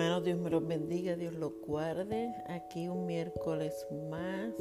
Hermanos, 0.00 0.24
Dios 0.24 0.38
me 0.38 0.48
los 0.48 0.66
bendiga, 0.66 1.14
Dios 1.14 1.34
los 1.34 1.52
guarde. 1.60 2.34
Aquí 2.46 2.88
un 2.88 3.04
miércoles 3.04 3.86
más, 4.10 4.54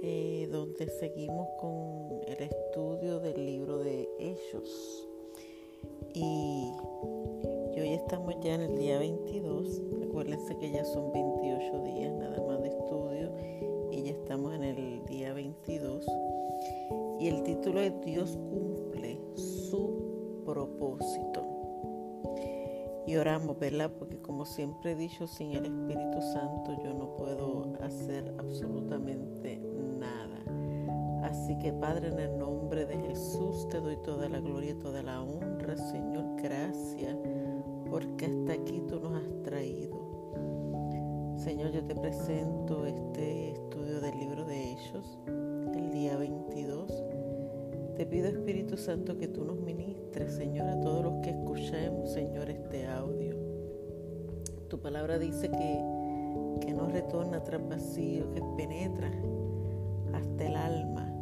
eh, 0.00 0.48
donde 0.48 0.88
seguimos 1.00 1.48
con 1.60 2.20
el 2.28 2.40
estudio 2.40 3.18
del 3.18 3.44
libro 3.44 3.78
de 3.78 4.08
Hechos. 4.20 5.08
Y, 6.14 6.70
hoy 7.74 7.94
estamos 7.94 8.36
ya 8.44 8.54
en 8.54 8.60
el 8.60 8.78
día 8.78 9.00
22. 9.00 9.82
Recuérdense 9.98 10.56
que 10.56 10.70
ya 10.70 10.84
son 10.84 11.12
28 11.12 11.82
días 11.82 12.12
nada 12.12 12.40
más 12.46 12.62
de 12.62 12.68
estudio 12.68 13.32
y 13.90 14.04
ya 14.04 14.12
estamos 14.12 14.54
en 14.54 14.62
el 14.62 15.04
día 15.06 15.32
22. 15.32 16.06
Y 17.18 17.26
el 17.26 17.42
título 17.42 17.80
es 17.80 17.92
Dios 18.02 18.36
cumple 18.36 18.81
y 23.12 23.16
oramos, 23.16 23.58
¿verdad? 23.58 23.90
Porque 23.98 24.18
como 24.22 24.46
siempre 24.46 24.92
he 24.92 24.94
dicho, 24.94 25.26
sin 25.26 25.52
el 25.52 25.66
Espíritu 25.66 26.22
Santo 26.32 26.72
yo 26.82 26.94
no 26.94 27.14
puedo 27.16 27.74
hacer 27.82 28.34
absolutamente 28.38 29.60
nada. 29.98 30.42
Así 31.22 31.58
que 31.58 31.74
Padre, 31.74 32.08
en 32.08 32.18
el 32.18 32.38
nombre 32.38 32.86
de 32.86 32.96
Jesús 32.96 33.68
te 33.68 33.80
doy 33.80 33.98
toda 33.98 34.30
la 34.30 34.40
gloria 34.40 34.70
y 34.70 34.78
toda 34.78 35.02
la 35.02 35.20
honra, 35.22 35.76
Señor, 35.76 36.24
gracias, 36.42 37.14
porque 37.90 38.26
hasta 38.26 38.54
aquí 38.54 38.82
tú 38.88 38.98
nos 38.98 39.22
has 39.22 39.42
traído. 39.42 41.34
Señor, 41.36 41.70
yo 41.72 41.84
te 41.84 41.94
presento 41.94 42.86
este 42.86 43.50
estudio 43.50 44.00
del 44.00 44.18
libro 44.18 44.46
de 44.46 44.72
Hechos, 44.72 45.18
el 45.26 45.26
día 45.26 45.40
22. 45.40 45.41
Te 48.02 48.06
pido 48.06 48.26
Espíritu 48.26 48.76
Santo 48.76 49.16
que 49.16 49.28
tú 49.28 49.44
nos 49.44 49.60
ministres, 49.60 50.34
Señor, 50.34 50.68
a 50.68 50.80
todos 50.80 51.04
los 51.04 51.22
que 51.22 51.30
escuchemos, 51.30 52.10
Señor, 52.10 52.50
este 52.50 52.84
audio. 52.88 53.36
Tu 54.68 54.80
palabra 54.80 55.20
dice 55.20 55.48
que, 55.48 56.66
que 56.66 56.74
no 56.74 56.88
retorna 56.88 57.44
tras 57.44 57.64
vacío, 57.68 58.28
que 58.32 58.42
penetra 58.56 59.08
hasta 60.14 60.44
el 60.44 60.56
alma. 60.56 61.14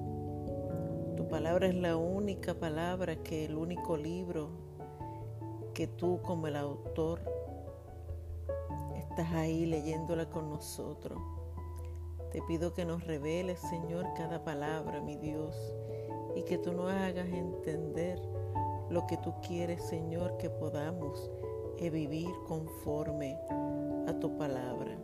Tu 1.18 1.28
palabra 1.28 1.66
es 1.66 1.74
la 1.74 1.98
única 1.98 2.54
palabra 2.54 3.16
que 3.16 3.44
el 3.44 3.56
único 3.56 3.98
libro 3.98 4.48
que 5.74 5.86
tú 5.86 6.22
como 6.22 6.46
el 6.46 6.56
autor 6.56 7.20
estás 8.96 9.30
ahí 9.34 9.66
leyéndola 9.66 10.30
con 10.30 10.48
nosotros. 10.48 11.20
Te 12.32 12.40
pido 12.48 12.72
que 12.72 12.86
nos 12.86 13.06
reveles, 13.06 13.60
Señor, 13.60 14.06
cada 14.16 14.44
palabra, 14.44 15.02
mi 15.02 15.18
Dios 15.18 15.54
y 16.40 16.42
que 16.42 16.56
tú 16.56 16.72
nos 16.72 16.90
hagas 16.90 17.28
entender 17.28 18.18
lo 18.88 19.06
que 19.06 19.18
tú 19.18 19.34
quieres, 19.46 19.82
Señor, 19.82 20.38
que 20.38 20.48
podamos 20.48 21.30
eh, 21.78 21.90
vivir 21.90 22.30
conforme 22.48 23.38
a 24.06 24.18
tu 24.18 24.38
palabra. 24.38 24.96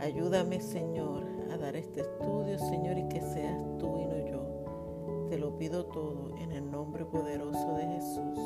Ayúdame, 0.00 0.60
Señor, 0.60 1.24
a 1.52 1.56
dar 1.56 1.76
este 1.76 2.00
estudio, 2.00 2.58
Señor, 2.58 2.98
y 2.98 3.08
que 3.08 3.20
seas 3.20 3.62
tú 3.78 3.96
y 4.00 4.06
no 4.06 4.26
yo. 4.26 5.26
Te 5.28 5.38
lo 5.38 5.56
pido 5.56 5.86
todo 5.86 6.36
en 6.38 6.50
el 6.50 6.68
nombre 6.68 7.04
poderoso 7.04 7.74
de 7.76 7.86
Jesús. 7.86 8.38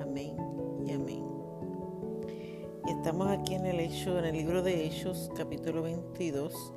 Amén 0.00 0.34
y 0.86 0.92
amén. 0.92 1.24
Y 2.86 2.90
estamos 2.90 3.28
aquí 3.28 3.54
en 3.54 3.66
el 3.66 3.80
hecho, 3.80 4.18
en 4.18 4.24
el 4.24 4.32
libro 4.32 4.62
de 4.62 4.86
Hechos, 4.86 5.30
capítulo 5.36 5.82
22, 5.82 6.72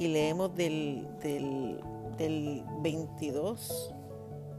y 0.00 0.08
leemos 0.08 0.54
del, 0.56 1.06
del 1.22 1.80
del 2.18 2.64
22, 2.80 3.94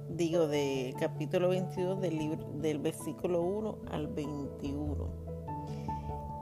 digo, 0.09 0.47
de 0.47 0.95
capítulo 0.97 1.49
22 1.49 1.99
del, 1.99 2.17
libro, 2.17 2.47
del 2.55 2.79
versículo 2.79 3.41
1 3.41 3.77
al 3.91 4.07
21. 4.07 5.29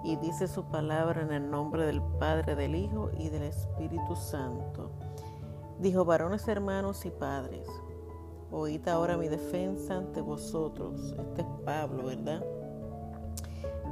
Y 0.03 0.16
dice 0.17 0.47
su 0.47 0.63
palabra 0.66 1.23
en 1.23 1.33
el 1.33 1.50
nombre 1.50 1.85
del 1.85 2.01
Padre, 2.19 2.55
del 2.55 2.75
Hijo 2.75 3.09
y 3.17 3.29
del 3.29 3.44
Espíritu 3.44 4.16
Santo. 4.16 4.91
Dijo, 5.79 6.05
varones 6.05 6.47
hermanos 6.47 7.05
y 7.05 7.09
padres, 7.09 7.67
oíd 8.51 8.88
ahora 8.88 9.17
mi 9.17 9.28
defensa 9.28 9.97
ante 9.97 10.22
vosotros. 10.22 11.16
Este 11.17 11.41
es 11.41 11.47
Pablo, 11.66 12.05
¿verdad? 12.05 12.45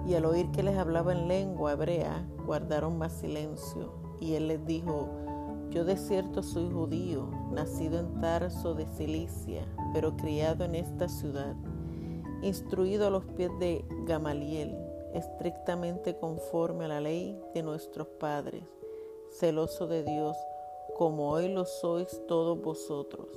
Y 0.07 0.13
al 0.13 0.25
oír 0.25 0.51
que 0.51 0.61
les 0.61 0.77
hablaba 0.77 1.11
en 1.11 1.27
lengua 1.27 1.73
hebrea, 1.73 2.23
guardaron 2.45 2.99
más 2.99 3.13
silencio. 3.13 3.93
Y 4.19 4.35
él 4.35 4.47
les 4.47 4.65
dijo, 4.65 5.24
yo 5.75 5.83
de 5.83 5.97
cierto 5.97 6.41
soy 6.41 6.71
judío, 6.71 7.27
nacido 7.51 7.99
en 7.99 8.21
Tarso 8.21 8.75
de 8.75 8.85
Cilicia, 8.85 9.67
pero 9.93 10.15
criado 10.15 10.63
en 10.63 10.73
esta 10.73 11.09
ciudad, 11.09 11.53
instruido 12.41 13.07
a 13.07 13.09
los 13.09 13.25
pies 13.25 13.51
de 13.59 13.83
Gamaliel, 14.05 14.73
estrictamente 15.13 16.15
conforme 16.15 16.85
a 16.85 16.87
la 16.87 17.01
ley 17.01 17.37
de 17.53 17.61
nuestros 17.61 18.07
padres, 18.07 18.63
celoso 19.31 19.85
de 19.85 20.05
Dios, 20.05 20.37
como 20.95 21.31
hoy 21.31 21.49
lo 21.49 21.65
sois 21.65 22.21
todos 22.25 22.61
vosotros. 22.61 23.27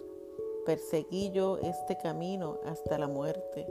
Perseguí 0.65 1.33
yo 1.33 1.59
este 1.59 1.99
camino 1.99 2.61
hasta 2.65 2.99
la 2.99 3.09
muerte, 3.09 3.67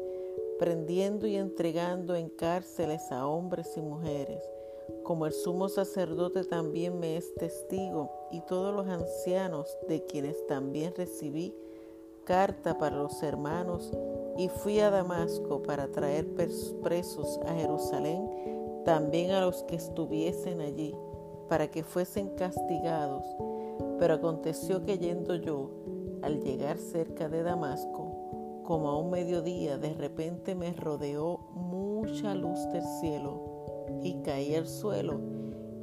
prendiendo 0.60 1.26
y 1.26 1.38
entregando 1.38 2.16
en 2.16 2.28
cárceles 2.28 3.14
a 3.14 3.28
hombres 3.28 3.78
y 3.78 3.82
mujeres 3.82 4.57
como 5.04 5.26
el 5.26 5.34
sumo 5.34 5.70
sacerdote 5.70 6.44
también 6.44 7.00
me 7.00 7.18
es 7.18 7.34
testigo 7.36 8.12
y 8.32 8.42
todos 8.42 8.74
los 8.74 8.88
ancianos 8.88 9.78
de 9.88 10.04
quienes 10.06 10.46
también 10.48 10.94
recibí 10.96 11.56
carta 12.26 12.78
para 12.78 12.98
los 12.98 13.24
hermanos 13.24 13.92
y 14.38 14.50
fui 14.50 14.80
a 14.80 14.90
Damasco 14.90 15.64
para 15.64 15.88
traer 15.88 16.28
presos 16.82 17.40
a 17.46 17.54
Jerusalén 17.54 18.30
también 18.88 19.32
a 19.32 19.42
los 19.42 19.64
que 19.64 19.76
estuviesen 19.76 20.62
allí, 20.62 20.96
para 21.50 21.70
que 21.70 21.84
fuesen 21.84 22.30
castigados. 22.38 23.26
Pero 24.00 24.14
aconteció 24.14 24.82
que 24.86 24.98
yendo 24.98 25.36
yo, 25.36 25.72
al 26.22 26.42
llegar 26.42 26.78
cerca 26.78 27.28
de 27.28 27.44
Damasco, 27.44 28.62
como 28.64 28.88
a 28.88 28.98
un 28.98 29.10
mediodía, 29.10 29.78
de 29.78 29.94
repente 29.94 30.56
me 30.56 30.72
rodeó 30.72 31.38
mucha 31.52 32.34
luz 32.34 32.66
del 32.72 32.84
cielo 33.02 33.47
y 34.02 34.22
caí 34.24 34.56
al 34.56 34.68
suelo 34.68 35.38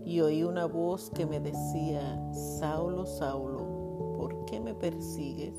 y 0.04 0.20
oí 0.20 0.42
una 0.42 0.66
voz 0.66 1.10
que 1.10 1.24
me 1.24 1.40
decía, 1.40 2.20
Saulo, 2.32 3.06
Saulo, 3.06 4.14
¿por 4.16 4.44
qué 4.44 4.60
me 4.60 4.74
persigues? 4.74 5.54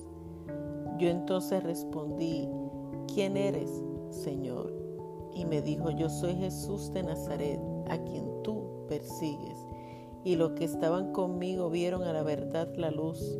Yo 1.00 1.10
entonces 1.10 1.64
respondí, 1.64 2.48
¿quién 3.14 3.38
eres, 3.38 3.72
Señor? 4.12 4.72
Y 5.34 5.46
me 5.46 5.62
dijo, 5.62 5.90
yo 5.90 6.10
soy 6.10 6.36
Jesús 6.36 6.94
de 6.94 7.04
Nazaret, 7.04 7.60
a 7.90 7.98
quien 7.98 8.44
tú 8.44 8.86
persigues. 8.88 9.58
Y 10.24 10.36
los 10.36 10.52
que 10.52 10.66
estaban 10.66 11.12
conmigo 11.12 11.70
vieron 11.70 12.04
a 12.04 12.14
la 12.14 12.24
verdad 12.24 12.72
la 12.76 12.92
luz 12.92 13.38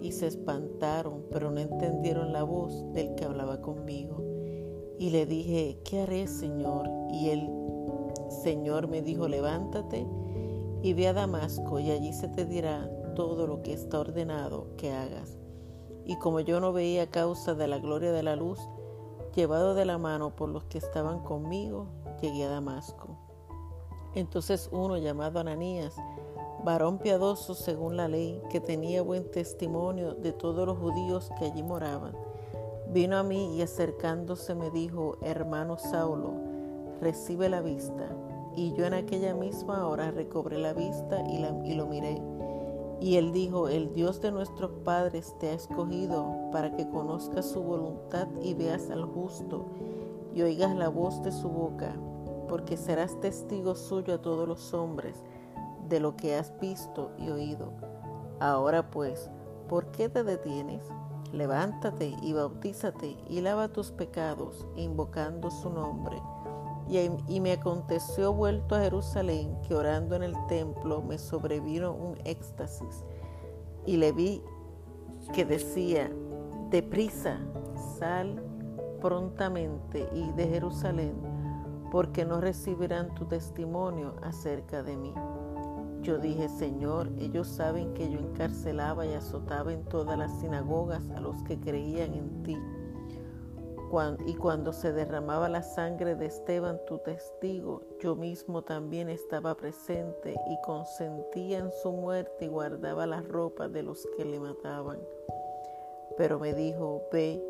y 0.00 0.12
se 0.12 0.26
espantaron, 0.26 1.24
pero 1.30 1.50
no 1.50 1.60
entendieron 1.60 2.32
la 2.32 2.42
voz 2.42 2.92
del 2.92 3.14
que 3.14 3.24
hablaba 3.24 3.60
conmigo. 3.60 4.22
Y 4.98 5.10
le 5.10 5.26
dije, 5.26 5.78
¿qué 5.84 6.00
haré, 6.00 6.26
Señor? 6.26 6.88
Y 7.10 7.30
él 7.30 7.48
Señor 8.30 8.88
me 8.88 9.02
dijo, 9.02 9.28
levántate 9.28 10.06
y 10.82 10.94
ve 10.94 11.08
a 11.08 11.12
Damasco 11.12 11.78
y 11.78 11.90
allí 11.90 12.12
se 12.12 12.28
te 12.28 12.46
dirá 12.46 12.90
todo 13.14 13.46
lo 13.46 13.62
que 13.62 13.72
está 13.72 14.00
ordenado 14.00 14.68
que 14.76 14.92
hagas. 14.92 15.38
Y 16.06 16.16
como 16.16 16.40
yo 16.40 16.60
no 16.60 16.72
veía 16.72 17.10
causa 17.10 17.54
de 17.54 17.68
la 17.68 17.78
gloria 17.78 18.12
de 18.12 18.22
la 18.22 18.36
luz, 18.36 18.58
llevado 19.34 19.74
de 19.74 19.84
la 19.84 19.98
mano 19.98 20.34
por 20.34 20.48
los 20.48 20.64
que 20.64 20.78
estaban 20.78 21.20
conmigo, 21.20 21.88
llegué 22.20 22.44
a 22.44 22.50
Damasco. 22.50 23.18
Entonces 24.14 24.68
uno 24.72 24.96
llamado 24.96 25.38
Ananías, 25.40 25.94
varón 26.64 26.98
piadoso 26.98 27.54
según 27.54 27.96
la 27.96 28.08
ley, 28.08 28.42
que 28.50 28.60
tenía 28.60 29.02
buen 29.02 29.30
testimonio 29.30 30.14
de 30.14 30.32
todos 30.32 30.66
los 30.66 30.78
judíos 30.78 31.30
que 31.38 31.46
allí 31.46 31.62
moraban, 31.62 32.16
vino 32.88 33.16
a 33.16 33.22
mí 33.22 33.56
y 33.56 33.62
acercándose 33.62 34.54
me 34.54 34.70
dijo, 34.70 35.16
hermano 35.22 35.78
Saulo, 35.78 36.34
recibe 37.00 37.48
la 37.48 37.60
vista. 37.60 38.08
Y 38.60 38.74
yo 38.74 38.84
en 38.84 38.92
aquella 38.92 39.32
misma 39.32 39.86
hora 39.88 40.10
recobré 40.10 40.58
la 40.58 40.74
vista 40.74 41.24
y, 41.26 41.38
lo 41.74 41.86
miré. 41.86 42.20
Y 43.00 43.16
él 43.16 43.32
dijo, 43.32 43.68
el 43.68 43.94
Dios 43.94 44.20
de 44.20 44.32
nuestros 44.32 44.70
padres 44.84 45.34
te 45.38 45.48
ha 45.48 45.54
escogido 45.54 46.50
para 46.52 46.70
que 46.76 46.86
conozcas 46.86 47.46
su 47.46 47.62
voluntad 47.62 48.28
y 48.42 48.52
veas 48.52 48.90
al 48.90 49.06
justo 49.06 49.64
y 50.34 50.42
oigas 50.42 50.76
la 50.76 50.90
voz 50.90 51.22
de 51.22 51.32
su 51.32 51.48
boca, 51.48 51.94
porque 52.50 52.76
serás 52.76 53.18
testigo 53.20 53.74
suyo 53.74 54.12
a 54.12 54.20
todos 54.20 54.46
los 54.46 54.74
hombres 54.74 55.16
de 55.88 55.98
lo 55.98 56.14
que 56.16 56.36
has 56.36 56.52
visto 56.60 57.12
y 57.16 57.30
oído. 57.30 57.72
Ahora 58.40 58.90
pues, 58.90 59.30
¿por 59.70 59.86
qué 59.86 60.10
te 60.10 60.22
detienes? 60.22 60.84
Levántate 61.32 62.14
y 62.20 62.34
bautízate 62.34 63.16
y 63.26 63.40
lava 63.40 63.68
tus 63.68 63.90
pecados, 63.90 64.68
invocando 64.76 65.50
su 65.50 65.70
nombre. 65.70 66.20
Y, 66.90 67.40
me 67.40 67.52
aconteció 67.52 68.32
vuelto 68.32 68.74
a 68.74 68.80
Jerusalén 68.80 69.56
que 69.62 69.76
orando 69.76 70.16
en 70.16 70.24
el 70.24 70.34
templo 70.48 71.02
me 71.02 71.18
sobrevino 71.18 71.92
un 71.92 72.18
éxtasis 72.24 73.04
y 73.86 73.96
le 73.96 74.10
vi 74.10 74.42
que 75.32 75.44
decía, 75.44 76.10
deprisa, 76.70 77.38
sal 77.98 78.42
prontamente 79.00 80.08
y 80.12 80.32
de 80.32 80.48
Jerusalén 80.48 81.14
porque 81.92 82.24
no 82.24 82.40
recibirán 82.40 83.14
tu 83.14 83.24
testimonio 83.26 84.16
acerca 84.22 84.82
de 84.82 84.96
mí. 84.96 85.14
Yo 86.02 86.18
dije, 86.18 86.48
Señor, 86.48 87.12
ellos 87.18 87.46
saben 87.46 87.94
que 87.94 88.10
yo 88.10 88.18
encarcelaba 88.18 89.06
y 89.06 89.12
azotaba 89.12 89.72
en 89.72 89.84
todas 89.84 90.18
las 90.18 90.40
sinagogas 90.40 91.08
a 91.10 91.20
los 91.20 91.42
que 91.44 91.60
creían 91.60 92.14
en 92.14 92.42
ti. 92.42 92.58
Y 94.26 94.34
cuando 94.34 94.72
se 94.72 94.92
derramaba 94.92 95.48
la 95.48 95.62
sangre 95.62 96.14
de 96.14 96.26
Esteban, 96.26 96.80
tu 96.86 96.98
testigo, 96.98 97.82
yo 98.00 98.14
mismo 98.14 98.62
también 98.62 99.08
estaba 99.08 99.56
presente 99.56 100.34
y 100.48 100.60
consentía 100.62 101.58
en 101.58 101.72
su 101.82 101.90
muerte 101.90 102.44
y 102.44 102.48
guardaba 102.48 103.06
las 103.06 103.26
ropas 103.26 103.72
de 103.72 103.82
los 103.82 104.06
que 104.16 104.24
le 104.24 104.38
mataban. 104.38 104.98
Pero 106.16 106.38
me 106.38 106.54
dijo, 106.54 107.02
ve, 107.12 107.42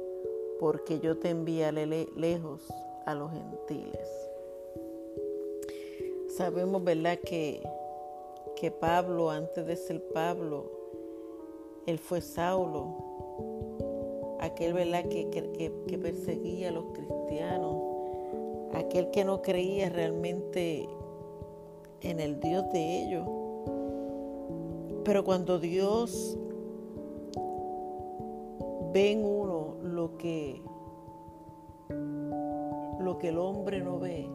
porque 0.59 0.99
yo 1.01 1.19
te 1.19 1.29
enviaré 1.29 1.87
lejos 2.17 2.63
a 3.05 3.15
los 3.15 3.31
gentiles. 3.33 4.09
Sabemos, 6.37 6.83
¿verdad?, 6.83 7.19
que 7.19 7.63
que 8.61 8.71
Pablo, 8.71 9.31
antes 9.31 9.67
de 9.67 9.75
ser 9.75 10.03
Pablo, 10.13 10.71
él 11.87 11.99
fue 11.99 12.21
Saulo, 12.21 13.10
aquel 14.51 14.73
¿verdad? 14.73 15.05
Que, 15.09 15.29
que, 15.31 15.99
perseguía 15.99 16.69
a 16.69 16.73
los 16.73 16.85
cristianos, 16.93 17.77
aquel 18.75 19.11
que 19.11 19.25
no 19.25 19.43
creía 19.43 19.89
realmente 19.89 20.89
en 22.03 22.21
el 22.21 22.41
Dios 22.41 22.65
de 22.73 23.03
ellos. 23.03 23.29
Pero 25.05 25.25
cuando 25.25 25.59
Dios 25.59 26.39
ve 28.93 29.13
en 29.13 29.25
uno 29.25 29.77
lo 29.83 30.17
que, 30.17 30.63
lo 33.01 33.19
que 33.19 33.29
el 33.29 33.39
hombre 33.39 33.81
no 33.81 33.99
ve, 33.99 34.29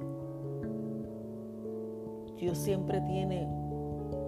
Dios 2.38 2.58
siempre 2.58 3.00
tiene 3.02 3.48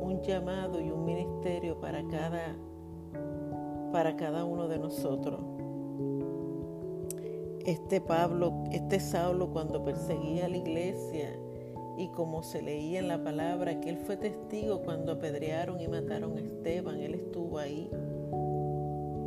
un 0.01 0.21
llamado 0.21 0.79
y 0.79 0.89
un 0.89 1.05
ministerio 1.05 1.79
para 1.79 2.01
cada, 2.07 2.55
para 3.91 4.15
cada 4.15 4.45
uno 4.45 4.67
de 4.67 4.79
nosotros. 4.79 5.56
Este 7.67 8.01
Pablo, 8.01 8.63
este 8.71 8.99
Saulo 8.99 9.51
cuando 9.51 9.83
perseguía 9.83 10.45
a 10.45 10.49
la 10.49 10.57
iglesia 10.57 11.29
y 11.97 12.07
como 12.09 12.41
se 12.41 12.61
leía 12.61 12.99
en 12.99 13.09
la 13.09 13.23
palabra 13.23 13.79
que 13.81 13.89
él 13.89 13.97
fue 13.97 14.17
testigo 14.17 14.81
cuando 14.83 15.11
apedrearon 15.11 15.79
y 15.79 15.87
mataron 15.87 16.37
a 16.37 16.41
Esteban, 16.41 16.99
él 17.01 17.13
estuvo 17.13 17.59
ahí. 17.59 17.89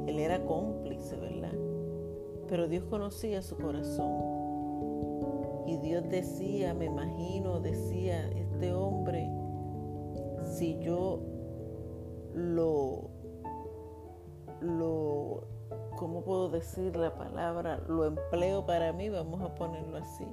Él 0.06 0.18
era 0.18 0.44
cómplice, 0.44 1.16
¿verdad? 1.16 1.52
Pero 2.48 2.66
Dios 2.66 2.84
conocía 2.84 3.42
su 3.42 3.56
corazón. 3.56 4.10
Y 5.66 5.76
Dios 5.76 6.08
decía, 6.08 6.74
me 6.74 6.86
imagino, 6.86 7.60
decía, 7.60 8.28
este 8.30 8.72
hombre 8.72 9.30
si 10.50 10.78
yo 10.80 11.20
lo, 12.34 13.10
lo, 14.60 15.44
¿cómo 16.00 16.22
puedo 16.22 16.48
decir 16.48 16.96
la 16.96 17.14
palabra? 17.14 17.78
Lo 17.86 18.06
empleo 18.06 18.64
para 18.64 18.90
mí, 18.90 19.10
vamos 19.10 19.42
a 19.42 19.54
ponerlo 19.54 19.98
así. 19.98 20.26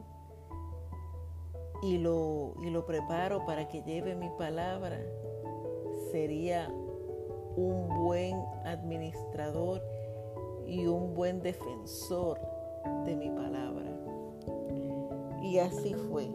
Y 1.84 1.98
lo, 1.98 2.54
y 2.64 2.70
lo 2.70 2.86
preparo 2.86 3.46
para 3.46 3.68
que 3.68 3.84
lleve 3.84 4.16
mi 4.16 4.30
palabra. 4.38 4.98
Sería 6.10 6.70
un 7.58 7.90
buen 8.02 8.42
administrador 8.64 9.84
y 10.66 10.88
un 10.88 11.14
buen 11.14 11.42
defensor 11.42 12.40
de 13.04 13.18
mi 13.18 13.30
palabra. 13.30 13.92
Y 15.42 15.60
así 15.60 15.94
fue. 16.10 16.32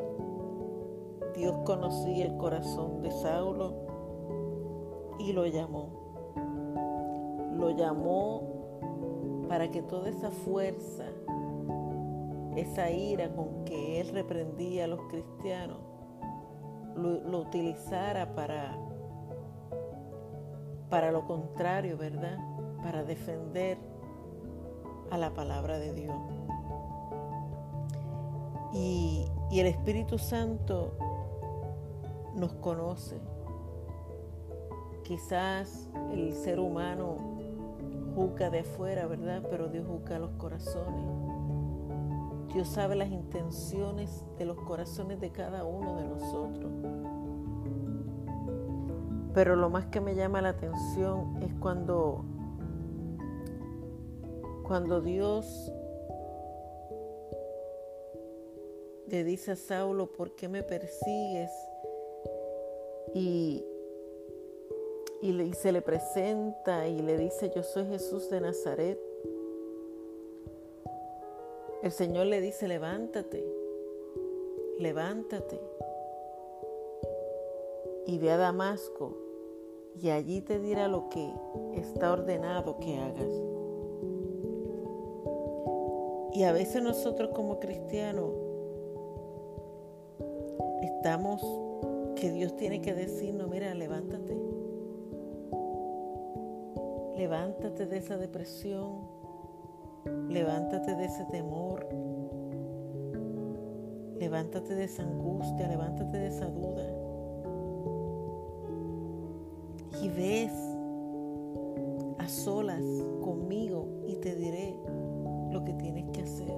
Dios 1.34 1.56
conocía 1.64 2.26
el 2.26 2.36
corazón 2.36 3.00
de 3.00 3.10
Saulo 3.10 3.72
y 5.18 5.32
lo 5.32 5.46
llamó. 5.46 5.88
Lo 7.56 7.70
llamó 7.70 8.51
para 9.52 9.70
que 9.70 9.82
toda 9.82 10.08
esa 10.08 10.30
fuerza, 10.30 11.04
esa 12.56 12.90
ira 12.90 13.30
con 13.34 13.66
que 13.66 14.00
él 14.00 14.08
reprendía 14.08 14.84
a 14.84 14.86
los 14.86 15.00
cristianos, 15.10 15.76
lo, 16.96 17.40
utilizara 17.40 18.34
para, 18.34 18.74
para 20.88 21.12
lo 21.12 21.26
contrario, 21.26 21.98
¿verdad? 21.98 22.38
Para 22.82 23.04
defender 23.04 23.76
a 25.10 25.18
la 25.18 25.34
palabra 25.34 25.78
de 25.78 25.92
Dios. 25.92 26.16
Y, 28.72 29.26
y 29.50 29.60
el 29.60 29.66
Espíritu 29.66 30.16
Santo 30.16 30.96
nos 32.34 32.54
conoce. 32.54 33.20
Quizás 35.04 35.90
el 36.10 36.32
ser 36.32 36.58
humano 36.58 37.31
juzga 38.14 38.50
de 38.50 38.60
afuera, 38.60 39.06
¿verdad? 39.06 39.42
Pero 39.50 39.68
Dios 39.68 39.86
juzga 39.86 40.18
los 40.18 40.32
corazones. 40.32 41.04
Dios 42.52 42.68
sabe 42.68 42.96
las 42.96 43.10
intenciones 43.10 44.24
de 44.38 44.44
los 44.44 44.58
corazones 44.58 45.20
de 45.20 45.30
cada 45.30 45.64
uno 45.64 45.96
de 45.96 46.04
nosotros. 46.06 46.72
Pero 49.34 49.56
lo 49.56 49.70
más 49.70 49.86
que 49.86 50.00
me 50.00 50.14
llama 50.14 50.42
la 50.42 50.50
atención 50.50 51.42
es 51.42 51.54
cuando 51.54 52.24
cuando 54.64 55.00
Dios 55.00 55.72
le 59.08 59.24
dice 59.24 59.52
a 59.52 59.56
Saulo, 59.56 60.12
¿por 60.12 60.34
qué 60.34 60.48
me 60.48 60.62
persigues? 60.62 61.50
y, 63.14 63.64
y, 65.22 65.52
se 65.54 65.70
le 65.70 65.82
presenta 65.82 66.88
y 66.88 67.00
le 67.00 67.16
dice, 67.16 67.50
yo 67.54 67.62
soy 67.62 67.86
Jesús 67.86 68.28
de 68.28 68.40
Nazaret. 68.40 68.98
El 71.80 71.92
Señor 71.92 72.26
le 72.26 72.40
dice, 72.40 72.66
levántate, 72.66 73.44
levántate 74.78 75.60
y 78.06 78.18
ve 78.18 78.32
a 78.32 78.36
Damasco 78.36 79.16
y 80.00 80.10
allí 80.10 80.40
te 80.40 80.58
dirá 80.58 80.88
lo 80.88 81.08
que 81.08 81.32
está 81.74 82.12
ordenado 82.12 82.78
que 82.80 82.98
hagas. 82.98 83.32
Y 86.34 86.42
a 86.44 86.52
veces 86.52 86.82
nosotros 86.82 87.30
como 87.32 87.60
cristianos 87.60 88.30
estamos 90.82 91.42
que 92.16 92.32
Dios 92.32 92.56
tiene 92.56 92.80
que 92.80 92.94
decirnos, 92.94 93.48
mira, 93.48 93.74
levántate. 93.74 94.51
Levántate 97.22 97.86
de 97.86 97.98
esa 97.98 98.16
depresión. 98.16 99.06
Levántate 100.28 100.96
de 100.96 101.04
ese 101.04 101.24
temor. 101.26 101.86
Levántate 104.18 104.74
de 104.74 104.82
esa 104.82 105.04
angustia. 105.04 105.68
Levántate 105.68 106.18
de 106.18 106.26
esa 106.26 106.46
duda. 106.46 106.84
Y 110.02 110.08
ves 110.08 110.52
a 112.18 112.28
solas 112.28 112.82
conmigo 113.22 113.86
y 114.08 114.16
te 114.16 114.34
diré 114.34 114.74
lo 115.52 115.62
que 115.64 115.74
tienes 115.74 116.10
que 116.10 116.22
hacer. 116.22 116.56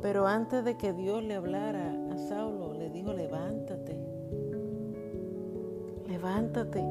Pero 0.00 0.26
antes 0.26 0.64
de 0.64 0.78
que 0.78 0.94
Dios 0.94 1.22
le 1.22 1.34
hablara 1.34 1.92
a 2.10 2.16
Saulo, 2.16 2.72
le 2.72 2.88
dijo, 2.88 3.12
levántate, 3.12 4.00
levántate, 6.06 6.82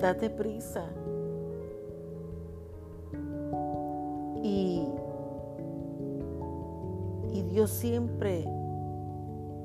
date 0.00 0.30
prisa. 0.30 0.88
Y, 4.42 4.86
y 7.32 7.42
Dios 7.42 7.70
siempre 7.70 8.44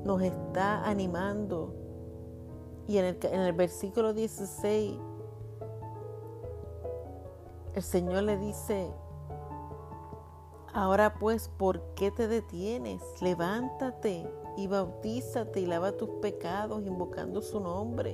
nos 0.04 0.22
está 0.22 0.84
animando. 0.88 1.74
Y 2.86 2.98
en 2.98 3.06
el, 3.06 3.18
en 3.22 3.40
el 3.40 3.52
versículo 3.52 4.12
16, 4.12 4.94
el 7.74 7.82
Señor 7.82 8.22
le 8.22 8.36
dice, 8.38 8.92
Ahora 10.76 11.14
pues, 11.14 11.48
¿por 11.48 11.80
qué 11.94 12.10
te 12.10 12.28
detienes? 12.28 13.00
Levántate 13.22 14.30
y 14.58 14.66
bautízate 14.66 15.60
y 15.60 15.66
lava 15.66 15.92
tus 15.92 16.10
pecados 16.20 16.84
invocando 16.84 17.40
su 17.40 17.60
nombre. 17.60 18.12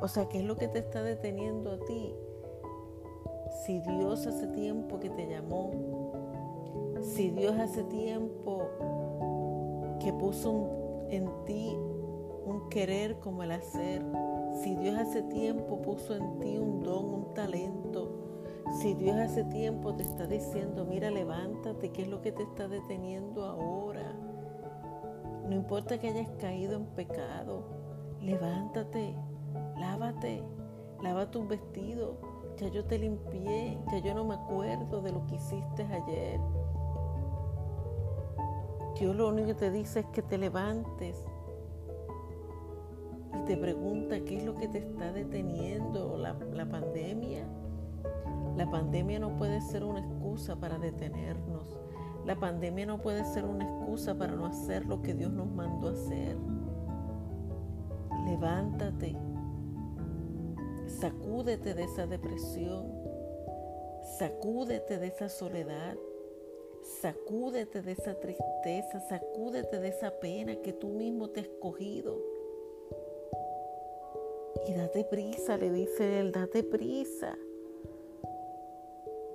O 0.00 0.08
sea, 0.08 0.28
¿qué 0.28 0.38
es 0.38 0.44
lo 0.44 0.56
que 0.56 0.68
te 0.68 0.80
está 0.80 1.02
deteniendo 1.02 1.72
a 1.72 1.78
ti? 1.78 2.14
Si 3.64 3.80
Dios 3.80 4.26
hace 4.26 4.46
tiempo 4.48 5.00
que 5.00 5.10
te 5.10 5.26
llamó, 5.26 5.72
si 7.02 7.30
Dios 7.30 7.56
hace 7.58 7.84
tiempo 7.84 8.68
que 10.00 10.12
puso 10.12 11.06
en 11.08 11.28
ti 11.46 11.74
un 12.44 12.68
querer 12.68 13.18
como 13.20 13.42
el 13.42 13.52
hacer, 13.52 14.04
si 14.62 14.74
Dios 14.76 14.96
hace 14.98 15.22
tiempo 15.22 15.80
puso 15.82 16.14
en 16.14 16.38
ti 16.40 16.58
un 16.58 16.82
don, 16.82 17.04
un 17.06 17.34
talento, 17.34 18.26
si 18.80 18.94
Dios 18.94 19.16
hace 19.16 19.44
tiempo 19.44 19.94
te 19.94 20.02
está 20.02 20.26
diciendo, 20.26 20.84
mira, 20.84 21.10
levántate, 21.10 21.90
¿qué 21.90 22.02
es 22.02 22.08
lo 22.08 22.20
que 22.20 22.32
te 22.32 22.42
está 22.42 22.68
deteniendo 22.68 23.44
ahora? 23.44 24.12
No 25.48 25.54
importa 25.54 25.98
que 25.98 26.08
hayas 26.08 26.28
caído 26.38 26.76
en 26.76 26.86
pecado, 26.86 27.62
levántate, 28.20 29.14
lávate, 29.78 30.42
lava 31.02 31.30
tus 31.30 31.46
vestidos. 31.48 32.16
Ya 32.56 32.68
yo 32.68 32.84
te 32.84 32.98
limpié, 32.98 33.78
ya 33.92 33.98
yo 33.98 34.14
no 34.14 34.24
me 34.24 34.34
acuerdo 34.34 35.02
de 35.02 35.12
lo 35.12 35.26
que 35.26 35.34
hiciste 35.34 35.84
ayer. 35.84 36.40
Dios 38.98 39.14
lo 39.14 39.28
único 39.28 39.48
que 39.48 39.54
te 39.54 39.70
dice 39.70 40.00
es 40.00 40.06
que 40.06 40.22
te 40.22 40.38
levantes 40.38 41.22
y 43.34 43.44
te 43.44 43.56
pregunta 43.58 44.20
qué 44.20 44.38
es 44.38 44.44
lo 44.44 44.54
que 44.54 44.68
te 44.68 44.78
está 44.78 45.12
deteniendo, 45.12 46.16
la, 46.16 46.32
la 46.52 46.66
pandemia. 46.66 47.46
La 48.56 48.70
pandemia 48.70 49.18
no 49.18 49.36
puede 49.36 49.60
ser 49.60 49.84
una 49.84 50.00
excusa 50.00 50.56
para 50.56 50.78
detenernos. 50.78 51.78
La 52.24 52.36
pandemia 52.36 52.86
no 52.86 53.02
puede 53.02 53.24
ser 53.24 53.44
una 53.44 53.64
excusa 53.64 54.16
para 54.16 54.34
no 54.34 54.46
hacer 54.46 54.86
lo 54.86 55.02
que 55.02 55.12
Dios 55.12 55.30
nos 55.30 55.48
mandó 55.48 55.90
hacer. 55.90 56.38
Levántate, 58.24 59.14
sacúdete 60.88 61.74
de 61.74 61.84
esa 61.84 62.06
depresión, 62.06 62.92
sacúdete 64.18 64.98
de 64.98 65.06
esa 65.08 65.28
soledad, 65.28 65.96
Sacúdete 67.00 67.82
de 67.82 67.92
esa 67.92 68.14
tristeza, 68.14 69.00
sacúdete 69.00 69.80
de 69.80 69.88
esa 69.88 70.12
pena 70.20 70.54
que 70.62 70.72
tú 70.72 70.88
mismo 70.88 71.28
te 71.30 71.40
has 71.40 71.46
escogido. 71.46 72.16
Y 74.68 74.72
date 74.72 75.04
prisa, 75.04 75.58
le 75.58 75.70
dice 75.70 76.20
él, 76.20 76.32
date 76.32 76.62
prisa. 76.62 77.36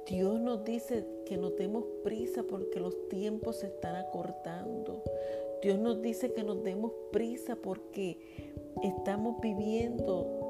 Dios 0.07 0.39
nos 0.39 0.63
dice 0.63 1.05
que 1.25 1.37
no 1.37 1.51
demos 1.51 1.83
prisa 2.03 2.43
porque 2.43 2.79
los 2.79 3.09
tiempos 3.09 3.57
se 3.57 3.67
están 3.67 3.95
acortando. 3.95 5.03
Dios 5.61 5.77
nos 5.77 6.01
dice 6.01 6.31
que 6.31 6.43
nos 6.43 6.63
demos 6.63 6.93
prisa 7.11 7.57
porque 7.57 8.17
estamos 8.81 9.39
viviendo 9.41 10.40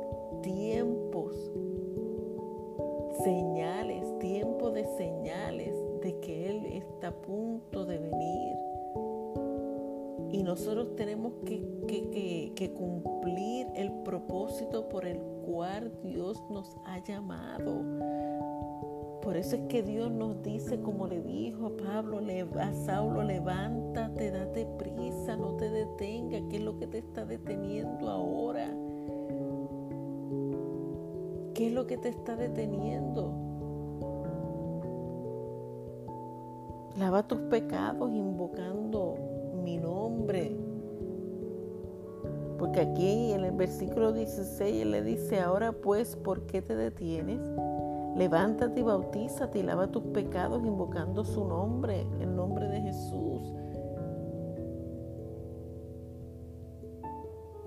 tiempos, 0.41 1.35
señales, 3.23 4.03
tiempos 4.19 4.73
de 4.73 4.85
señales 4.97 5.73
de 6.01 6.19
que 6.19 6.49
Él 6.49 6.65
está 6.65 7.09
a 7.09 7.21
punto 7.21 7.85
de 7.85 7.97
venir. 7.97 8.55
Y 10.31 10.43
nosotros 10.43 10.95
tenemos 10.95 11.33
que, 11.45 11.61
que, 12.55 12.73
cumplir 12.73 13.67
el 13.75 13.91
propósito 14.03 14.87
por 14.87 15.05
el 15.05 15.19
cual 15.45 15.91
Dios 16.03 16.41
nos 16.49 16.77
ha 16.85 16.99
llamado. 16.99 17.83
Por 19.21 19.35
eso 19.35 19.57
es 19.57 19.61
que 19.67 19.83
Dios 19.83 20.09
nos 20.09 20.41
dice, 20.41 20.81
como 20.81 21.05
le 21.07 21.21
dijo 21.21 21.67
a 21.67 21.77
Pablo, 21.77 22.21
a 22.59 22.73
Saulo, 22.73 23.23
levántate, 23.23 24.31
date 24.31 24.65
prisa, 24.79 25.35
no 25.35 25.57
te 25.57 25.69
detenga. 25.69 26.39
¿Qué 26.49 26.55
es 26.55 26.63
lo 26.63 26.77
que 26.77 26.87
te 26.87 26.99
está 26.99 27.25
deteniendo 27.25 28.09
ahora? 28.09 28.73
¿Qué 31.53 31.67
es 31.67 31.73
lo 31.73 31.85
que 31.85 31.97
te 31.97 32.09
está 32.09 32.35
deteniendo? 32.35 33.33
Lava 36.97 37.23
tus 37.23 37.39
pecados 37.41 38.11
invocando 38.11 39.15
mi 39.63 39.77
nombre. 39.77 40.55
Porque 42.57 42.81
aquí 42.81 43.31
en 43.31 43.43
el 43.43 43.53
versículo 43.53 44.13
16 44.13 44.81
él 44.83 44.91
le 44.91 45.01
dice, 45.01 45.39
ahora 45.39 45.71
pues, 45.71 46.15
¿por 46.15 46.45
qué 46.45 46.61
te 46.61 46.75
detienes? 46.75 47.39
Levántate 48.15 48.81
y 48.81 48.83
bautízate 48.83 49.59
y 49.59 49.63
lava 49.63 49.87
tus 49.87 50.03
pecados 50.03 50.63
invocando 50.63 51.23
su 51.23 51.45
nombre, 51.45 52.05
el 52.19 52.35
nombre 52.35 52.67
de 52.67 52.81
Jesús. 52.81 53.41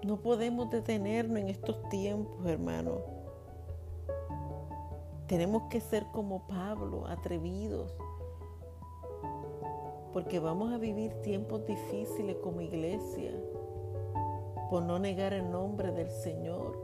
No 0.05 0.21
podemos 0.21 0.71
detenernos 0.71 1.39
en 1.39 1.49
estos 1.49 1.77
tiempos, 1.89 2.47
hermanos. 2.47 3.01
Tenemos 5.27 5.65
que 5.71 5.81
ser 5.81 6.07
como 6.13 6.47
Pablo, 6.47 7.07
atrevidos, 7.07 7.97
porque 10.13 10.39
vamos 10.39 10.73
a 10.73 10.79
vivir 10.79 11.13
tiempos 11.23 11.65
difíciles 11.67 12.37
como 12.43 12.61
iglesia 12.61 13.33
por 14.71 14.83
no 14.83 14.99
negar 14.99 15.33
el 15.33 15.51
nombre 15.51 15.93
del 15.93 16.11
Señor. 16.11 16.79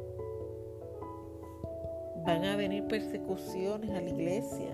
Van 2.25 2.45
a 2.45 2.57
venir 2.57 2.87
persecuciones 2.87 3.91
a 3.91 4.01
la 4.01 4.09
iglesia. 4.09 4.71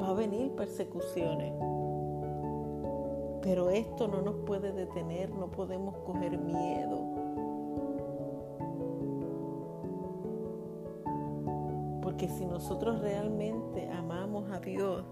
Va 0.00 0.08
a 0.10 0.14
venir 0.14 0.52
persecuciones. 0.56 1.52
Pero 3.42 3.70
esto 3.70 4.08
no 4.08 4.20
nos 4.20 4.36
puede 4.46 4.72
detener, 4.72 5.30
no 5.30 5.50
podemos 5.50 5.96
coger 5.98 6.38
miedo. 6.38 7.11
Porque 12.22 12.38
si 12.38 12.46
nosotros 12.46 13.00
realmente 13.00 13.90
amamos 13.90 14.48
a 14.52 14.60
Dios, 14.60 15.04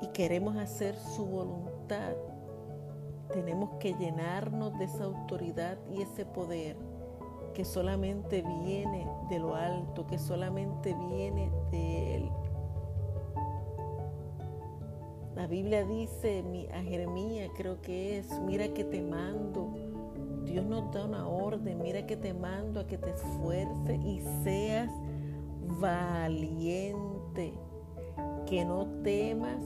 y 0.00 0.06
queremos 0.06 0.56
hacer 0.56 0.96
su 0.96 1.26
voluntad, 1.26 2.14
tenemos 3.30 3.72
que 3.78 3.92
llenarnos 3.92 4.78
de 4.78 4.86
esa 4.86 5.04
autoridad 5.04 5.76
y 5.90 6.00
ese 6.00 6.24
poder 6.24 6.78
que 7.52 7.66
solamente 7.66 8.40
viene 8.64 9.06
de 9.28 9.38
lo 9.38 9.54
alto, 9.54 10.06
que 10.06 10.18
solamente 10.18 10.96
viene 11.10 11.52
de 11.70 12.14
Él. 12.14 12.30
La 15.36 15.46
Biblia 15.46 15.84
dice 15.84 16.42
a 16.72 16.80
Jeremías, 16.80 17.50
creo 17.54 17.82
que 17.82 18.16
es, 18.16 18.40
mira 18.40 18.68
que 18.68 18.84
te 18.84 19.02
mando. 19.02 19.89
Dios 20.50 20.66
nos 20.66 20.90
da 20.92 21.04
una 21.04 21.28
orden, 21.28 21.80
mira 21.80 22.06
que 22.06 22.16
te 22.16 22.34
mando 22.34 22.80
a 22.80 22.86
que 22.86 22.98
te 22.98 23.10
esfuerces 23.10 24.04
y 24.04 24.20
seas 24.42 24.90
valiente, 25.80 27.54
que 28.46 28.64
no 28.64 28.86
temas 29.04 29.62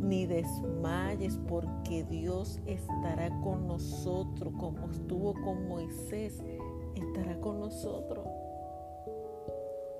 ni 0.00 0.26
desmayes 0.26 1.36
porque 1.48 2.04
Dios 2.04 2.60
estará 2.66 3.28
con 3.40 3.66
nosotros 3.66 4.54
como 4.56 4.88
estuvo 4.90 5.34
con 5.34 5.66
Moisés, 5.66 6.40
estará 6.94 7.40
con 7.40 7.58
nosotros. 7.58 8.24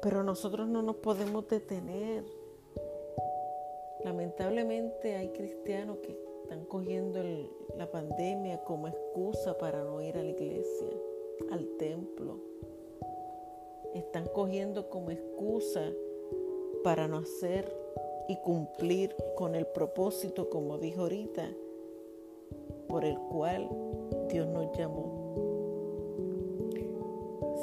Pero 0.00 0.22
nosotros 0.22 0.68
no 0.68 0.80
nos 0.80 0.96
podemos 0.96 1.49
detener. 1.49 2.25
Lamentablemente 4.04 5.16
hay 5.16 5.30
cristianos 5.30 5.99
que 5.99 6.29
están 6.50 6.64
cogiendo 6.64 7.23
la 7.76 7.88
pandemia 7.92 8.64
como 8.64 8.88
excusa 8.88 9.57
para 9.57 9.85
no 9.85 10.02
ir 10.02 10.19
a 10.19 10.23
la 10.25 10.30
iglesia, 10.30 10.88
al 11.52 11.64
templo. 11.78 12.38
Están 13.95 14.26
cogiendo 14.26 14.90
como 14.90 15.12
excusa 15.12 15.92
para 16.83 17.07
no 17.07 17.19
hacer 17.19 17.73
y 18.26 18.35
cumplir 18.38 19.14
con 19.37 19.54
el 19.54 19.64
propósito, 19.64 20.50
como 20.50 20.78
dijo 20.78 21.02
ahorita, 21.02 21.49
por 22.88 23.04
el 23.04 23.16
cual 23.16 23.69
Dios 24.28 24.49
nos 24.49 24.76
llamó. 24.76 25.07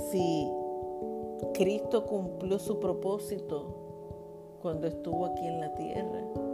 Si 0.09 0.49
Cristo 1.55 2.05
cumplió 2.05 2.57
su 2.57 2.79
propósito 2.79 3.65
cuando 4.61 4.87
estuvo 4.87 5.25
aquí 5.25 5.45
en 5.45 5.59
la 5.59 5.75
tierra, 5.75 6.46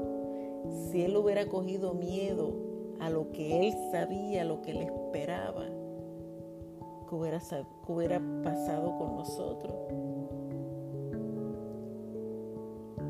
si 0.74 1.04
Él 1.04 1.16
hubiera 1.16 1.48
cogido 1.48 1.94
miedo 1.94 2.54
a 3.00 3.10
lo 3.10 3.32
que 3.32 3.68
Él 3.68 3.74
sabía, 3.92 4.42
a 4.42 4.46
lo 4.46 4.62
que 4.62 4.72
Él 4.72 4.82
esperaba, 4.82 5.66
que 7.86 7.92
hubiera, 7.92 8.22
pasado 8.44 8.98
con 8.98 9.16
nosotros. 9.16 9.74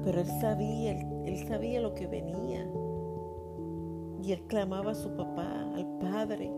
Pero 0.04 0.20
él 0.20 0.28
sabía, 0.42 0.92
él, 1.26 1.48
sabía 1.48 1.80
lo 1.80 1.94
que 1.94 2.08
venía. 2.08 2.70
Y 4.22 4.32
él 4.34 4.42
clamaba 4.48 4.92
a 4.92 4.96
su 4.96 5.10
papá, 5.16 5.72
al 5.74 5.86
Padre, 6.00 6.52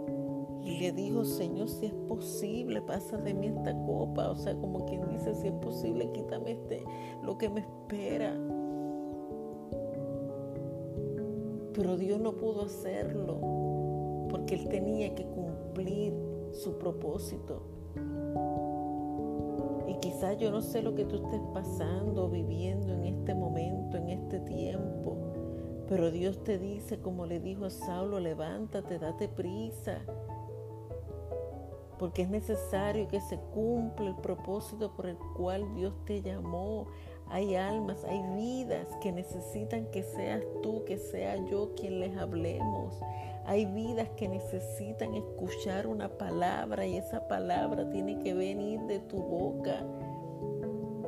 y 0.63 0.79
le 0.79 0.91
dijo, 0.91 1.23
Señor, 1.25 1.69
si 1.69 1.87
es 1.87 1.93
posible, 2.07 2.81
pasa 2.81 3.17
de 3.17 3.33
mí 3.33 3.47
esta 3.47 3.73
copa. 3.85 4.31
O 4.31 4.35
sea, 4.35 4.55
como 4.55 4.85
quien 4.85 5.07
dice, 5.09 5.35
si 5.35 5.47
es 5.47 5.53
posible, 5.53 6.11
quítame 6.11 6.51
este, 6.51 6.83
lo 7.21 7.37
que 7.37 7.49
me 7.49 7.61
espera. 7.61 8.35
Pero 11.75 11.97
Dios 11.97 12.19
no 12.19 12.33
pudo 12.33 12.63
hacerlo, 12.63 14.27
porque 14.29 14.55
él 14.55 14.67
tenía 14.69 15.13
que 15.13 15.25
cumplir 15.25 16.13
su 16.51 16.77
propósito. 16.77 17.75
Quizás 20.05 20.37
yo 20.37 20.51
no 20.51 20.61
sé 20.61 20.83
lo 20.83 20.93
que 20.93 21.03
tú 21.03 21.15
estés 21.15 21.41
pasando, 21.51 22.29
viviendo 22.29 22.93
en 22.93 23.05
este 23.05 23.33
momento, 23.33 23.97
en 23.97 24.09
este 24.09 24.39
tiempo, 24.41 25.17
pero 25.87 26.11
Dios 26.11 26.43
te 26.43 26.59
dice, 26.59 26.99
como 26.99 27.25
le 27.25 27.39
dijo 27.39 27.65
a 27.65 27.71
Saulo, 27.71 28.19
levántate, 28.19 28.99
date 28.99 29.27
prisa, 29.27 30.01
porque 31.97 32.21
es 32.21 32.29
necesario 32.29 33.07
que 33.07 33.19
se 33.19 33.39
cumpla 33.51 34.09
el 34.09 34.15
propósito 34.17 34.95
por 34.95 35.07
el 35.07 35.17
cual 35.35 35.73
Dios 35.73 35.93
te 36.05 36.21
llamó 36.21 36.85
hay 37.27 37.55
almas, 37.55 38.03
hay 38.05 38.21
vidas 38.35 38.87
que 39.01 39.11
necesitan 39.11 39.85
que 39.87 40.03
seas 40.03 40.43
tú, 40.61 40.83
que 40.85 40.97
sea 40.97 41.37
yo 41.45 41.73
quien 41.75 41.99
les 41.99 42.15
hablemos. 42.17 42.99
Hay 43.45 43.65
vidas 43.65 44.09
que 44.15 44.27
necesitan 44.27 45.13
escuchar 45.13 45.87
una 45.87 46.09
palabra 46.09 46.85
y 46.85 46.97
esa 46.97 47.27
palabra 47.27 47.89
tiene 47.89 48.19
que 48.19 48.33
venir 48.33 48.79
de 48.81 48.99
tu 48.99 49.17
boca 49.17 49.83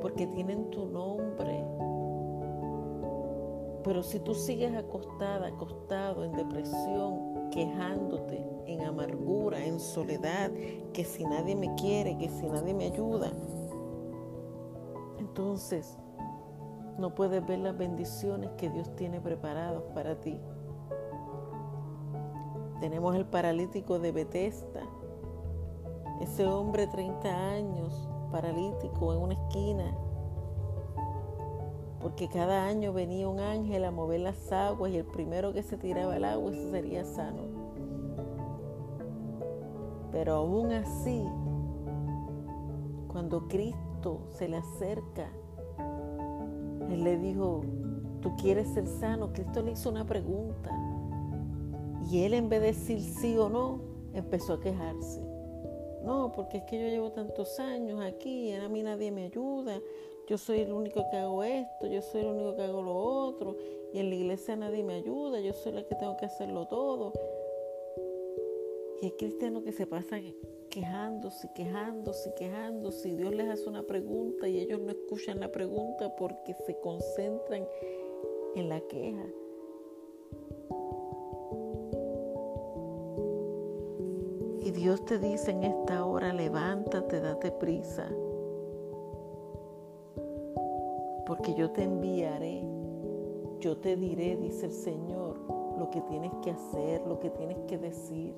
porque 0.01 0.27
tienen 0.27 0.69
tu 0.71 0.85
nombre. 0.85 1.63
Pero 3.83 4.03
si 4.03 4.19
tú 4.19 4.35
sigues 4.35 4.75
acostada, 4.75 5.47
acostado 5.47 6.23
en 6.25 6.33
depresión, 6.33 7.49
quejándote, 7.51 8.45
en 8.65 8.81
amargura, 8.81 9.63
en 9.63 9.79
soledad, 9.79 10.51
que 10.93 11.05
si 11.05 11.23
nadie 11.23 11.55
me 11.55 11.73
quiere, 11.75 12.17
que 12.17 12.27
si 12.27 12.47
nadie 12.47 12.73
me 12.73 12.85
ayuda, 12.85 13.31
entonces 15.19 15.97
no 16.97 17.13
puedes 17.13 17.45
ver 17.45 17.59
las 17.59 17.77
bendiciones 17.77 18.49
que 18.57 18.69
Dios 18.69 18.95
tiene 18.95 19.21
preparadas 19.21 19.83
para 19.93 20.19
ti. 20.19 20.39
Tenemos 22.79 23.15
el 23.15 23.25
paralítico 23.25 23.99
de 23.99 24.11
Bethesda, 24.11 24.81
ese 26.21 26.45
hombre 26.45 26.87
30 26.87 27.51
años 27.51 28.07
paralítico 28.31 29.13
en 29.13 29.19
una 29.19 29.33
esquina, 29.33 29.97
porque 32.01 32.27
cada 32.29 32.65
año 32.65 32.93
venía 32.93 33.27
un 33.27 33.39
ángel 33.39 33.85
a 33.85 33.91
mover 33.91 34.21
las 34.21 34.51
aguas 34.51 34.91
y 34.91 34.97
el 34.97 35.05
primero 35.05 35.53
que 35.53 35.63
se 35.63 35.77
tiraba 35.77 36.15
al 36.15 36.25
agua 36.25 36.51
ese 36.51 36.71
sería 36.71 37.03
sano. 37.03 37.43
Pero 40.11 40.35
aún 40.35 40.71
así, 40.71 41.27
cuando 43.07 43.47
Cristo 43.47 44.21
se 44.31 44.47
le 44.47 44.57
acerca, 44.57 45.29
Él 46.89 47.03
le 47.03 47.17
dijo, 47.17 47.61
¿tú 48.21 48.35
quieres 48.37 48.67
ser 48.69 48.87
sano? 48.87 49.33
Cristo 49.33 49.61
le 49.61 49.71
hizo 49.71 49.89
una 49.89 50.05
pregunta. 50.05 50.71
Y 52.09 52.23
él 52.23 52.33
en 52.33 52.49
vez 52.49 52.61
de 52.61 52.67
decir 52.67 53.01
sí 53.01 53.37
o 53.37 53.49
no, 53.49 53.81
empezó 54.13 54.53
a 54.53 54.59
quejarse. 54.59 55.21
No, 56.03 56.31
porque 56.33 56.59
es 56.59 56.63
que 56.63 56.79
yo 56.79 56.87
llevo 56.87 57.11
tantos 57.11 57.59
años 57.59 57.99
aquí, 58.01 58.53
a 58.53 58.69
mí 58.69 58.81
nadie 58.81 59.11
me 59.11 59.25
ayuda, 59.25 59.81
yo 60.27 60.37
soy 60.37 60.61
el 60.61 60.71
único 60.71 61.03
que 61.09 61.17
hago 61.17 61.43
esto, 61.43 61.87
yo 61.87 62.01
soy 62.01 62.21
el 62.21 62.27
único 62.27 62.55
que 62.55 62.61
hago 62.61 62.81
lo 62.81 62.95
otro, 62.95 63.57
y 63.93 63.99
en 63.99 64.09
la 64.09 64.15
iglesia 64.15 64.55
nadie 64.55 64.83
me 64.83 64.95
ayuda, 64.95 65.41
yo 65.41 65.51
soy 65.51 65.73
la 65.73 65.83
que 65.83 65.95
tengo 65.95 66.15
que 66.15 66.25
hacerlo 66.25 66.67
todo. 66.67 67.11
Y 69.01 69.05
hay 69.05 69.11
cristianos 69.11 69.63
que 69.63 69.73
se 69.73 69.85
pasan 69.85 70.33
quejándose, 70.77 71.49
quejándose, 71.53 72.33
quejándose, 72.35 73.09
y 73.09 73.15
Dios 73.15 73.33
les 73.33 73.49
hace 73.49 73.67
una 73.67 73.81
pregunta 73.81 74.47
y 74.47 74.59
ellos 74.59 74.79
no 74.79 74.91
escuchan 74.91 75.39
la 75.39 75.51
pregunta 75.51 76.15
porque 76.15 76.53
se 76.53 76.79
concentran 76.81 77.67
en 78.53 78.69
la 78.69 78.79
queja. 78.81 79.25
Y 84.61 84.69
Dios 84.69 85.03
te 85.05 85.17
dice 85.17 85.49
en 85.49 85.63
esta 85.63 86.05
hora, 86.05 86.31
levántate, 86.31 87.21
date 87.21 87.51
prisa. 87.53 88.07
Porque 91.25 91.55
yo 91.55 91.71
te 91.71 91.81
enviaré, 91.81 92.63
yo 93.61 93.77
te 93.77 93.95
diré, 93.95 94.35
dice 94.35 94.67
el 94.67 94.73
Señor, 94.73 95.39
lo 95.79 95.89
que 95.89 96.01
tienes 96.01 96.33
que 96.43 96.51
hacer, 96.51 97.01
lo 97.07 97.19
que 97.19 97.31
tienes 97.31 97.57
que 97.67 97.79
decir. 97.79 98.35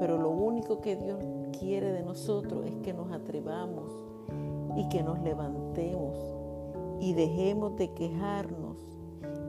Pero 0.00 0.18
lo 0.18 0.30
único 0.30 0.80
que 0.80 0.96
Dios 0.96 1.22
quiere 1.58 1.92
de 1.92 2.02
nosotros 2.02 2.66
es 2.66 2.74
que 2.78 2.92
nos 2.92 3.12
atrevamos 3.12 3.92
y 4.76 4.88
que 4.88 5.02
nos 5.02 5.20
levantemos 5.20 6.16
y 7.00 7.12
dejemos 7.12 7.76
de 7.76 7.92
quejarnos 7.92 8.78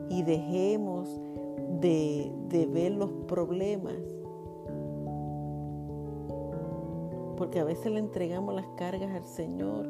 y 0.10 0.24
dejemos 0.24 1.10
de, 1.80 2.32
de 2.50 2.66
ver 2.66 2.92
los 2.92 3.12
problemas 3.28 3.96
porque 7.38 7.60
a 7.60 7.64
veces 7.64 7.92
le 7.92 8.00
entregamos 8.00 8.54
las 8.54 8.68
cargas 8.76 9.10
al 9.16 9.24
Señor 9.24 9.88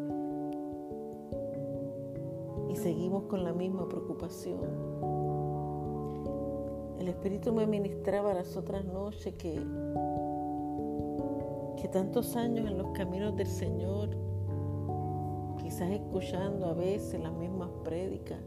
y 2.69 2.75
seguimos 2.77 3.23
con 3.23 3.43
la 3.43 3.51
misma 3.51 3.89
preocupación. 3.89 4.61
El 6.97 7.09
Espíritu 7.09 7.51
me 7.51 7.67
ministraba 7.67 8.33
las 8.33 8.55
otras 8.55 8.85
noches 8.85 9.33
que, 9.33 9.59
que 11.81 11.87
tantos 11.87 12.35
años 12.35 12.69
en 12.69 12.77
los 12.77 12.91
caminos 12.91 13.35
del 13.35 13.47
Señor, 13.47 14.09
quizás 15.57 15.89
escuchando 15.89 16.67
a 16.67 16.73
veces 16.73 17.19
las 17.19 17.33
mismas 17.33 17.69
prédicas, 17.83 18.37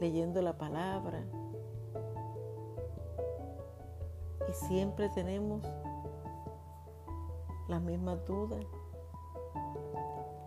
leyendo 0.00 0.40
la 0.40 0.56
palabra, 0.56 1.22
y 4.48 4.52
siempre 4.54 5.10
tenemos 5.10 5.62
las 7.68 7.82
mismas 7.82 8.24
dudas, 8.24 8.64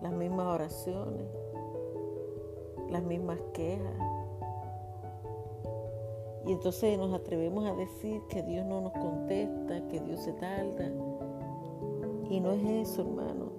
las 0.01 0.13
mismas 0.13 0.47
oraciones, 0.47 1.27
las 2.89 3.03
mismas 3.03 3.37
quejas. 3.53 3.93
Y 6.47 6.53
entonces 6.53 6.97
nos 6.97 7.13
atrevemos 7.13 7.65
a 7.69 7.75
decir 7.75 8.19
que 8.29 8.41
Dios 8.41 8.65
no 8.65 8.81
nos 8.81 8.93
contesta, 8.93 9.87
que 9.89 9.99
Dios 9.99 10.21
se 10.21 10.33
tarda. 10.33 10.91
Y 12.31 12.39
no 12.39 12.53
es 12.53 12.63
eso, 12.63 13.01
hermano. 13.01 13.51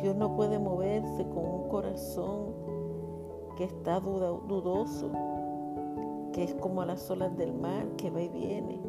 Dios 0.00 0.16
no 0.16 0.34
puede 0.34 0.58
moverse 0.58 1.28
con 1.28 1.44
un 1.44 1.68
corazón 1.68 2.54
que 3.54 3.64
está 3.64 4.00
dudoso, 4.00 5.10
que 6.32 6.44
es 6.44 6.54
como 6.54 6.80
a 6.80 6.86
las 6.86 7.10
olas 7.10 7.36
del 7.36 7.52
mar, 7.52 7.86
que 7.98 8.10
va 8.10 8.22
y 8.22 8.28
viene. 8.30 8.80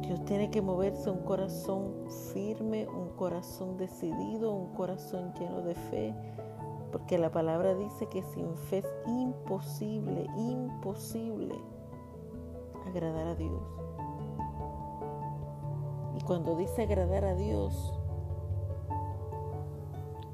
Dios 0.00 0.24
tiene 0.24 0.50
que 0.50 0.62
moverse 0.62 1.10
un 1.10 1.18
corazón 1.18 1.92
firme, 2.32 2.88
un 2.88 3.10
corazón 3.10 3.76
decidido, 3.76 4.54
un 4.54 4.72
corazón 4.72 5.34
lleno 5.34 5.60
de 5.60 5.74
fe, 5.74 6.14
porque 6.90 7.18
la 7.18 7.30
palabra 7.30 7.74
dice 7.74 8.06
que 8.06 8.22
sin 8.22 8.56
fe 8.56 8.78
es 8.78 8.88
imposible, 9.06 10.26
imposible 10.38 11.54
agradar 12.86 13.26
a 13.26 13.34
Dios. 13.34 13.85
Cuando 16.26 16.56
dice 16.56 16.82
agradar 16.82 17.24
a 17.24 17.34
Dios, 17.34 17.94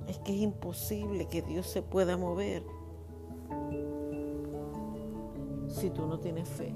es 0.09 0.19
que 0.19 0.35
es 0.35 0.41
imposible 0.41 1.27
que 1.27 1.43
Dios 1.43 1.67
se 1.67 1.83
pueda 1.83 2.17
mover 2.17 2.65
si 5.69 5.91
tú 5.91 6.07
no 6.07 6.19
tienes 6.19 6.49
fe 6.49 6.75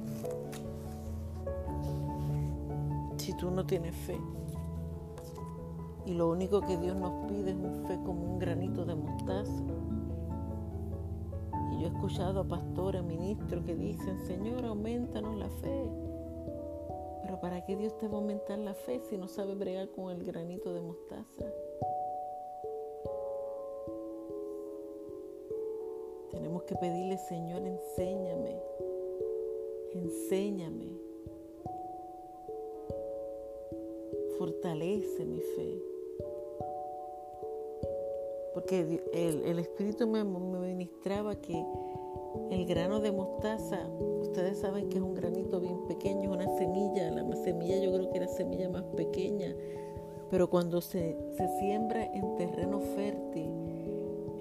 si 3.26 3.33
tú 3.33 3.50
no 3.50 3.66
tienes 3.66 3.92
fe. 3.92 4.16
Y 6.05 6.14
lo 6.14 6.31
único 6.31 6.61
que 6.61 6.76
Dios 6.76 6.96
nos 6.96 7.26
pide 7.26 7.50
es 7.50 7.57
un 7.57 7.85
fe 7.88 7.98
como 8.05 8.22
un 8.22 8.38
granito 8.38 8.85
de 8.85 8.94
mostaza. 8.94 9.64
Y 11.72 11.81
yo 11.81 11.88
he 11.88 11.90
escuchado 11.90 12.42
a 12.42 12.44
pastores, 12.44 13.02
ministros 13.02 13.64
que 13.64 13.74
dicen, 13.74 14.20
Señor, 14.20 14.64
aumentanos 14.64 15.37
la 15.37 15.48
fe. 15.48 16.06
¿Para 17.40 17.64
qué 17.64 17.77
Dios 17.77 17.96
te 17.99 18.09
va 18.09 18.14
a 18.14 18.20
aumentar 18.20 18.59
la 18.59 18.75
fe 18.75 19.01
si 19.01 19.16
no 19.16 19.29
sabe 19.29 19.55
bregar 19.55 19.90
con 19.90 20.11
el 20.11 20.25
granito 20.25 20.72
de 20.72 20.81
mostaza? 20.81 21.44
Tenemos 26.31 26.62
que 26.64 26.75
pedirle, 26.77 27.16
Señor, 27.18 27.62
enséñame, 27.62 28.61
enséñame 29.94 31.07
fortalece 34.38 35.25
mi 35.25 35.40
fe. 35.40 35.83
Porque 38.55 39.03
el, 39.12 39.59
Espíritu 39.59 40.07
me, 40.07 40.25
ministraba 40.25 41.37
que 41.37 41.62
el 42.51 42.66
grano 42.66 43.01
de 43.01 43.12
mostaza, 43.12 43.88
ustedes 44.37 44.59
saben 44.59 44.90
que 44.90 44.99
es 44.99 45.03
un 45.03 45.14
granito 45.14 45.61
bien 45.61 45.87
pequeño, 45.88 46.31
una 46.31 46.46
semilla, 46.59 47.11
la 47.11 47.37
semilla 47.37 47.79
yo 47.79 47.90
creo 47.90 48.11
que 48.11 48.18
era 48.18 48.29
semilla 48.29 48.68
más 48.68 48.85
pequeña, 48.94 49.57
pero 50.29 50.51
cuando 50.51 50.83
se, 50.83 51.16
se 51.38 51.49
siembra 51.59 52.05
en 52.05 52.37
terreno 52.37 52.81
fértil, 52.81 53.49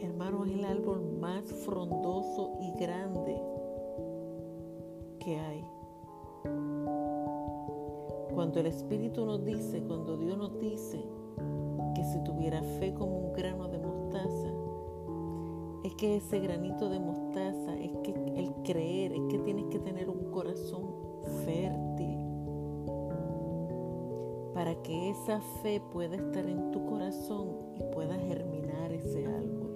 hermano, 0.01 0.43
es 0.43 0.51
el 0.51 0.65
árbol 0.65 1.01
más 1.17 1.45
frondoso 1.63 2.57
y 2.59 2.73
grande 2.77 3.41
que 5.21 5.39
hay. 5.39 5.65
Cuando 8.33 8.59
el 8.59 8.65
Espíritu 8.65 9.25
nos 9.25 9.45
dice, 9.45 9.81
cuando 9.81 10.17
Dios 10.17 10.37
nos 10.37 10.59
dice 10.59 10.99
que 11.95 12.03
si 12.03 12.21
tuviera 12.25 12.61
fe 12.79 12.93
como 12.93 13.17
un 13.17 13.33
grano 13.33 13.69
de 13.69 13.77
mostaza, 13.77 14.51
es 15.85 15.95
que 15.95 16.17
ese 16.17 16.39
granito 16.39 16.89
de 16.89 16.99
mostaza, 16.99 17.14
creer, 18.65 19.13
es 19.13 19.21
que 19.29 19.39
tienes 19.39 19.65
que 19.65 19.79
tener 19.79 20.09
un 20.09 20.31
corazón 20.31 20.83
fértil 21.45 22.19
para 24.53 24.75
que 24.81 25.09
esa 25.11 25.39
fe 25.61 25.81
pueda 25.91 26.15
estar 26.15 26.45
en 26.45 26.71
tu 26.71 26.85
corazón 26.85 27.49
y 27.75 27.83
pueda 27.93 28.15
germinar 28.15 28.91
ese 28.91 29.25
árbol. 29.25 29.71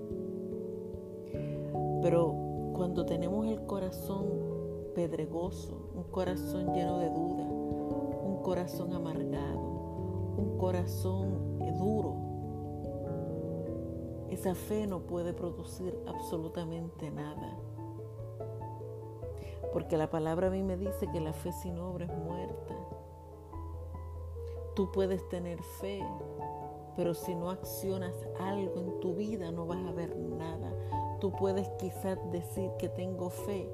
Pero 2.02 2.34
cuando 2.74 3.06
tenemos 3.06 3.46
el 3.48 3.66
corazón 3.66 4.26
pedregoso, 4.96 5.92
un 5.96 6.04
corazón 6.12 6.74
lleno 6.74 7.00
de 7.00 7.10
duda, 7.10 7.44
un 7.44 8.42
corazón 8.42 8.94
amargado, 8.94 9.60
un 10.38 10.58
corazón 10.58 11.60
duro, 11.80 12.16
esa 14.30 14.54
fe 14.54 14.86
no 14.86 15.02
puede 15.02 15.34
producir 15.34 15.98
absolutamente 16.06 17.10
nada. 17.10 17.59
Porque 19.74 19.98
la 19.98 20.10
palabra 20.10 20.48
a 20.48 20.50
mí 20.50 20.64
me 20.64 20.78
dice 20.78 21.08
que 21.12 21.22
la 21.22 21.34
fe 21.34 21.52
sin 21.52 21.78
obra 21.80 22.06
es 22.06 22.18
muerta. 22.18 22.76
Tú 24.76 24.92
puedes 24.92 25.28
tener 25.30 25.62
fe, 25.62 26.02
pero 26.96 27.14
si 27.14 27.36
no 27.36 27.50
accionas 27.50 28.14
algo 28.40 28.80
en 28.80 29.00
tu 29.00 29.16
vida 29.16 29.52
no 29.52 29.66
vas 29.66 29.80
a 29.86 29.92
ver 29.92 30.16
nada. 30.18 30.74
Tú 31.20 31.32
puedes 31.34 31.68
quizás 31.80 32.18
decir 32.32 32.72
que 32.80 32.90
tengo 32.90 33.30
fe, 33.30 33.70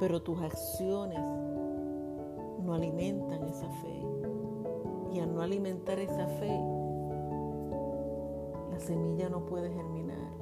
pero 0.00 0.22
tus 0.22 0.40
acciones 0.40 1.20
no 2.62 2.74
alimentan 2.74 3.44
esa 3.44 3.68
fe. 3.68 4.02
Y 5.12 5.20
al 5.20 5.34
no 5.34 5.42
alimentar 5.42 5.98
esa 5.98 6.26
fe, 6.26 6.58
la 8.70 8.78
semilla 8.80 9.28
no 9.28 9.44
puede 9.46 9.70
germinar. 9.70 10.32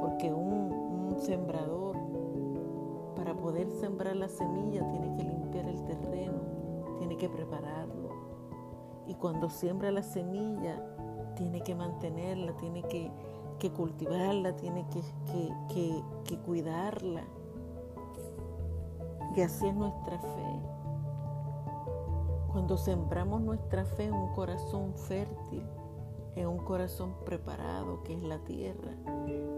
Porque 0.00 0.32
un, 0.32 0.72
un 0.72 1.18
sembrador, 1.20 1.83
poder 3.34 3.70
sembrar 3.70 4.16
la 4.16 4.28
semilla, 4.28 4.88
tiene 4.90 5.14
que 5.16 5.24
limpiar 5.24 5.66
el 5.66 5.84
terreno, 5.84 6.40
tiene 6.98 7.16
que 7.16 7.28
prepararlo. 7.28 8.10
Y 9.06 9.14
cuando 9.14 9.50
siembra 9.50 9.90
la 9.90 10.02
semilla, 10.02 10.82
tiene 11.36 11.62
que 11.62 11.74
mantenerla, 11.74 12.56
tiene 12.56 12.82
que, 12.82 13.10
cultivarla, 13.72 14.56
tiene 14.56 14.86
que, 14.88 16.02
que 16.24 16.38
cuidarla. 16.38 17.24
Y 19.34 19.40
así 19.40 19.66
es 19.66 19.74
nuestra 19.74 20.18
fe. 20.18 20.60
Cuando 22.52 22.76
sembramos 22.76 23.40
nuestra 23.40 23.84
fe 23.84 24.04
en 24.04 24.14
un 24.14 24.32
corazón 24.32 24.94
fértil, 24.94 25.64
en 26.36 26.46
un 26.46 26.58
corazón 26.58 27.14
preparado 27.24 28.02
que 28.04 28.14
es 28.14 28.22
la 28.22 28.38
tierra, 28.38 28.92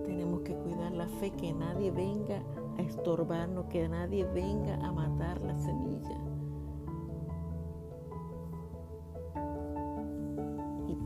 tenemos 0.05 0.41
que 0.41 0.55
cuidar 0.55 0.93
la 0.93 1.07
fe, 1.07 1.31
que 1.33 1.53
nadie 1.53 1.91
venga 1.91 2.37
a 2.37 2.66
estorbarnos, 2.79 3.67
que 3.67 3.89
nadie 3.89 4.25
venga 4.25 4.75
a 4.77 4.93
matar 4.93 5.41
la 5.41 5.57
semilla. 5.57 6.27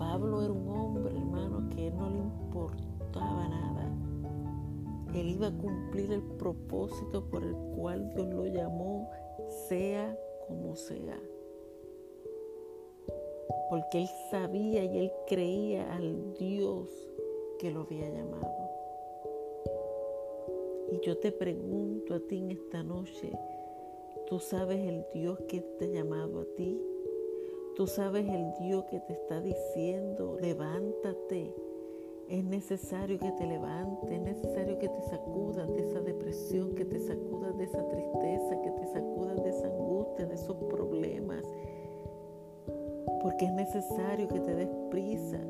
Pablo 0.00 0.42
era 0.42 0.52
un 0.52 0.68
hombre, 0.68 1.14
hermano, 1.14 1.68
que 1.68 1.88
él 1.88 1.96
no 1.96 2.08
le 2.08 2.18
importaba 2.18 3.48
nada. 3.48 3.86
Él 5.14 5.28
iba 5.28 5.48
a 5.48 5.52
cumplir 5.52 6.10
el 6.10 6.22
propósito 6.22 7.24
por 7.28 7.44
el 7.44 7.54
cual 7.76 8.12
Dios 8.14 8.26
lo 8.28 8.46
llamó, 8.46 9.10
sea 9.68 10.18
como 10.48 10.74
sea. 10.74 11.20
Porque 13.68 13.98
él 13.98 14.08
sabía 14.30 14.84
y 14.84 14.98
él 14.98 15.12
creía 15.28 15.94
al 15.94 16.34
Dios 16.34 16.88
que 17.58 17.70
lo 17.70 17.82
había 17.82 18.08
llamado. 18.08 18.59
Yo 21.02 21.16
te 21.16 21.32
pregunto 21.32 22.14
a 22.14 22.20
ti 22.20 22.36
en 22.36 22.50
esta 22.50 22.82
noche, 22.82 23.32
¿tú 24.26 24.38
sabes 24.38 24.86
el 24.86 25.06
Dios 25.14 25.38
que 25.48 25.62
te 25.62 25.86
ha 25.86 25.88
llamado 25.88 26.40
a 26.40 26.44
ti? 26.56 26.78
Tú 27.74 27.86
sabes 27.86 28.28
el 28.28 28.52
Dios 28.60 28.84
que 28.90 29.00
te 29.00 29.14
está 29.14 29.40
diciendo, 29.40 30.36
levántate. 30.42 31.54
Es 32.28 32.44
necesario 32.44 33.18
que 33.18 33.32
te 33.32 33.46
levantes, 33.46 34.10
es 34.10 34.20
necesario 34.20 34.78
que 34.78 34.90
te 34.90 35.00
sacudas 35.02 35.72
de 35.72 35.80
esa 35.88 36.02
depresión, 36.02 36.74
que 36.74 36.84
te 36.84 37.00
sacudas 37.00 37.56
de 37.56 37.64
esa 37.64 37.88
tristeza, 37.88 38.60
que 38.60 38.70
te 38.70 38.86
sacudas 38.88 39.42
de 39.42 39.50
esa 39.50 39.68
angustia, 39.68 40.26
de 40.26 40.34
esos 40.34 40.56
problemas. 40.68 41.44
Porque 43.22 43.46
es 43.46 43.52
necesario 43.52 44.28
que 44.28 44.40
te 44.40 44.54
des 44.54 44.68
prisa, 44.90 45.40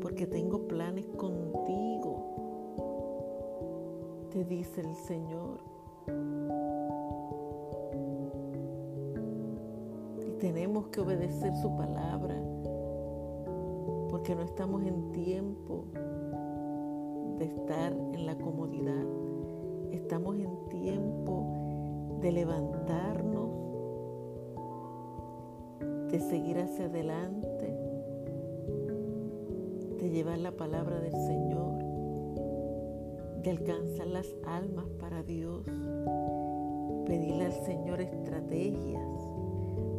porque 0.00 0.28
tengo 0.28 0.68
planes 0.68 1.06
contigo, 1.16 1.93
te 4.34 4.44
dice 4.44 4.80
el 4.80 4.96
Señor. 4.96 5.60
tenemos 10.40 10.88
que 10.88 11.00
obedecer 11.00 11.54
su 11.56 11.74
palabra, 11.76 12.34
porque 14.10 14.34
no 14.34 14.42
estamos 14.42 14.82
en 14.82 15.12
tiempo 15.12 15.84
de 17.38 17.44
estar 17.44 17.92
en 17.92 18.26
la 18.26 18.36
comodidad, 18.36 19.06
estamos 19.92 20.36
en 20.36 20.68
tiempo 20.68 22.18
de 22.20 22.32
levantarnos, 22.32 23.50
de 26.10 26.20
seguir 26.20 26.58
hacia 26.58 26.86
adelante, 26.86 27.78
de 29.98 30.10
llevar 30.10 30.38
la 30.38 30.52
palabra 30.52 30.98
del 30.98 31.12
Señor, 31.12 31.83
de 33.44 33.50
alcanzar 33.50 34.06
las 34.06 34.26
almas 34.46 34.86
para 34.98 35.22
Dios, 35.22 35.64
pedirle 37.06 37.44
al 37.44 37.52
Señor 37.52 38.00
estrategias. 38.00 39.06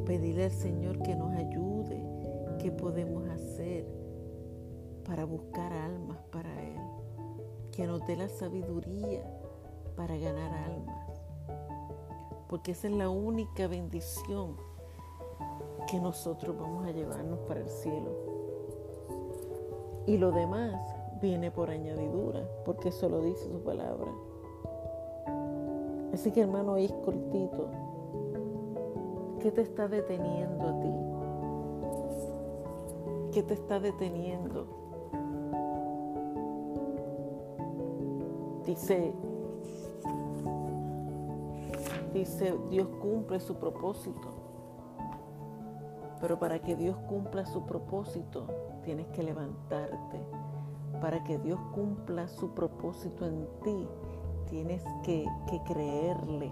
Pedirle 0.06 0.46
al 0.46 0.52
Señor 0.52 1.02
que 1.02 1.16
nos 1.16 1.32
ayude, 1.36 2.04
qué 2.60 2.72
podemos 2.72 3.28
hacer 3.30 3.88
para 5.04 5.26
buscar 5.26 5.72
almas 5.74 6.18
para 6.32 6.50
Él, 6.62 6.80
que 7.72 7.86
nos 7.86 8.06
dé 8.06 8.16
la 8.16 8.30
sabiduría 8.30 9.24
para 9.96 10.18
ganar 10.18 10.52
almas, 10.52 11.10
porque 12.48 12.72
esa 12.72 12.88
es 12.88 12.94
la 12.94 13.10
única 13.10 13.68
bendición 13.68 14.58
que 15.90 16.00
nosotros 16.00 16.56
vamos 16.58 16.86
a 16.88 16.92
llevarnos 16.92 17.40
para 17.48 17.62
el 17.62 17.70
cielo. 17.70 18.12
Y 20.08 20.18
lo 20.18 20.32
demás 20.32 20.95
viene 21.22 21.52
por 21.52 21.70
añadidura, 21.70 22.48
porque 22.66 22.90
eso 22.90 23.10
lo 23.10 23.22
dice 23.22 23.50
su 23.50 23.62
palabra. 23.62 24.12
Así 26.14 26.32
que 26.32 26.42
hermano, 26.42 26.76
ahí 26.76 26.86
es 26.86 26.94
cortito 26.94 27.70
¿Qué 29.46 29.52
te 29.52 29.62
está 29.62 29.88
deteniendo 29.88 30.68
a 30.68 30.80
ti? 30.80 30.92
¿Qué 33.32 33.44
te 33.44 33.54
está 33.54 33.80
deteniendo? 33.80 34.66
Dice, 38.66 39.14
dice, 42.12 42.58
Dios 42.72 42.88
cumple 43.00 43.40
su 43.40 43.54
propósito. 43.58 44.30
Pero 46.20 46.40
para 46.40 46.60
que 46.60 46.76
Dios 46.76 46.98
cumpla 47.08 47.46
su 47.46 47.68
propósito, 47.68 48.48
tienes 48.84 49.06
que 49.10 49.22
levantarte. 49.22 50.26
Para 51.02 51.24
que 51.24 51.38
Dios 51.38 51.60
cumpla 51.74 52.28
su 52.28 52.50
propósito 52.52 53.26
en 53.26 53.48
ti, 53.64 53.88
tienes 54.50 54.84
que, 55.04 55.26
creerle. 55.66 56.52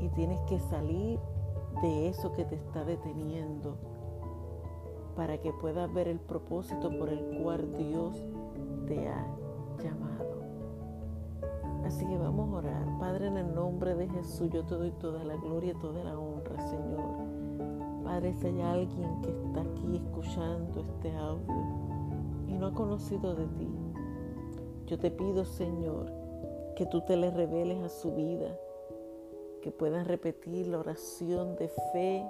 Y 0.00 0.08
tienes 0.10 0.40
que 0.42 0.58
salir 0.58 1.18
de 1.82 2.08
eso 2.08 2.32
que 2.32 2.44
te 2.44 2.56
está 2.56 2.84
deteniendo 2.84 3.76
para 5.16 5.38
que 5.38 5.52
puedas 5.52 5.92
ver 5.92 6.08
el 6.08 6.18
propósito 6.18 6.90
por 6.98 7.08
el 7.08 7.40
cual 7.40 7.76
Dios 7.76 8.22
te 8.86 9.08
ha 9.08 9.26
llamado. 9.82 10.42
Así 11.84 12.04
que 12.06 12.16
vamos 12.16 12.52
a 12.52 12.58
orar. 12.58 12.98
Padre, 12.98 13.28
en 13.28 13.36
el 13.36 13.54
nombre 13.54 13.94
de 13.94 14.08
Jesús, 14.08 14.50
yo 14.50 14.64
te 14.64 14.74
doy 14.74 14.90
toda 14.92 15.22
la 15.24 15.36
gloria 15.36 15.72
y 15.72 15.80
toda 15.80 16.02
la 16.02 16.18
honra, 16.18 16.60
Señor. 16.68 18.04
Padre, 18.04 18.34
si 18.34 18.48
hay 18.48 18.60
alguien 18.60 19.22
que 19.22 19.30
está 19.30 19.60
aquí 19.62 19.96
escuchando 19.96 20.80
este 20.80 21.16
audio 21.16 21.83
y 22.54 22.58
no 22.58 22.68
ha 22.68 22.72
conocido 22.72 23.34
de 23.34 23.46
ti, 23.46 23.68
yo 24.86 24.98
te 24.98 25.10
pido, 25.10 25.44
Señor, 25.44 26.12
que 26.76 26.86
tú 26.86 27.00
te 27.00 27.16
le 27.16 27.30
reveles 27.30 27.82
a 27.82 27.88
su 27.88 28.14
vida 28.14 28.56
que 29.64 29.72
puedan 29.72 30.04
repetir 30.04 30.66
la 30.66 30.78
oración 30.78 31.56
de 31.56 31.68
fe 31.68 32.22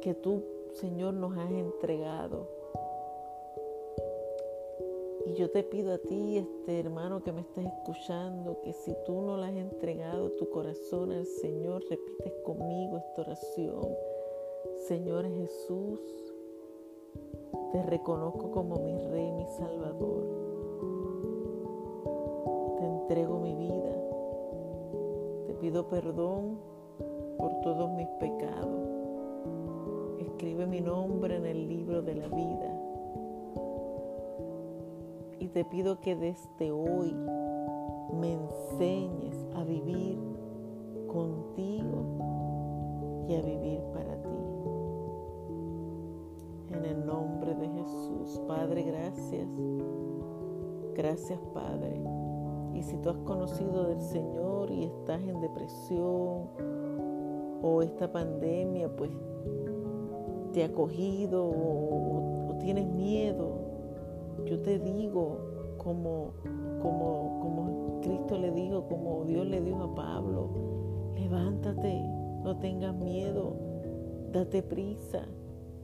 que 0.00 0.14
tú, 0.14 0.42
Señor, 0.72 1.12
nos 1.12 1.36
has 1.36 1.50
entregado. 1.50 2.48
Y 5.26 5.34
yo 5.34 5.50
te 5.50 5.62
pido 5.62 5.92
a 5.92 5.98
ti, 5.98 6.38
este 6.38 6.80
hermano 6.80 7.22
que 7.22 7.32
me 7.32 7.42
estás 7.42 7.66
escuchando, 7.66 8.62
que 8.62 8.72
si 8.72 8.94
tú 9.04 9.20
no 9.20 9.36
le 9.36 9.44
has 9.44 9.56
entregado 9.56 10.30
tu 10.32 10.48
corazón 10.48 11.12
al 11.12 11.26
Señor, 11.26 11.84
repites 11.90 12.32
conmigo 12.44 12.96
esta 12.96 13.20
oración. 13.20 13.94
Señor 14.86 15.28
Jesús, 15.28 16.00
te 17.72 17.82
reconozco 17.82 18.50
como 18.50 18.76
mi 18.76 18.96
Rey, 18.96 19.32
mi 19.32 19.46
Salvador. 19.46 20.24
Te 22.78 22.84
entrego 22.84 23.40
mi 23.40 23.54
vida 23.54 23.88
pido 25.60 25.88
perdón 25.88 26.58
por 27.36 27.60
todos 27.60 27.90
mis 27.92 28.08
pecados. 28.20 28.88
Escribe 30.18 30.66
mi 30.66 30.80
nombre 30.80 31.36
en 31.36 31.46
el 31.46 31.68
libro 31.68 32.02
de 32.02 32.14
la 32.14 32.28
vida. 32.28 32.74
Y 35.40 35.48
te 35.48 35.64
pido 35.64 36.00
que 36.00 36.16
desde 36.16 36.70
hoy 36.70 37.14
me 38.12 38.34
enseñes 38.34 39.36
a 39.56 39.64
vivir 39.64 40.18
contigo 41.06 42.04
y 43.28 43.34
a 43.34 43.42
vivir 43.42 43.80
para 43.92 44.14
ti. 44.14 44.17
Nombre 47.08 47.54
de 47.54 47.68
Jesús, 47.70 48.42
Padre, 48.46 48.82
gracias. 48.82 49.48
Gracias, 50.94 51.40
Padre. 51.54 52.02
Y 52.74 52.82
si 52.82 52.98
tú 52.98 53.08
has 53.08 53.16
conocido 53.20 53.86
del 53.86 54.00
Señor 54.02 54.70
y 54.70 54.84
estás 54.84 55.22
en 55.22 55.40
depresión 55.40 56.48
o 57.62 57.80
esta 57.82 58.12
pandemia, 58.12 58.94
pues 58.94 59.10
te 60.52 60.64
ha 60.64 60.70
cogido 60.70 61.46
o, 61.46 62.56
tienes 62.60 62.86
miedo, 62.92 63.52
yo 64.44 64.60
te 64.60 64.78
digo 64.78 65.38
como, 65.78 66.32
como, 66.82 67.38
como 67.40 68.00
Cristo 68.02 68.36
le 68.36 68.50
dijo, 68.50 68.86
como 68.86 69.24
Dios 69.24 69.46
le 69.46 69.62
dijo 69.62 69.84
a 69.84 69.94
Pablo, 69.94 70.50
levántate, 71.14 72.02
no 72.42 72.58
tengas 72.58 72.94
miedo, 72.94 73.56
date 74.30 74.62
prisa, 74.62 75.26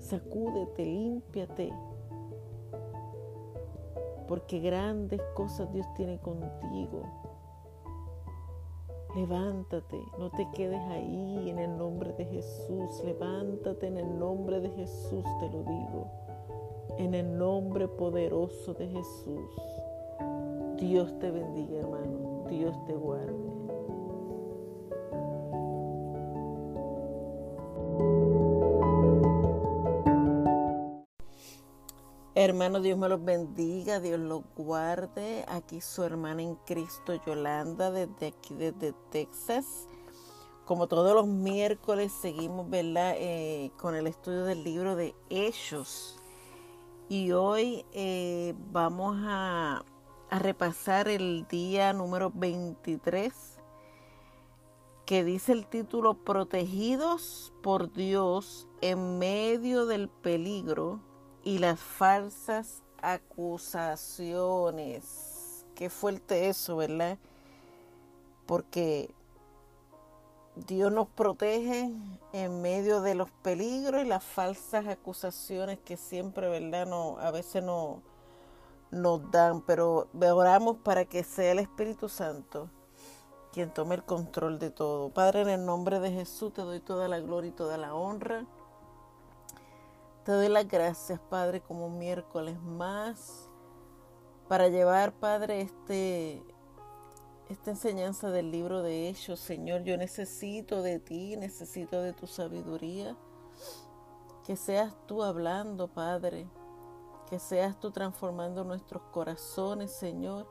sacúdete, 0.04 0.84
límpiate. 0.84 1.72
Porque 4.28 4.60
grandes 4.60 5.20
cosas 5.34 5.72
Dios 5.72 5.86
tiene 5.94 6.18
contigo. 6.18 7.02
Levántate, 9.14 10.00
no 10.18 10.30
te 10.30 10.48
quedes 10.54 10.80
ahí 10.88 11.48
en 11.48 11.58
el 11.58 11.76
nombre 11.76 12.12
de 12.14 12.24
Jesús. 12.24 13.02
Levántate 13.04 13.86
en 13.86 13.98
el 13.98 14.18
nombre 14.18 14.60
de 14.60 14.70
Jesús, 14.70 15.24
te 15.40 15.48
lo 15.50 15.62
digo. 15.62 16.06
En 16.98 17.14
el 17.14 17.38
nombre 17.38 17.86
poderoso 17.86 18.74
de 18.74 18.88
Jesús. 18.88 19.50
Dios 20.78 21.16
te 21.18 21.30
bendiga, 21.30 21.78
hermano. 21.78 22.44
Dios 22.48 22.74
te 22.86 22.94
guarde. 22.94 23.53
Hermano, 32.44 32.80
Dios 32.80 32.98
me 32.98 33.09
los 33.09 33.24
bendiga, 33.24 34.00
Dios 34.00 34.20
los 34.20 34.42
guarde. 34.54 35.46
Aquí 35.48 35.80
su 35.80 36.02
hermana 36.02 36.42
en 36.42 36.57
Cristo, 36.57 37.14
Yolanda, 37.26 37.90
desde 37.90 38.26
aquí, 38.26 38.54
desde 38.54 38.92
Texas. 39.11 39.88
Como 40.66 40.87
todos 40.87 41.14
los 41.14 41.26
miércoles, 41.26 42.12
seguimos, 42.12 42.68
¿verdad?, 42.68 43.14
eh, 43.16 43.70
con 43.78 43.94
el 43.94 44.07
estudio 44.07 44.44
del 44.44 44.62
libro 44.62 44.94
de 44.94 45.14
Hechos. 45.30 46.20
Y 47.09 47.33
hoy 47.33 47.87
eh, 47.92 48.52
vamos 48.70 49.16
a, 49.20 49.83
a 50.28 50.38
repasar 50.38 51.09
el 51.09 51.46
día 51.48 51.94
número 51.94 52.30
23, 52.35 53.33
que 55.07 55.24
dice 55.24 55.52
el 55.52 55.66
título 55.66 56.12
Protegidos 56.12 57.54
por 57.62 57.90
Dios 57.90 58.68
en 58.83 59.18
medio 59.18 59.87
del 59.87 60.11
peligro 60.11 61.00
y 61.44 61.59
las 61.59 61.78
falsas 61.78 62.83
acusaciones. 63.02 65.66
Qué 65.74 65.90
fuerte 65.90 66.48
eso, 66.48 66.76
¿verdad? 66.76 67.18
Porque 68.46 69.14
Dios 70.57 70.90
nos 70.90 71.09
protege 71.09 71.92
en 72.33 72.62
medio 72.62 73.02
de 73.02 73.14
los 73.14 73.30
peligros 73.30 74.02
y 74.02 74.07
las 74.07 74.24
falsas 74.24 74.87
acusaciones 74.87 75.78
que 75.85 75.96
siempre, 75.96 76.48
¿verdad? 76.48 76.87
No, 76.87 77.18
a 77.18 77.30
veces 77.30 77.62
no 77.62 78.02
nos 78.90 79.30
dan, 79.30 79.61
pero 79.62 80.09
oramos 80.20 80.78
para 80.78 81.04
que 81.04 81.24
sea 81.24 81.52
el 81.52 81.59
Espíritu 81.59 82.09
Santo 82.09 82.70
quien 83.54 83.70
tome 83.70 83.94
el 83.94 84.02
control 84.02 84.59
de 84.59 84.70
todo. 84.70 85.11
Padre, 85.11 85.42
en 85.42 85.48
el 85.48 85.64
nombre 85.64 86.00
de 86.00 86.11
Jesús 86.11 86.52
te 86.52 86.62
doy 86.62 86.80
toda 86.80 87.07
la 87.07 87.20
gloria 87.20 87.50
y 87.50 87.52
toda 87.52 87.78
la 87.78 87.94
honra. 87.94 88.44
Te 90.24 90.32
doy 90.32 90.48
las 90.48 90.66
gracias, 90.66 91.20
Padre, 91.20 91.60
como 91.60 91.90
miércoles 91.90 92.58
más 92.62 93.50
para 94.48 94.68
llevar, 94.68 95.12
Padre, 95.12 95.60
este, 95.60 96.42
esta 97.50 97.72
enseñanza 97.72 98.30
del 98.30 98.50
libro 98.50 98.82
de 98.82 99.10
Hechos. 99.10 99.38
Señor, 99.38 99.82
yo 99.82 99.98
necesito 99.98 100.80
de 100.80 100.98
ti, 100.98 101.37
necesito 101.37 102.00
de 102.00 102.14
tu 102.14 102.26
sabiduría. 102.26 103.18
Que 104.46 104.56
seas 104.56 104.94
tú 105.06 105.22
hablando, 105.22 105.88
Padre. 105.88 106.48
Que 107.28 107.38
seas 107.38 107.78
tú 107.78 107.90
transformando 107.90 108.64
nuestros 108.64 109.02
corazones, 109.12 109.92
Señor. 109.92 110.46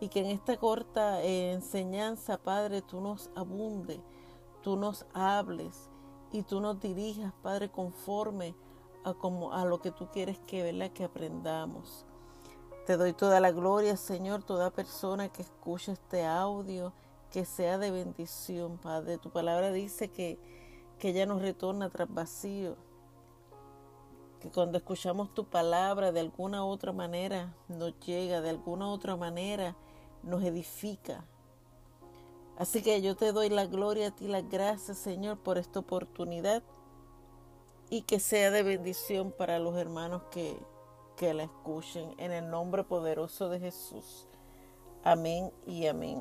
Y 0.00 0.08
que 0.08 0.18
en 0.18 0.26
esta 0.26 0.56
corta 0.56 1.22
eh, 1.22 1.52
enseñanza, 1.52 2.38
Padre, 2.38 2.82
tú 2.82 3.00
nos 3.00 3.30
abunde, 3.36 4.02
tú 4.62 4.76
nos 4.76 5.06
hables 5.12 5.90
y 6.32 6.42
tú 6.42 6.60
nos 6.60 6.80
dirijas, 6.80 7.32
Padre, 7.40 7.70
conforme 7.70 8.56
a, 9.06 9.14
como, 9.14 9.52
a 9.52 9.64
lo 9.64 9.80
que 9.80 9.92
tú 9.92 10.08
quieres 10.10 10.38
que, 10.46 10.64
¿verdad? 10.64 10.90
que 10.90 11.04
aprendamos. 11.04 12.04
Te 12.86 12.96
doy 12.96 13.12
toda 13.12 13.38
la 13.38 13.52
gloria, 13.52 13.96
Señor, 13.96 14.42
toda 14.42 14.70
persona 14.70 15.28
que 15.28 15.42
escuche 15.42 15.92
este 15.92 16.24
audio, 16.26 16.92
que 17.30 17.44
sea 17.44 17.78
de 17.78 17.92
bendición, 17.92 18.78
Padre. 18.78 19.18
Tu 19.18 19.30
palabra 19.30 19.70
dice 19.70 20.08
que, 20.08 20.38
que 20.98 21.10
ella 21.10 21.24
nos 21.24 21.40
retorna 21.40 21.88
tras 21.88 22.12
vacío. 22.12 22.76
Que 24.40 24.50
cuando 24.50 24.76
escuchamos 24.78 25.32
tu 25.34 25.44
palabra 25.44 26.10
de 26.10 26.20
alguna 26.20 26.64
otra 26.64 26.92
manera 26.92 27.54
nos 27.68 27.98
llega, 28.00 28.40
de 28.40 28.50
alguna 28.50 28.88
otra 28.88 29.14
manera 29.16 29.76
nos 30.24 30.42
edifica. 30.42 31.24
Así 32.58 32.82
que 32.82 33.00
yo 33.02 33.14
te 33.14 33.32
doy 33.32 33.50
la 33.50 33.66
gloria 33.66 34.08
a 34.08 34.10
ti, 34.10 34.26
las 34.26 34.48
gracias, 34.48 34.98
Señor, 34.98 35.38
por 35.38 35.58
esta 35.58 35.78
oportunidad 35.78 36.62
y 37.90 38.02
que 38.02 38.20
sea 38.20 38.50
de 38.50 38.62
bendición 38.62 39.32
para 39.32 39.58
los 39.58 39.76
hermanos 39.76 40.22
que, 40.30 40.58
que 41.16 41.34
la 41.34 41.44
escuchen 41.44 42.14
en 42.18 42.32
el 42.32 42.50
nombre 42.50 42.84
poderoso 42.84 43.48
de 43.48 43.60
Jesús. 43.60 44.28
Amén 45.04 45.52
y 45.66 45.86
amén. 45.86 46.20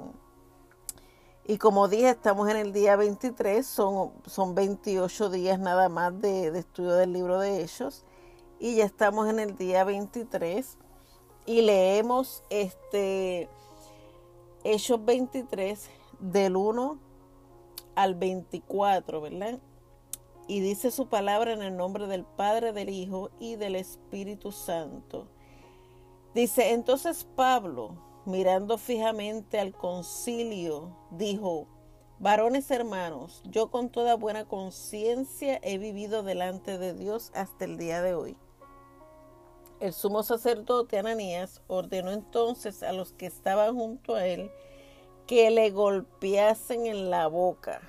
Y 1.47 1.57
como 1.57 1.87
dije, 1.87 2.09
estamos 2.09 2.49
en 2.49 2.57
el 2.57 2.73
día 2.73 2.95
23, 2.95 3.65
son, 3.65 4.13
son 4.25 4.55
28 4.55 5.29
días 5.29 5.59
nada 5.59 5.89
más 5.89 6.19
de, 6.19 6.51
de 6.51 6.59
estudio 6.59 6.93
del 6.93 7.13
libro 7.13 7.39
de 7.39 7.61
Hechos. 7.61 8.03
Y 8.59 8.75
ya 8.75 8.85
estamos 8.85 9.29
en 9.29 9.39
el 9.39 9.55
día 9.55 9.83
23 9.83 10.77
y 11.45 11.61
leemos 11.61 12.43
este 12.49 13.47
Hechos 14.63 15.05
23 15.05 15.89
del 16.19 16.55
1 16.55 16.97
al 17.95 18.15
24, 18.15 19.21
¿verdad? 19.21 19.59
Y 20.47 20.59
dice 20.59 20.91
su 20.91 21.07
palabra 21.07 21.53
en 21.53 21.61
el 21.61 21.75
nombre 21.75 22.07
del 22.07 22.23
Padre, 22.23 22.71
del 22.71 22.89
Hijo 22.89 23.31
y 23.39 23.55
del 23.55 23.75
Espíritu 23.75 24.51
Santo. 24.51 25.27
Dice, 26.33 26.71
entonces 26.71 27.25
Pablo, 27.35 27.95
mirando 28.25 28.77
fijamente 28.77 29.59
al 29.59 29.73
concilio, 29.73 30.95
dijo, 31.11 31.67
varones 32.19 32.69
hermanos, 32.69 33.41
yo 33.45 33.71
con 33.71 33.89
toda 33.89 34.15
buena 34.15 34.45
conciencia 34.45 35.59
he 35.63 35.77
vivido 35.77 36.23
delante 36.23 36.77
de 36.77 36.93
Dios 36.93 37.31
hasta 37.33 37.65
el 37.65 37.77
día 37.77 38.01
de 38.01 38.13
hoy. 38.13 38.37
El 39.79 39.93
sumo 39.93 40.23
sacerdote 40.23 40.99
Ananías 40.99 41.61
ordenó 41.67 42.11
entonces 42.11 42.83
a 42.83 42.93
los 42.93 43.13
que 43.13 43.25
estaban 43.25 43.75
junto 43.75 44.15
a 44.15 44.25
él 44.25 44.49
que 45.27 45.49
le 45.49 45.71
golpeasen 45.71 46.85
en 46.85 47.09
la 47.09 47.27
boca 47.27 47.81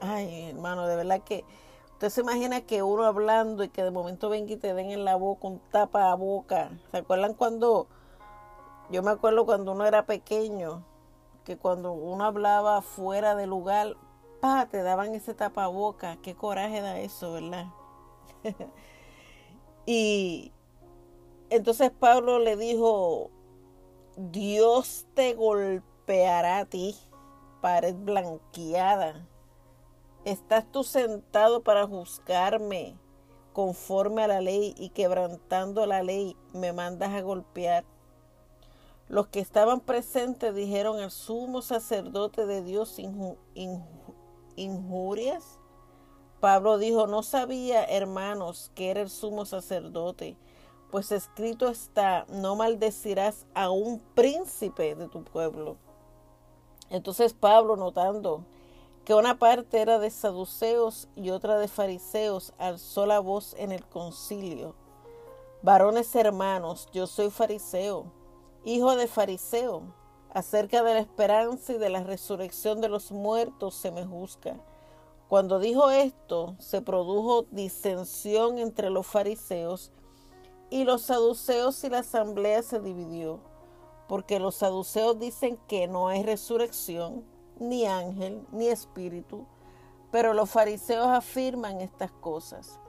Ay, 0.00 0.50
hermano, 0.50 0.86
de 0.86 0.94
verdad 0.94 1.22
que 1.22 1.44
usted 1.92 2.10
se 2.10 2.20
imagina 2.20 2.60
que 2.60 2.84
uno 2.84 3.04
hablando 3.04 3.64
y 3.64 3.68
que 3.68 3.82
de 3.82 3.90
momento 3.90 4.28
venga 4.28 4.52
y 4.52 4.56
te 4.56 4.72
den 4.72 4.92
en 4.92 5.04
la 5.04 5.16
boca 5.16 5.48
un 5.48 5.58
tapa 5.72 6.12
a 6.12 6.14
boca. 6.14 6.70
¿Se 6.92 6.98
acuerdan 6.98 7.34
cuando, 7.34 7.88
yo 8.90 9.02
me 9.02 9.10
acuerdo 9.10 9.44
cuando 9.44 9.72
uno 9.72 9.84
era 9.86 10.06
pequeño, 10.06 10.84
que 11.44 11.56
cuando 11.56 11.92
uno 11.92 12.24
hablaba 12.24 12.80
fuera 12.80 13.34
de 13.34 13.48
lugar, 13.48 13.96
pa, 14.40 14.66
te 14.66 14.82
daban 14.82 15.14
ese 15.16 15.34
tapa 15.34 15.66
boca. 15.66 16.18
Qué 16.22 16.36
coraje 16.36 16.80
da 16.80 17.00
eso, 17.00 17.32
¿verdad? 17.32 17.66
y 19.86 20.52
entonces 21.50 21.90
Pablo 21.90 22.38
le 22.38 22.56
dijo, 22.56 23.30
Dios 24.16 25.08
te 25.14 25.34
golpeará 25.34 26.58
a 26.58 26.64
ti, 26.66 26.96
pared 27.60 27.96
blanqueada 27.96 29.26
¿Estás 30.28 30.70
tú 30.70 30.84
sentado 30.84 31.62
para 31.62 31.86
juzgarme 31.86 32.98
conforme 33.54 34.22
a 34.22 34.26
la 34.26 34.42
ley 34.42 34.74
y 34.76 34.90
quebrantando 34.90 35.86
la 35.86 36.02
ley 36.02 36.36
me 36.52 36.74
mandas 36.74 37.14
a 37.14 37.22
golpear? 37.22 37.86
Los 39.08 39.28
que 39.28 39.40
estaban 39.40 39.80
presentes 39.80 40.54
dijeron 40.54 41.00
al 41.00 41.10
sumo 41.12 41.62
sacerdote 41.62 42.44
de 42.44 42.62
Dios 42.62 43.00
injurias. 44.54 45.58
Pablo 46.40 46.76
dijo, 46.76 47.06
no 47.06 47.22
sabía, 47.22 47.82
hermanos, 47.84 48.70
que 48.74 48.90
era 48.90 49.00
el 49.00 49.08
sumo 49.08 49.46
sacerdote. 49.46 50.36
pues 50.90 51.10
escrito 51.10 51.68
está, 51.68 52.26
no 52.28 52.54
maldecirás 52.54 53.46
a 53.54 53.70
un 53.70 53.98
príncipe 54.14 54.94
de 54.94 55.08
tu 55.08 55.24
pueblo. 55.24 55.78
Entonces 56.90 57.32
Pablo, 57.32 57.76
notando 57.76 58.44
que 59.08 59.14
una 59.14 59.38
parte 59.38 59.80
era 59.80 59.98
de 59.98 60.10
saduceos 60.10 61.08
y 61.16 61.30
otra 61.30 61.56
de 61.56 61.66
fariseos, 61.66 62.52
alzó 62.58 63.06
la 63.06 63.20
voz 63.20 63.54
en 63.56 63.72
el 63.72 63.86
concilio. 63.86 64.74
Varones 65.62 66.14
hermanos, 66.14 66.90
yo 66.92 67.06
soy 67.06 67.30
fariseo, 67.30 68.12
hijo 68.66 68.96
de 68.96 69.06
fariseo. 69.06 69.94
Acerca 70.34 70.82
de 70.82 70.92
la 70.92 71.00
esperanza 71.00 71.72
y 71.72 71.78
de 71.78 71.88
la 71.88 72.02
resurrección 72.02 72.82
de 72.82 72.90
los 72.90 73.10
muertos 73.10 73.76
se 73.76 73.90
me 73.90 74.04
juzga. 74.04 74.60
Cuando 75.26 75.58
dijo 75.58 75.88
esto, 75.88 76.56
se 76.58 76.82
produjo 76.82 77.46
disensión 77.50 78.58
entre 78.58 78.90
los 78.90 79.06
fariseos 79.06 79.90
y 80.68 80.84
los 80.84 81.00
saduceos 81.00 81.82
y 81.82 81.88
la 81.88 82.00
asamblea 82.00 82.62
se 82.62 82.78
dividió, 82.78 83.40
porque 84.06 84.38
los 84.38 84.56
saduceos 84.56 85.18
dicen 85.18 85.58
que 85.66 85.88
no 85.88 86.08
hay 86.08 86.24
resurrección, 86.24 87.24
ni 87.58 87.86
ángel, 87.86 88.46
ni 88.52 88.68
espíritu, 88.68 89.46
pero 90.10 90.34
los 90.34 90.50
fariseos 90.50 91.08
afirman 91.08 91.80
estas 91.80 92.10
cosas. 92.10 92.80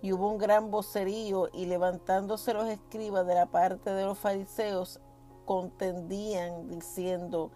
Y 0.00 0.12
hubo 0.12 0.30
un 0.30 0.38
gran 0.38 0.70
vocerío 0.70 1.48
y 1.52 1.66
levantándose 1.66 2.54
los 2.54 2.68
escribas 2.68 3.26
de 3.26 3.34
la 3.34 3.46
parte 3.46 3.90
de 3.90 4.04
los 4.04 4.18
fariseos, 4.18 5.00
contendían 5.44 6.68
diciendo, 6.68 7.50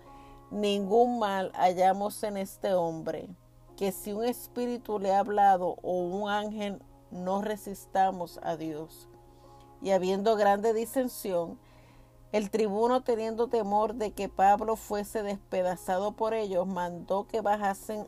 ningún 0.50 1.18
mal 1.18 1.52
hallamos 1.54 2.22
en 2.22 2.36
este 2.36 2.74
hombre, 2.74 3.28
que 3.76 3.92
si 3.92 4.12
un 4.12 4.24
espíritu 4.24 4.98
le 4.98 5.12
ha 5.12 5.20
hablado 5.20 5.76
o 5.82 5.92
un 5.92 6.28
ángel, 6.28 6.82
no 7.10 7.42
resistamos 7.42 8.40
a 8.42 8.56
Dios 8.56 9.08
y 9.82 9.90
habiendo 9.90 10.36
grande 10.36 10.72
disensión, 10.72 11.58
el 12.32 12.50
tribuno, 12.50 13.02
teniendo 13.02 13.48
temor 13.48 13.94
de 13.94 14.12
que 14.12 14.30
Pablo 14.30 14.76
fuese 14.76 15.22
despedazado 15.22 16.12
por 16.12 16.32
ellos, 16.32 16.66
mandó 16.66 17.26
que 17.26 17.42
bajasen 17.42 18.06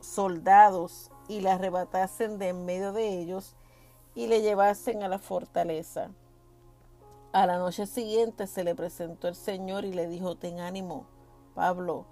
soldados 0.00 1.10
y 1.26 1.40
le 1.40 1.50
arrebatasen 1.50 2.38
de 2.38 2.50
en 2.50 2.64
medio 2.64 2.92
de 2.92 3.20
ellos 3.20 3.56
y 4.14 4.28
le 4.28 4.42
llevasen 4.42 5.02
a 5.02 5.08
la 5.08 5.18
fortaleza. 5.18 6.10
A 7.32 7.46
la 7.46 7.58
noche 7.58 7.86
siguiente 7.86 8.46
se 8.46 8.62
le 8.62 8.76
presentó 8.76 9.26
el 9.26 9.34
Señor 9.34 9.84
y 9.84 9.92
le 9.92 10.06
dijo, 10.06 10.36
ten 10.36 10.60
ánimo, 10.60 11.06
Pablo, 11.54 12.06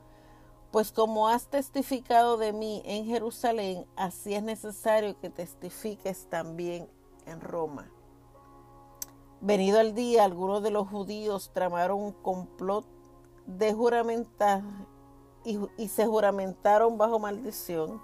pues 0.72 0.90
como 0.90 1.29
has 1.29 1.46
testificado 1.46 2.38
de 2.38 2.53
mí 2.53 2.83
en 2.85 3.05
Jerusalén, 3.05 3.87
así 3.94 4.35
es 4.35 4.42
necesario 4.42 5.16
que 5.20 5.31
testifiques 5.31 6.27
también 6.29 6.88
en 7.27 7.40
Roma. 7.40 7.88
Venido 9.44 9.81
el 9.81 9.96
día, 9.96 10.22
algunos 10.22 10.62
de 10.62 10.70
los 10.70 10.88
judíos 10.88 11.50
tramaron 11.52 11.98
un 12.00 12.12
complot 12.12 12.87
de 13.44 13.72
juramentar 13.74 14.62
y, 15.44 15.59
se 15.88 16.07
juramentaron 16.07 16.96
bajo 16.96 17.18
maldición, 17.18 18.00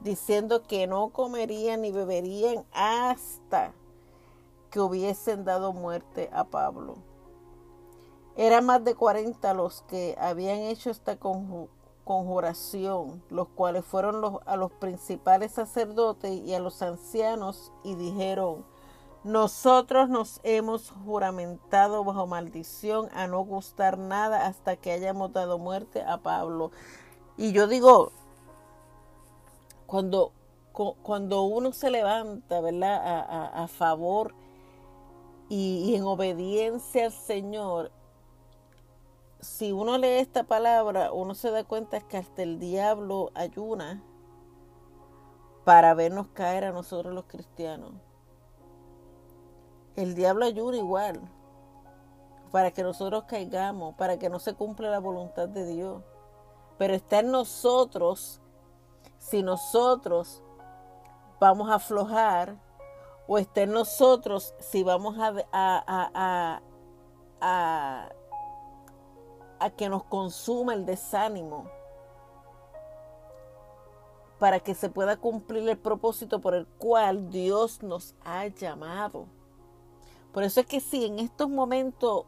diciendo 0.00 0.62
que 0.64 0.86
no 0.86 1.08
comerían 1.14 1.80
ni 1.80 1.92
beberían 1.92 2.66
hasta 2.72 3.72
que 4.70 4.80
hubiesen 4.80 5.46
dado 5.46 5.72
muerte 5.72 6.28
a 6.30 6.44
Pablo. 6.44 6.96
Eran 8.36 8.66
más 8.66 8.84
de 8.84 8.94
cuarenta 8.94 9.54
los 9.54 9.80
que 9.88 10.14
habían 10.20 10.58
hecho 10.58 10.90
esta 10.90 11.16
conjuración, 12.04 13.22
los 13.30 13.48
cuales 13.48 13.86
fueron 13.86 14.40
a 14.44 14.56
los 14.56 14.72
principales 14.72 15.52
sacerdotes 15.52 16.32
y 16.32 16.52
a 16.52 16.60
los 16.60 16.82
ancianos 16.82 17.72
y 17.82 17.94
dijeron, 17.94 18.66
nosotros 19.22 20.08
nos 20.08 20.40
hemos 20.44 20.90
juramentado 20.90 22.04
bajo 22.04 22.26
maldición 22.26 23.08
a 23.12 23.26
no 23.26 23.44
gustar 23.44 23.98
nada 23.98 24.46
hasta 24.46 24.76
que 24.76 24.92
hayamos 24.92 25.32
dado 25.32 25.58
muerte 25.58 26.02
a 26.02 26.18
Pablo. 26.18 26.70
Y 27.36 27.52
yo 27.52 27.66
digo, 27.66 28.12
cuando, 29.86 30.32
cuando 30.72 31.42
uno 31.42 31.72
se 31.72 31.90
levanta, 31.90 32.60
¿verdad? 32.60 33.52
A, 33.54 33.68
favor 33.68 34.34
y, 35.50 35.90
y 35.90 35.96
en 35.96 36.04
obediencia 36.04 37.06
al 37.06 37.12
Señor, 37.12 37.90
si 39.40 39.72
uno 39.72 39.98
lee 39.98 40.18
esta 40.18 40.44
palabra, 40.44 41.12
uno 41.12 41.34
se 41.34 41.50
da 41.50 41.64
cuenta 41.64 42.00
que 42.00 42.16
hasta 42.16 42.42
el 42.42 42.58
diablo 42.58 43.32
ayuna 43.34 44.02
para 45.64 45.92
vernos 45.92 46.28
caer 46.28 46.64
a 46.64 46.72
nosotros 46.72 47.14
los 47.14 47.24
cristianos. 47.24 47.92
El 50.00 50.14
diablo 50.14 50.46
ayuda 50.46 50.78
igual 50.78 51.20
para 52.50 52.70
que 52.70 52.82
nosotros 52.82 53.24
caigamos, 53.24 53.94
para 53.96 54.18
que 54.18 54.30
no 54.30 54.38
se 54.38 54.54
cumpla 54.54 54.88
la 54.88 54.98
voluntad 54.98 55.46
de 55.46 55.66
Dios. 55.66 56.02
Pero 56.78 56.94
está 56.94 57.18
en 57.18 57.30
nosotros 57.30 58.40
si 59.18 59.42
nosotros 59.42 60.42
vamos 61.38 61.68
a 61.68 61.74
aflojar 61.74 62.56
o 63.28 63.36
está 63.36 63.60
en 63.60 63.72
nosotros 63.72 64.54
si 64.58 64.82
vamos 64.82 65.18
a, 65.18 65.34
a, 65.52 66.62
a, 67.42 68.08
a 69.58 69.70
que 69.70 69.90
nos 69.90 70.04
consuma 70.04 70.72
el 70.72 70.86
desánimo 70.86 71.66
para 74.38 74.60
que 74.60 74.74
se 74.74 74.88
pueda 74.88 75.18
cumplir 75.18 75.68
el 75.68 75.76
propósito 75.76 76.40
por 76.40 76.54
el 76.54 76.66
cual 76.66 77.28
Dios 77.28 77.82
nos 77.82 78.14
ha 78.24 78.46
llamado. 78.46 79.28
Por 80.32 80.44
eso 80.44 80.60
es 80.60 80.66
que 80.66 80.80
si 80.80 81.04
en 81.04 81.18
estos 81.18 81.48
momentos 81.48 82.24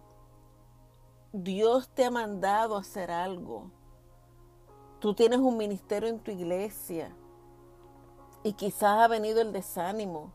Dios 1.33 1.89
te 1.89 2.05
ha 2.05 2.11
mandado 2.11 2.77
a 2.77 2.81
hacer 2.81 3.11
algo, 3.11 3.71
tú 4.99 5.15
tienes 5.15 5.39
un 5.39 5.57
ministerio 5.57 6.09
en 6.09 6.19
tu 6.19 6.31
iglesia 6.31 7.15
y 8.43 8.55
quizás 8.55 8.99
ha 8.99 9.09
venido 9.09 9.41
el 9.41 9.53
desánimo, 9.53 10.33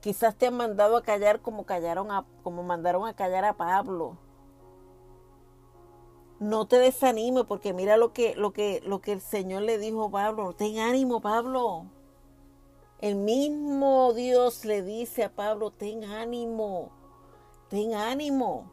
quizás 0.00 0.36
te 0.36 0.48
han 0.48 0.56
mandado 0.56 0.96
a 0.96 1.02
callar 1.02 1.40
como 1.40 1.64
callaron 1.64 2.10
a, 2.10 2.26
como 2.42 2.62
mandaron 2.62 3.06
a 3.06 3.14
callar 3.14 3.44
a 3.44 3.56
Pablo. 3.56 4.18
No 6.40 6.66
te 6.66 6.78
desanime 6.78 7.44
porque 7.44 7.72
mira 7.72 7.96
lo 7.96 8.12
que, 8.12 8.34
lo 8.34 8.52
que, 8.52 8.80
lo 8.84 9.00
que 9.00 9.12
el 9.12 9.20
Señor 9.20 9.62
le 9.62 9.78
dijo 9.78 10.04
a 10.04 10.10
Pablo. 10.10 10.54
Ten 10.54 10.78
ánimo, 10.78 11.20
Pablo. 11.20 11.86
El 13.00 13.16
mismo 13.16 14.12
Dios 14.12 14.66
le 14.66 14.82
dice 14.82 15.24
a 15.24 15.34
Pablo, 15.34 15.70
ten 15.70 16.04
ánimo, 16.04 16.90
ten 17.70 17.94
ánimo, 17.94 18.70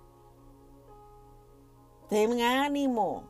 ten 2.10 2.42
ánimo, 2.42 3.24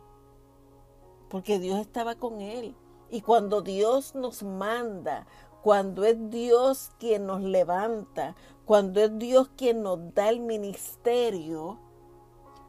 porque 1.30 1.60
Dios 1.60 1.80
estaba 1.82 2.16
con 2.16 2.42
él. 2.42 2.76
Y 3.12 3.22
cuando 3.22 3.62
Dios 3.62 4.16
nos 4.16 4.42
manda, 4.42 5.28
cuando 5.62 6.04
es 6.04 6.32
Dios 6.32 6.90
quien 6.98 7.28
nos 7.28 7.42
levanta, 7.42 8.36
cuando 8.66 9.00
es 9.00 9.20
Dios 9.20 9.50
quien 9.56 9.84
nos 9.84 10.16
da 10.16 10.30
el 10.30 10.40
ministerio, 10.40 11.78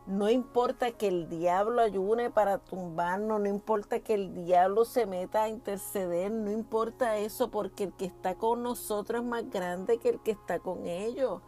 no 0.09 0.31
importa 0.31 0.91
que 0.93 1.07
el 1.07 1.29
diablo 1.29 1.83
ayune 1.83 2.31
para 2.31 2.57
tumbarnos, 2.57 3.43
no 3.43 3.47
importa 3.47 4.01
que 4.01 4.15
el 4.15 4.33
diablo 4.33 4.87
se 4.87 5.05
meta 5.05 5.43
a 5.43 5.49
interceder, 5.51 6.31
no 6.31 6.51
importa 6.51 7.19
eso, 7.19 7.51
porque 7.51 7.85
el 7.85 7.93
que 7.93 8.07
está 8.07 8.35
con 8.35 8.63
nosotros 8.63 9.21
es 9.21 9.29
más 9.29 9.51
grande 9.51 9.99
que 9.99 10.09
el 10.09 10.21
que 10.21 10.31
está 10.31 10.61
con 10.61 10.87
ellos. 10.87 11.43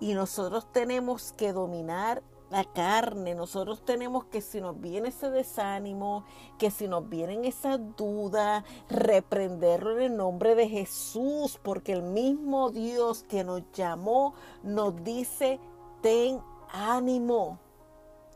Y 0.00 0.14
nosotros 0.14 0.66
tenemos 0.72 1.32
que 1.34 1.52
dominar 1.52 2.24
la 2.50 2.64
carne, 2.64 3.36
nosotros 3.36 3.84
tenemos 3.84 4.24
que 4.24 4.40
si 4.40 4.60
nos 4.60 4.80
viene 4.80 5.10
ese 5.10 5.30
desánimo, 5.30 6.24
que 6.58 6.72
si 6.72 6.88
nos 6.88 7.08
vienen 7.08 7.44
esas 7.44 7.78
dudas, 7.96 8.64
reprenderlo 8.88 9.92
en 9.92 10.02
el 10.02 10.16
nombre 10.16 10.56
de 10.56 10.68
Jesús, 10.68 11.60
porque 11.62 11.92
el 11.92 12.02
mismo 12.02 12.70
Dios 12.70 13.22
que 13.22 13.44
nos 13.44 13.62
llamó 13.72 14.34
nos 14.64 15.04
dice, 15.04 15.60
ten 16.02 16.40
ánimo. 16.72 17.60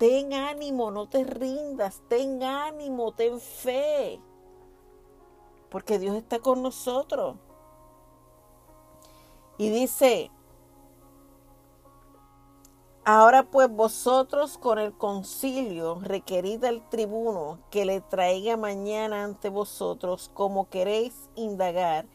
Ten 0.03 0.33
ánimo, 0.33 0.91
no 0.91 1.09
te 1.09 1.23
rindas, 1.23 2.03
ten 2.09 2.43
ánimo, 2.43 3.13
ten 3.13 3.39
fe, 3.39 4.21
porque 5.71 6.01
Dios 6.01 6.17
está 6.17 6.41
con 6.41 6.61
nosotros. 6.61 7.37
Y 9.59 9.71
dice, 9.71 10.33
ahora 13.05 13.45
pues 13.45 13.71
vosotros 13.71 14.59
con 14.59 14.81
el 14.81 14.93
concilio 14.93 16.01
requerid 16.03 16.65
al 16.65 16.89
tribuno 16.89 17.61
que 17.71 17.85
le 17.85 18.01
traiga 18.01 18.57
mañana 18.57 19.23
ante 19.23 19.51
vosotros 19.51 20.33
como 20.35 20.69
queréis 20.69 21.31
indagar 21.37 22.07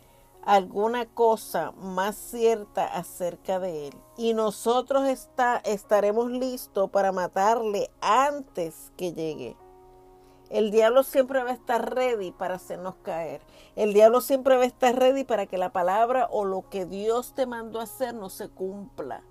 alguna 0.48 1.06
cosa 1.06 1.74
más 1.74 2.16
cierta 2.16 2.86
acerca 2.86 3.60
de 3.60 3.90
él. 3.90 3.94
Y 4.16 4.34
nosotros 4.34 5.06
está, 5.06 5.58
estaremos 5.58 6.32
listos 6.32 6.90
para 6.90 7.12
matarle 7.12 7.92
antes 8.00 8.94
que 8.96 9.12
llegue. 9.12 9.58
El 10.50 10.72
diablo 10.72 11.04
siempre 11.04 11.44
va 11.44 11.50
a 11.50 11.54
estar 11.54 11.94
ready 11.94 12.32
para 12.32 12.56
hacernos 12.56 12.96
caer. 13.04 13.42
El 13.76 13.94
diablo 13.94 14.22
siempre 14.22 14.56
va 14.56 14.64
a 14.64 14.68
estar 14.68 14.98
ready 14.98 15.26
para 15.26 15.48
que 15.48 15.58
la 15.58 15.74
palabra 15.74 16.30
o 16.32 16.46
lo 16.46 16.70
que 16.70 16.86
Dios 16.86 17.34
te 17.34 17.46
mandó 17.46 17.82
a 17.82 17.84
hacer 17.84 18.14
no 18.14 18.30
se 18.30 18.48
cumpla. 18.48 19.24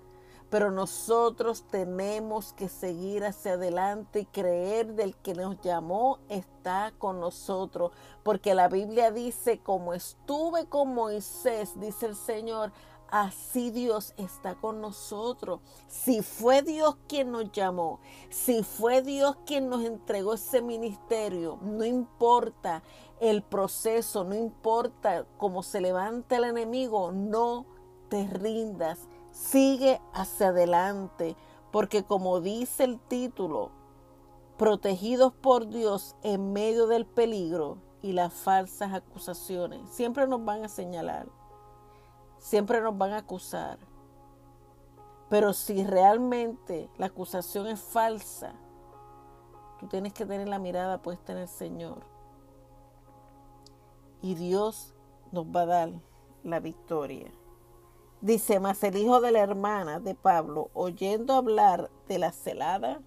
Pero 0.49 0.71
nosotros 0.71 1.63
tenemos 1.69 2.53
que 2.53 2.69
seguir 2.69 3.25
hacia 3.25 3.53
adelante 3.53 4.21
y 4.21 4.25
creer 4.25 4.93
del 4.93 5.15
que 5.15 5.33
nos 5.33 5.59
llamó 5.61 6.19
está 6.29 6.93
con 6.97 7.19
nosotros. 7.19 7.91
Porque 8.23 8.55
la 8.55 8.67
Biblia 8.69 9.11
dice, 9.11 9.59
como 9.59 9.93
estuve 9.93 10.67
con 10.67 10.93
Moisés, 10.93 11.79
dice 11.79 12.05
el 12.05 12.15
Señor, 12.15 12.71
Así 13.09 13.71
Dios 13.71 14.13
está 14.17 14.55
con 14.55 14.81
nosotros. 14.81 15.61
Si 15.87 16.21
fue 16.21 16.61
Dios 16.61 16.97
quien 17.07 17.31
nos 17.31 17.51
llamó, 17.51 17.99
si 18.29 18.63
fue 18.63 19.01
Dios 19.01 19.37
quien 19.45 19.69
nos 19.69 19.85
entregó 19.85 20.33
ese 20.33 20.61
ministerio, 20.61 21.57
no 21.61 21.85
importa 21.85 22.83
el 23.21 23.43
proceso, 23.43 24.25
no 24.25 24.35
importa 24.35 25.25
cómo 25.37 25.63
se 25.63 25.79
levanta 25.79 26.35
el 26.35 26.43
enemigo, 26.43 27.13
no 27.13 27.65
te 28.09 28.27
rindas, 28.27 29.07
sigue 29.37 30.01
hacia 30.13 30.49
adelante, 30.49 31.35
porque 31.71 32.03
como 32.03 32.41
dice 32.41 32.83
el 32.83 32.99
título, 32.99 33.71
protegidos 34.57 35.33
por 35.33 35.67
Dios 35.67 36.15
en 36.23 36.53
medio 36.53 36.87
del 36.87 37.05
peligro 37.05 37.77
y 38.01 38.13
las 38.13 38.33
falsas 38.33 38.93
acusaciones, 38.93 39.89
siempre 39.89 40.27
nos 40.27 40.43
van 40.43 40.65
a 40.65 40.69
señalar 40.69 41.27
siempre 42.39 42.81
nos 42.81 42.97
van 42.97 43.13
a 43.13 43.17
acusar. 43.17 43.79
Pero 45.29 45.53
si 45.53 45.83
realmente 45.83 46.89
la 46.97 47.07
acusación 47.07 47.67
es 47.67 47.81
falsa, 47.81 48.53
tú 49.79 49.87
tienes 49.87 50.13
que 50.13 50.25
tener 50.25 50.47
la 50.47 50.59
mirada 50.59 51.01
puesta 51.01 51.33
en 51.33 51.39
el 51.39 51.47
Señor. 51.47 52.05
Y 54.21 54.35
Dios 54.35 54.95
nos 55.31 55.45
va 55.45 55.61
a 55.61 55.65
dar 55.65 55.91
la 56.43 56.59
victoria. 56.59 57.31
Dice, 58.21 58.59
más 58.59 58.83
el 58.83 58.97
hijo 58.97 59.21
de 59.21 59.31
la 59.31 59.39
hermana 59.39 59.99
de 59.99 60.15
Pablo, 60.15 60.69
oyendo 60.73 61.33
hablar 61.33 61.89
de 62.07 62.19
la 62.19 62.31
celada, 62.31 63.01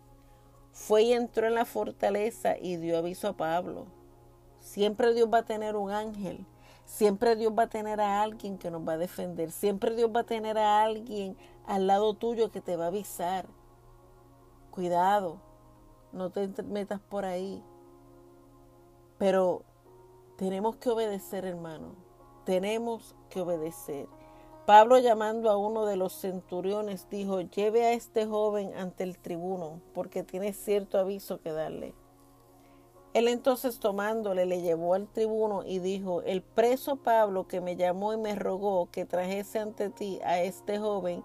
fue 0.73 1.03
y 1.03 1.13
entró 1.13 1.47
en 1.47 1.55
la 1.55 1.65
fortaleza 1.65 2.57
y 2.57 2.77
dio 2.77 2.99
aviso 2.99 3.29
a 3.29 3.37
Pablo. 3.37 3.87
Siempre 4.61 5.13
Dios 5.15 5.29
va 5.33 5.39
a 5.39 5.45
tener 5.45 5.75
un 5.77 5.91
ángel 5.91 6.47
Siempre 6.91 7.37
Dios 7.37 7.53
va 7.57 7.63
a 7.63 7.69
tener 7.69 8.01
a 8.01 8.21
alguien 8.21 8.59
que 8.59 8.69
nos 8.69 8.87
va 8.87 8.95
a 8.95 8.99
defender. 8.99 9.53
Siempre 9.53 9.95
Dios 9.95 10.11
va 10.15 10.21
a 10.21 10.27
tener 10.27 10.59
a 10.59 10.83
alguien 10.83 11.37
al 11.65 11.87
lado 11.87 12.15
tuyo 12.15 12.51
que 12.51 12.61
te 12.61 12.77
va 12.77 12.87
a 12.87 12.89
avisar. 12.89 13.47
Cuidado, 14.73 15.41
no 16.13 16.31
te 16.31 16.49
metas 16.65 17.01
por 17.01 17.25
ahí. 17.25 17.63
Pero 19.19 19.63
tenemos 20.37 20.77
que 20.77 20.91
obedecer, 20.91 21.45
hermano. 21.45 21.95
Tenemos 22.45 23.15
que 23.31 23.41
obedecer. 23.41 24.09
Pablo 24.67 24.99
llamando 24.99 25.51
a 25.51 25.57
uno 25.57 25.87
de 25.87 25.97
los 25.97 26.13
centuriones 26.13 27.09
dijo, 27.11 27.41
lleve 27.41 27.85
a 27.85 27.93
este 27.93 28.27
joven 28.27 28.73
ante 28.77 29.03
el 29.05 29.19
tribuno 29.19 29.81
porque 29.95 30.23
tiene 30.23 30.53
cierto 30.53 30.99
aviso 30.99 31.41
que 31.41 31.51
darle. 31.51 31.95
Él 33.13 33.27
entonces 33.27 33.81
tomándole 33.81 34.47
le 34.47 34.63
llevó 34.63 34.95
al 34.95 35.09
tribuno 35.09 35.65
y 35.65 35.81
dijo, 35.81 36.23
el 36.23 36.43
preso 36.43 36.97
Pablo 36.97 37.49
que 37.49 37.61
me 37.61 37.75
llamó 37.75 38.13
y 38.13 38.19
me 38.19 38.37
rogó 38.37 38.89
que 38.93 39.05
trajese 39.05 39.59
ante 39.59 39.91
ti 39.91 40.21
a 40.25 40.41
este 40.41 40.79
joven 40.79 41.25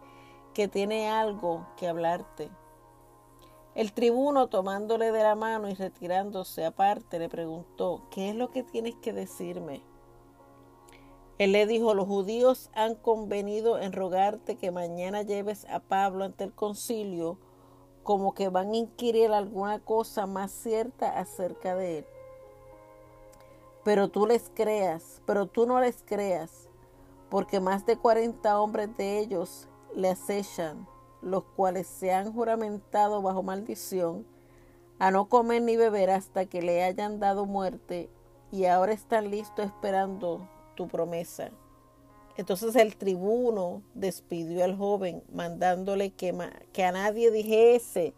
que 0.55 0.67
tiene 0.67 1.09
algo 1.09 1.67
que 1.77 1.87
hablarte. 1.87 2.49
El 3.75 3.91
tribuno 3.91 4.47
tomándole 4.47 5.11
de 5.11 5.21
la 5.21 5.35
mano 5.35 5.69
y 5.69 5.75
retirándose 5.75 6.65
aparte 6.65 7.19
le 7.19 7.29
preguntó, 7.29 8.07
¿qué 8.09 8.29
es 8.29 8.35
lo 8.35 8.49
que 8.49 8.63
tienes 8.63 8.95
que 8.95 9.13
decirme? 9.13 9.83
Él 11.37 11.51
le 11.51 11.65
dijo, 11.65 11.93
los 11.93 12.07
judíos 12.07 12.69
han 12.73 12.95
convenido 12.95 13.77
en 13.77 13.91
rogarte 13.91 14.55
que 14.55 14.71
mañana 14.71 15.21
lleves 15.21 15.65
a 15.69 15.79
Pablo 15.79 16.23
ante 16.23 16.45
el 16.45 16.53
concilio 16.53 17.37
como 18.03 18.33
que 18.33 18.49
van 18.49 18.71
a 18.71 18.77
inquirir 18.77 19.31
alguna 19.31 19.79
cosa 19.79 20.27
más 20.27 20.51
cierta 20.51 21.19
acerca 21.19 21.75
de 21.75 21.99
él. 21.99 22.05
Pero 23.83 24.07
tú 24.09 24.27
les 24.27 24.49
creas, 24.53 25.21
pero 25.25 25.47
tú 25.47 25.65
no 25.65 25.81
les 25.81 26.03
creas, 26.03 26.69
porque 27.29 27.59
más 27.59 27.85
de 27.85 27.97
cuarenta 27.97 28.61
hombres 28.61 28.95
de 28.95 29.19
ellos 29.19 29.67
le 29.93 30.09
acechan, 30.09 30.87
los 31.21 31.43
cuales 31.55 31.87
se 31.87 32.13
han 32.13 32.31
juramentado 32.31 33.21
bajo 33.21 33.43
maldición 33.43 34.25
a 34.99 35.11
no 35.11 35.27
comer 35.27 35.63
ni 35.63 35.75
beber 35.75 36.11
hasta 36.11 36.45
que 36.45 36.61
le 36.61 36.83
hayan 36.83 37.19
dado 37.19 37.45
muerte, 37.45 38.09
y 38.51 38.65
ahora 38.65 38.93
están 38.93 39.31
listos 39.31 39.65
esperando 39.65 40.47
tu 40.75 40.87
promesa. 40.87 41.51
Entonces 42.37 42.75
el 42.75 42.97
tribuno 42.97 43.81
despidió 43.93 44.63
al 44.63 44.77
joven, 44.77 45.23
mandándole 45.31 46.11
que, 46.11 46.33
que, 46.73 46.83
a 46.83 46.91
nadie 46.91 47.31
dijese 47.31 48.13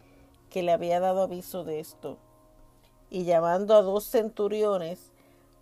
que 0.50 0.64
le 0.64 0.72
había 0.72 1.00
dado 1.00 1.22
aviso 1.22 1.64
de 1.64 1.80
esto. 1.80 2.18
Y 3.10 3.26
llamando 3.26 3.76
a 3.76 3.82
dos 3.82 4.06
centuriones, 4.06 5.12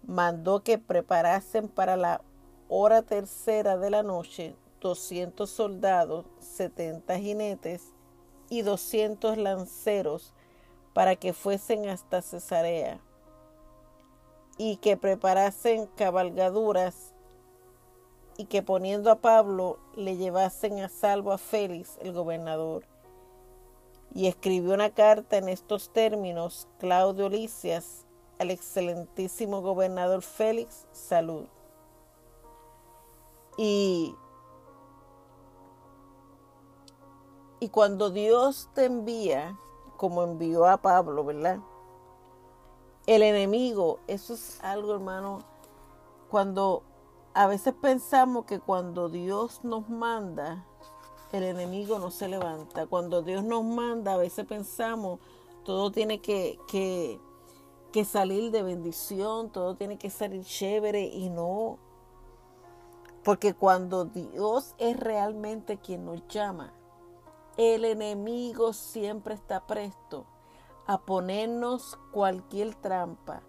mandó 0.04 0.64
que 0.64 0.78
preparasen 0.78 1.68
para 1.68 1.98
la 1.98 2.22
hora 2.70 3.02
tercera 3.02 3.78
de 3.78 3.90
la 3.90 4.04
noche 4.04 4.56
doscientos 4.86 5.50
soldados, 5.50 6.28
setenta 6.40 7.18
jinetes 7.18 7.92
y 8.50 8.62
doscientos 8.62 9.36
lanceros 9.36 10.32
para 10.94 11.16
que 11.16 11.34
fuesen 11.34 11.90
hasta 11.90 12.22
Cesarea 12.22 13.02
y 14.58 14.78
que 14.78 14.98
preparasen 14.98 15.88
cabalgaduras 15.96 17.14
y 18.38 18.46
que 18.46 18.62
poniendo 18.62 19.12
a 19.12 19.20
Pablo 19.20 19.80
le 19.96 20.18
llevasen 20.18 20.80
a 20.80 20.90
salvo 20.90 21.32
a 21.32 21.38
Félix, 21.38 21.98
el 22.02 22.14
gobernador. 22.14 22.84
Y 24.14 24.28
escribió 24.28 24.74
una 24.74 24.92
carta 24.92 25.38
en 25.38 25.50
estos 25.50 25.90
términos, 25.90 26.68
Claudio 26.80 27.30
Licias, 27.30 28.06
al 28.40 28.52
excelentísimo 28.52 29.62
gobernador 29.62 30.22
Félix, 30.22 30.86
salud. 30.92 31.46
Y, 33.58 34.16
y 37.60 37.70
cuando 37.70 38.10
Dios 38.10 38.70
te 38.74 38.86
envía, 38.86 39.58
como 39.98 40.24
envió 40.24 40.66
a 40.66 40.78
Pablo, 40.78 41.24
¿verdad? 41.24 41.60
El 43.08 43.22
enemigo, 43.22 44.00
eso 44.08 44.34
es 44.34 44.60
algo, 44.64 44.96
hermano, 44.96 45.44
cuando 46.32 46.82
a 47.36 47.46
veces 47.46 47.76
pensamos 47.80 48.46
que 48.46 48.60
cuando 48.60 49.10
Dios 49.10 49.64
nos 49.64 49.88
manda, 49.90 50.66
el 51.32 51.44
enemigo 51.44 52.00
no 52.00 52.10
se 52.10 52.28
levanta. 52.28 52.88
Cuando 52.88 53.22
Dios 53.22 53.44
nos 53.44 53.64
manda, 53.64 54.14
a 54.14 54.18
veces 54.18 54.48
pensamos, 54.48 55.20
todo 55.64 55.92
tiene 55.92 56.20
que, 56.20 56.58
que, 56.68 57.20
que 57.92 58.06
salir 58.06 58.50
de 58.50 58.64
bendición, 58.64 59.52
todo 59.52 59.76
tiene 59.76 60.00
que 60.00 60.10
salir 60.10 60.44
chévere 60.44 61.04
y 61.04 61.30
no. 61.30 61.78
Porque 63.24 63.54
cuando 63.54 64.06
Dios 64.06 64.74
es 64.80 65.00
realmente 65.00 65.78
quien 65.78 66.06
nos 66.06 66.28
llama, 66.28 66.74
el 67.56 67.86
enemigo 67.86 68.74
siempre 68.74 69.36
está 69.36 69.68
presto 69.68 70.26
a 70.88 71.00
ponernos 71.00 71.98
cualquier 72.12 72.76
trampa, 72.76 73.42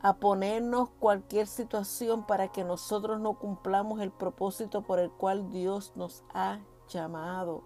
a 0.00 0.14
ponernos 0.14 0.90
cualquier 0.98 1.46
situación 1.46 2.26
para 2.26 2.48
que 2.48 2.64
nosotros 2.64 3.20
no 3.20 3.38
cumplamos 3.38 4.00
el 4.00 4.10
propósito 4.10 4.82
por 4.82 4.98
el 4.98 5.10
cual 5.10 5.50
Dios 5.50 5.92
nos 5.94 6.24
ha 6.34 6.60
llamado. 6.88 7.62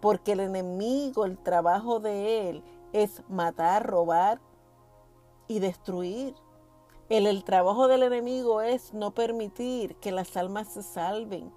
Porque 0.00 0.32
el 0.32 0.40
enemigo, 0.40 1.24
el 1.24 1.38
trabajo 1.38 1.98
de 1.98 2.50
él 2.50 2.62
es 2.92 3.22
matar, 3.28 3.86
robar 3.86 4.40
y 5.48 5.58
destruir. 5.58 6.34
El, 7.08 7.26
el 7.26 7.42
trabajo 7.42 7.88
del 7.88 8.02
enemigo 8.02 8.60
es 8.60 8.92
no 8.92 9.12
permitir 9.12 9.96
que 9.96 10.12
las 10.12 10.36
almas 10.36 10.68
se 10.68 10.82
salven, 10.82 11.50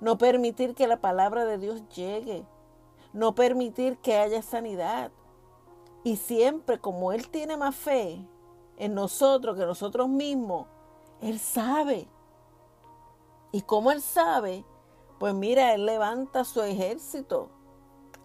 no 0.00 0.18
permitir 0.18 0.74
que 0.74 0.86
la 0.86 1.00
palabra 1.00 1.46
de 1.46 1.58
Dios 1.58 1.82
llegue, 1.88 2.44
no 3.12 3.34
permitir 3.34 3.96
que 3.98 4.16
haya 4.16 4.42
sanidad. 4.42 5.10
Y 6.02 6.16
siempre 6.16 6.80
como 6.80 7.12
Él 7.12 7.28
tiene 7.28 7.56
más 7.56 7.76
fe, 7.76 8.26
en 8.80 8.94
nosotros 8.94 9.56
que 9.56 9.66
nosotros 9.66 10.08
mismos, 10.08 10.66
Él 11.20 11.38
sabe. 11.38 12.08
Y 13.52 13.62
como 13.62 13.92
Él 13.92 14.00
sabe, 14.00 14.64
pues 15.18 15.34
mira, 15.34 15.74
Él 15.74 15.84
levanta 15.84 16.44
su 16.44 16.62
ejército. 16.62 17.50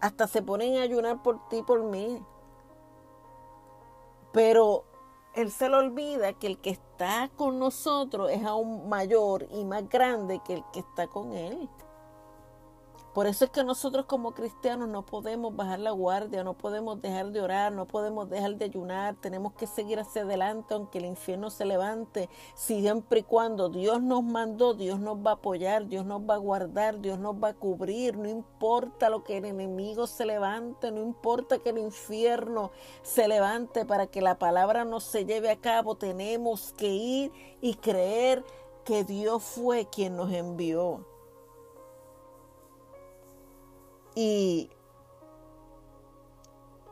Hasta 0.00 0.26
se 0.26 0.40
ponen 0.40 0.78
a 0.78 0.82
ayunar 0.82 1.22
por 1.22 1.46
ti, 1.48 1.62
por 1.62 1.82
mí. 1.82 2.24
Pero 4.32 4.84
Él 5.34 5.50
se 5.50 5.68
le 5.68 5.76
olvida 5.76 6.32
que 6.32 6.46
el 6.46 6.58
que 6.58 6.70
está 6.70 7.30
con 7.36 7.58
nosotros 7.58 8.30
es 8.30 8.42
aún 8.44 8.88
mayor 8.88 9.46
y 9.50 9.64
más 9.64 9.86
grande 9.90 10.40
que 10.42 10.54
el 10.54 10.64
que 10.72 10.80
está 10.80 11.06
con 11.06 11.34
Él. 11.34 11.68
Por 13.16 13.26
eso 13.26 13.46
es 13.46 13.50
que 13.50 13.64
nosotros 13.64 14.04
como 14.04 14.34
cristianos 14.34 14.90
no 14.90 15.06
podemos 15.06 15.56
bajar 15.56 15.78
la 15.78 15.90
guardia, 15.90 16.44
no 16.44 16.52
podemos 16.52 17.00
dejar 17.00 17.32
de 17.32 17.40
orar, 17.40 17.72
no 17.72 17.86
podemos 17.86 18.28
dejar 18.28 18.56
de 18.56 18.66
ayunar, 18.66 19.14
tenemos 19.14 19.54
que 19.54 19.66
seguir 19.66 19.98
hacia 19.98 20.20
adelante 20.20 20.74
aunque 20.74 20.98
el 20.98 21.06
infierno 21.06 21.48
se 21.48 21.64
levante, 21.64 22.28
siempre 22.54 23.20
y 23.20 23.22
cuando 23.22 23.70
Dios 23.70 24.02
nos 24.02 24.22
mandó, 24.22 24.74
Dios 24.74 25.00
nos 25.00 25.16
va 25.16 25.30
a 25.30 25.34
apoyar, 25.36 25.86
Dios 25.86 26.04
nos 26.04 26.28
va 26.28 26.34
a 26.34 26.36
guardar, 26.36 27.00
Dios 27.00 27.18
nos 27.18 27.42
va 27.42 27.48
a 27.48 27.54
cubrir, 27.54 28.18
no 28.18 28.28
importa 28.28 29.08
lo 29.08 29.24
que 29.24 29.38
el 29.38 29.46
enemigo 29.46 30.06
se 30.06 30.26
levante, 30.26 30.92
no 30.92 31.00
importa 31.00 31.58
que 31.58 31.70
el 31.70 31.78
infierno 31.78 32.70
se 33.00 33.28
levante 33.28 33.86
para 33.86 34.08
que 34.08 34.20
la 34.20 34.38
palabra 34.38 34.84
no 34.84 35.00
se 35.00 35.24
lleve 35.24 35.48
a 35.48 35.56
cabo, 35.56 35.94
tenemos 35.94 36.74
que 36.76 36.88
ir 36.88 37.32
y 37.62 37.76
creer 37.76 38.44
que 38.84 39.04
Dios 39.04 39.42
fue 39.42 39.86
quien 39.86 40.16
nos 40.16 40.30
envió. 40.30 41.15
Y, 44.16 44.70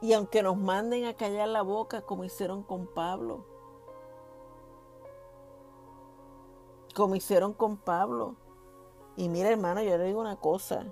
y 0.03 0.12
aunque 0.12 0.43
nos 0.43 0.59
manden 0.59 1.07
a 1.07 1.14
callar 1.14 1.49
la 1.49 1.62
boca 1.62 2.03
como 2.03 2.22
hicieron 2.22 2.62
con 2.62 2.87
Pablo, 2.87 3.47
como 6.95 7.16
hicieron 7.16 7.55
con 7.55 7.79
Pablo. 7.79 8.37
Y 9.16 9.31
mira 9.31 9.49
hermano, 9.49 9.83
yo 9.83 9.97
le 9.97 10.05
digo 10.05 10.20
una 10.20 10.37
cosa. 10.37 10.85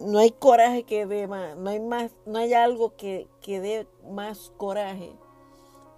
No 0.00 0.18
hay 0.18 0.32
coraje 0.32 0.82
que 0.82 1.06
dé 1.06 1.28
más, 1.28 1.56
no 1.56 1.70
hay 1.70 1.78
más, 1.78 2.10
no 2.26 2.38
hay 2.38 2.52
algo 2.52 2.96
que, 2.96 3.28
que 3.40 3.60
dé 3.60 3.86
más 4.10 4.52
coraje 4.56 5.16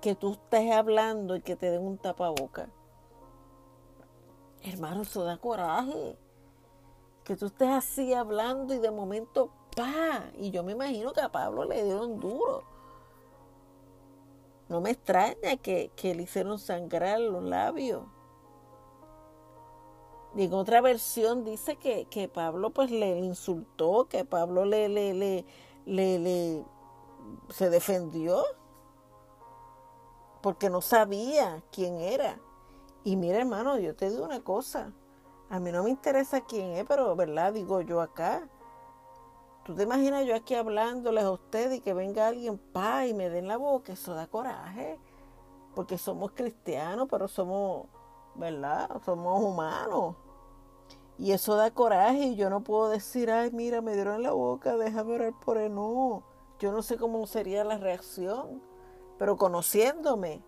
que 0.03 0.15
tú 0.15 0.33
estés 0.33 0.73
hablando 0.73 1.37
y 1.37 1.41
que 1.41 1.57
te 1.57 1.71
den 1.71 1.87
un 1.87 1.97
tapaboca. 1.97 2.69
Hermano, 4.63 5.03
eso 5.03 5.25
da 5.25 5.39
coraje 5.39 6.19
que 7.25 7.37
tú 7.37 7.47
estés 7.47 7.69
así 7.69 8.13
hablando 8.13 8.75
y 8.75 8.79
de 8.79 8.91
momento, 8.91 9.51
pa, 9.77 10.31
y 10.37 10.51
yo 10.51 10.63
me 10.63 10.73
imagino 10.73 11.13
que 11.13 11.21
a 11.21 11.31
Pablo 11.31 11.65
le 11.65 11.85
dieron 11.85 12.19
duro. 12.19 12.65
No 14.69 14.81
me 14.81 14.91
extraña 14.91 15.57
que, 15.57 15.91
le 16.03 16.23
hicieron 16.23 16.59
sangrar 16.59 17.21
los 17.21 17.43
labios. 17.43 18.05
Y 20.35 20.45
en 20.45 20.55
otra 20.55 20.81
versión 20.81 21.45
dice 21.45 21.77
que, 21.77 22.31
Pablo 22.33 22.71
pues 22.71 22.91
le 22.91 23.19
insultó, 23.19 24.09
que 24.09 24.25
Pablo 24.25 24.65
le, 24.65 24.89
le, 24.89 25.13
le, 25.13 25.45
le 26.19 26.65
se 27.51 27.71
defendió 27.71 28.43
porque 30.41 30.71
no 30.71 30.81
sabía 30.81 31.63
quién 31.71 32.01
era. 32.01 32.41
Y 33.05 33.17
mira 33.17 33.39
hermano, 33.39 33.79
yo 33.79 33.95
te 33.95 34.11
digo 34.11 34.25
una 34.25 34.43
cosa, 34.43 34.93
a 35.53 35.61
mí 35.61 35.71
no 35.71 35.83
me 35.83 35.91
interesa 35.91 36.41
quién 36.41 36.73
es, 36.79 36.87
pero 36.89 37.15
verdad, 37.15 37.53
digo 37.53 37.83
yo 37.83 38.01
acá. 38.01 38.49
¿Tú 39.67 39.75
te 39.75 39.83
imaginas 39.83 40.25
yo 40.25 40.35
aquí 40.35 40.55
hablándoles 40.55 41.25
a 41.25 41.31
ustedes 41.31 41.77
y 41.77 41.81
que 41.83 41.93
venga 41.93 42.29
alguien 42.29 42.57
pa 42.57 43.05
y 43.07 43.13
me 43.13 43.29
den 43.29 43.49
la 43.49 43.59
boca? 43.59 43.93
Eso 43.93 44.15
da 44.15 44.27
coraje. 44.27 44.99
Porque 45.75 45.99
somos 45.99 46.33
cristianos, 46.33 47.07
pero 47.11 47.29
somos, 47.29 47.87
¿verdad? 48.35 48.89
Somos 49.05 49.45
humanos. 49.45 50.17
Y 51.19 51.33
eso 51.33 51.55
da 51.55 51.71
coraje 51.71 52.29
y 52.29 52.37
yo 52.37 52.49
no 52.49 52.65
puedo 52.65 52.89
decir, 52.89 53.31
ay, 53.31 53.51
mira, 53.53 53.83
me 53.83 53.93
dieron 53.93 54.23
la 54.23 54.33
boca, 54.33 54.79
déjame 54.79 55.17
orar 55.17 55.35
por 55.45 55.59
él. 55.59 55.75
No, 55.75 56.23
yo 56.61 56.73
no 56.73 56.81
sé 56.81 56.97
cómo 56.97 57.27
sería 57.27 57.63
la 57.63 57.77
reacción, 57.77 58.63
pero 59.19 59.37
conociéndome, 59.37 60.43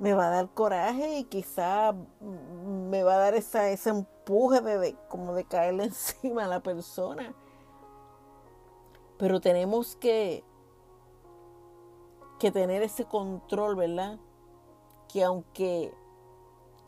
me 0.00 0.14
va 0.14 0.28
a 0.28 0.30
dar 0.30 0.48
coraje 0.54 1.18
y 1.18 1.24
quizá 1.24 1.94
me 2.22 3.02
va 3.02 3.14
a 3.16 3.18
dar 3.18 3.34
esa, 3.34 3.68
ese 3.68 3.90
empuje 3.90 4.62
de, 4.62 4.96
como 5.08 5.34
de 5.34 5.44
caerle 5.44 5.84
encima 5.84 6.44
a 6.44 6.48
la 6.48 6.60
persona. 6.60 7.34
Pero 9.18 9.40
tenemos 9.40 9.96
que, 9.96 10.42
que 12.38 12.50
tener 12.50 12.82
ese 12.82 13.04
control, 13.04 13.76
¿verdad? 13.76 14.18
Que 15.12 15.22
aunque 15.22 15.92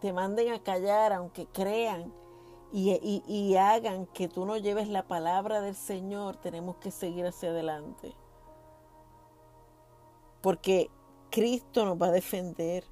te 0.01 0.15
manden 0.15 0.51
a 0.51 0.63
callar, 0.63 1.13
aunque 1.13 1.47
crean 1.47 2.11
y, 2.73 3.23
y 3.27 3.57
hagan 3.57 4.07
que 4.07 4.29
tú 4.29 4.47
no 4.47 4.57
lleves 4.57 4.89
la 4.89 5.07
palabra 5.07 5.61
del 5.61 5.75
Señor, 5.75 6.37
tenemos 6.37 6.77
que 6.77 6.91
seguir 6.91 7.27
hacia 7.27 7.51
adelante. 7.51 8.17
Porque 10.41 10.91
Cristo 11.31 11.85
nos 11.85 12.01
va 12.01 12.07
a 12.07 12.13
defender. 12.13 12.92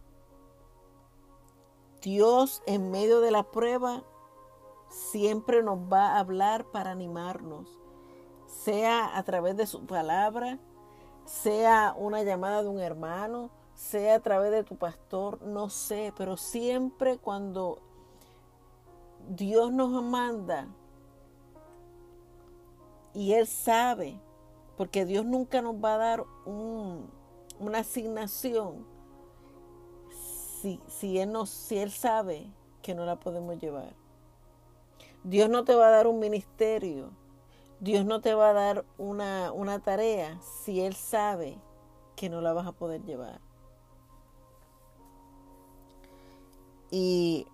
Dios 2.00 2.62
en 2.66 2.90
medio 2.90 3.20
de 3.20 3.30
la 3.30 3.42
prueba 3.42 4.04
siempre 4.88 5.62
nos 5.62 5.78
va 5.78 6.14
a 6.14 6.18
hablar 6.18 6.64
para 6.64 6.90
animarnos, 6.90 7.68
sea 8.46 9.16
a 9.16 9.22
través 9.22 9.56
de 9.56 9.66
su 9.66 9.86
palabra, 9.86 10.58
sea 11.24 11.94
una 11.96 12.22
llamada 12.22 12.62
de 12.62 12.68
un 12.68 12.80
hermano, 12.80 13.50
sea 13.74 14.16
a 14.16 14.20
través 14.20 14.50
de 14.50 14.64
tu 14.64 14.76
pastor, 14.76 15.40
no 15.42 15.68
sé, 15.68 16.12
pero 16.16 16.36
siempre 16.36 17.18
cuando 17.18 17.78
Dios 19.28 19.72
nos 19.72 20.02
manda 20.02 20.68
y 23.12 23.34
Él 23.34 23.46
sabe, 23.46 24.20
porque 24.76 25.04
Dios 25.04 25.24
nunca 25.24 25.62
nos 25.62 25.76
va 25.76 25.94
a 25.94 25.98
dar 25.98 26.24
una 26.46 27.78
asignación 27.78 28.86
si, 30.60 31.18
él 31.18 31.32
si 31.46 31.78
Él 31.78 31.90
sabe 31.90 32.46
que 32.82 32.94
no 32.94 33.04
la 33.04 33.16
podemos 33.16 33.58
llevar. 33.58 33.94
Dios 35.22 35.50
no 35.50 35.64
te 35.64 35.74
va 35.74 35.88
a 35.88 35.90
dar 35.90 36.06
un 36.06 36.18
ministerio, 36.18 37.10
Dios 37.78 38.04
no 38.04 38.20
te 38.20 38.34
va 38.34 38.50
a 38.50 38.52
dar 38.52 38.84
una, 38.98 39.52
una 39.52 39.80
tarea 39.80 40.40
si 40.40 40.80
Él 40.80 40.94
sabe 40.94 41.58
que 42.16 42.28
no 42.28 42.40
la 42.40 42.52
vas 42.52 42.66
a 42.66 42.72
poder 42.72 43.02
llevar. 43.04 43.40
Y, 46.90 47.46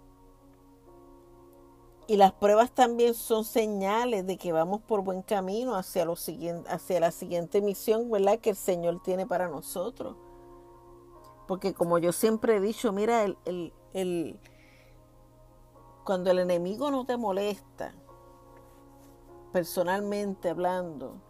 y 2.07 2.17
las 2.17 2.33
pruebas 2.33 2.71
también 2.73 3.15
son 3.15 3.45
señales 3.45 4.27
de 4.27 4.39
que 4.39 4.53
vamos 4.53 4.81
por 4.81 5.03
buen 5.03 5.23
camino 5.23 5.77
hacia, 5.77 6.05
lo 6.05 6.15
hacia 6.15 7.01
la 7.01 7.11
siguiente 7.11 7.61
misión 7.61 8.11
¿verdad? 8.11 8.39
que 8.39 8.51
el 8.51 8.57
Señor 8.57 9.03
tiene 9.03 9.27
para 9.27 9.49
nosotros. 9.49 10.17
Porque 11.47 11.75
como 11.75 11.99
yo 11.99 12.13
siempre 12.13 12.57
he 12.57 12.61
dicho, 12.61 12.93
mira, 12.93 13.23
el, 13.23 13.73
el, 13.93 14.41
cuando 16.05 16.31
el 16.31 16.41
enemigo 16.41 16.91
no 16.91 17.05
te 17.07 17.17
molesta, 17.17 17.95
personalmente 19.53 20.51
hablando, 20.51 21.21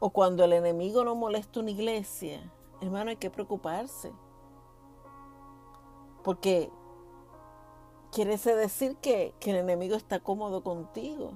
o 0.00 0.10
cuando 0.10 0.44
el 0.44 0.52
enemigo 0.52 1.04
no 1.04 1.14
molesta 1.14 1.60
una 1.60 1.70
iglesia, 1.70 2.52
hermano, 2.80 3.10
hay 3.10 3.16
que 3.16 3.30
preocuparse. 3.30 4.12
Porque 6.22 6.70
quiere 8.12 8.36
decir 8.36 8.96
que, 8.96 9.34
que, 9.40 9.50
el 9.50 9.56
enemigo 9.56 9.96
está 9.96 10.20
cómodo 10.20 10.62
contigo. 10.62 11.32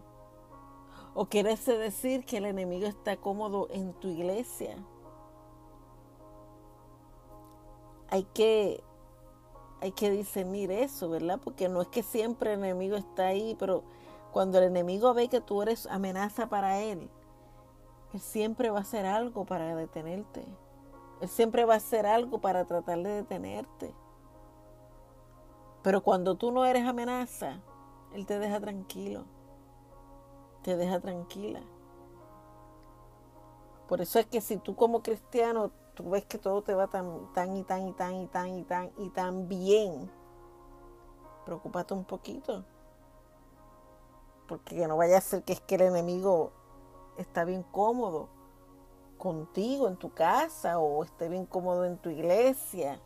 O 1.15 1.27
quiere 1.27 1.57
decir 1.57 2.25
que 2.25 2.39
el 2.39 2.47
enemigo 2.47 2.87
está 2.87 3.17
cómodo 3.17 3.69
en 3.71 3.93
tu 3.95 4.09
iglesia. 4.09 4.77
Hay 8.13 8.25
que, 8.35 8.85
hay 9.81 9.93
que 9.93 10.11
discernir 10.11 10.71
eso, 10.71 11.09
¿verdad? 11.09 11.41
Porque 11.43 11.71
no 11.71 11.81
es 11.81 11.89
que 11.89 12.03
siempre 12.03 12.53
el 12.53 12.59
enemigo 12.59 12.95
está 12.95 13.29
ahí, 13.29 13.57
pero 13.59 13.85
cuando 14.33 14.59
el 14.59 14.65
enemigo 14.65 15.15
ve 15.15 15.29
que 15.29 15.41
tú 15.41 15.63
eres 15.63 15.87
amenaza 15.87 16.51
para 16.51 16.79
él, 16.83 17.09
él 18.13 18.21
siempre 18.21 18.69
va 18.69 18.81
a 18.81 18.83
hacer 18.83 19.07
algo 19.07 19.47
para 19.47 19.75
detenerte. 19.75 20.45
Él 21.23 21.29
siempre 21.31 21.65
va 21.65 21.73
a 21.73 21.79
hacer 21.79 22.05
algo 22.05 22.39
para 22.39 22.67
tratar 22.67 22.99
de 22.99 23.09
detenerte. 23.09 23.95
Pero 25.83 26.03
cuando 26.03 26.35
tú 26.35 26.53
no 26.53 26.67
eres 26.67 26.87
amenaza, 26.87 27.63
Él 28.13 28.27
te 28.27 28.39
deja 28.39 28.61
tranquilo. 28.61 29.25
Te 30.63 30.77
deja 30.77 31.01
tranquila. 31.01 31.63
Por 33.89 34.03
eso 34.03 34.19
es 34.19 34.27
que 34.27 34.43
si 34.43 34.59
tú 34.59 34.77
como 34.77 35.03
cristiano 35.03 35.71
tú 35.95 36.11
ves 36.11 36.25
que 36.25 36.39
todo 36.39 36.63
te 36.63 36.75
va 36.75 36.87
tan, 36.89 37.33
tan 37.35 37.57
y 37.57 37.65
tan 37.65 37.89
y 37.89 37.93
tan 37.93 38.15
y 38.15 38.27
tan 38.27 38.59
y 38.59 38.65
tan 38.65 38.91
y 38.99 39.09
tan 39.11 39.49
bien, 39.49 40.11
preocúpate 41.45 41.95
un 41.95 42.05
poquito. 42.05 42.65
Porque 44.49 44.87
no 44.87 44.97
vaya 44.97 45.19
a 45.19 45.21
ser 45.21 45.45
que 45.45 45.53
es 45.55 45.61
que 45.61 45.77
el 45.77 45.83
enemigo 45.83 46.53
está 47.17 47.45
bien 47.45 47.63
cómodo 47.63 48.29
contigo 49.19 49.87
en 49.87 49.97
tu 49.97 50.13
casa 50.13 50.79
o 50.79 51.05
esté 51.05 51.29
bien 51.29 51.47
cómodo 51.47 51.85
en 51.85 51.97
tu 51.99 52.11
iglesia. 52.11 53.01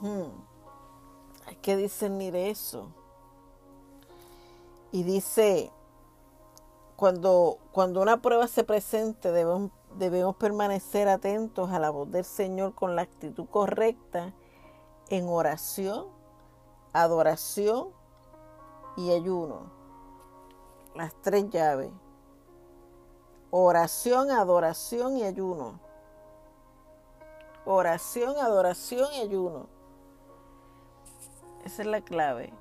Hmm. 0.00 0.30
Hay 1.46 1.56
que 1.56 1.76
discernir 1.76 2.34
eso. 2.34 2.88
Y 4.92 5.02
dice, 5.02 5.70
cuando, 6.96 7.58
cuando 7.72 8.00
una 8.00 8.22
prueba 8.22 8.46
se 8.46 8.64
presente, 8.64 9.30
debemos 9.32 9.72
debemos 9.98 10.36
permanecer 10.36 11.08
atentos 11.08 11.70
a 11.70 11.78
la 11.78 11.90
voz 11.90 12.10
del 12.10 12.24
Señor 12.24 12.74
con 12.74 12.96
la 12.96 13.02
actitud 13.02 13.46
correcta 13.48 14.32
en 15.08 15.28
oración, 15.28 16.06
adoración 16.92 17.88
y 18.96 19.12
ayuno. 19.12 19.72
las 20.94 21.12
tres 21.22 21.50
llaves. 21.50 21.90
Oración, 23.50 24.30
adoración 24.30 25.16
y 25.16 25.24
ayuno. 25.24 25.80
Oración, 27.64 28.36
adoración 28.38 29.12
y 29.14 29.20
ayuno. 29.20 29.66
Esa 31.64 31.82
es 31.82 31.88
la 31.88 32.00
clave. 32.00 32.52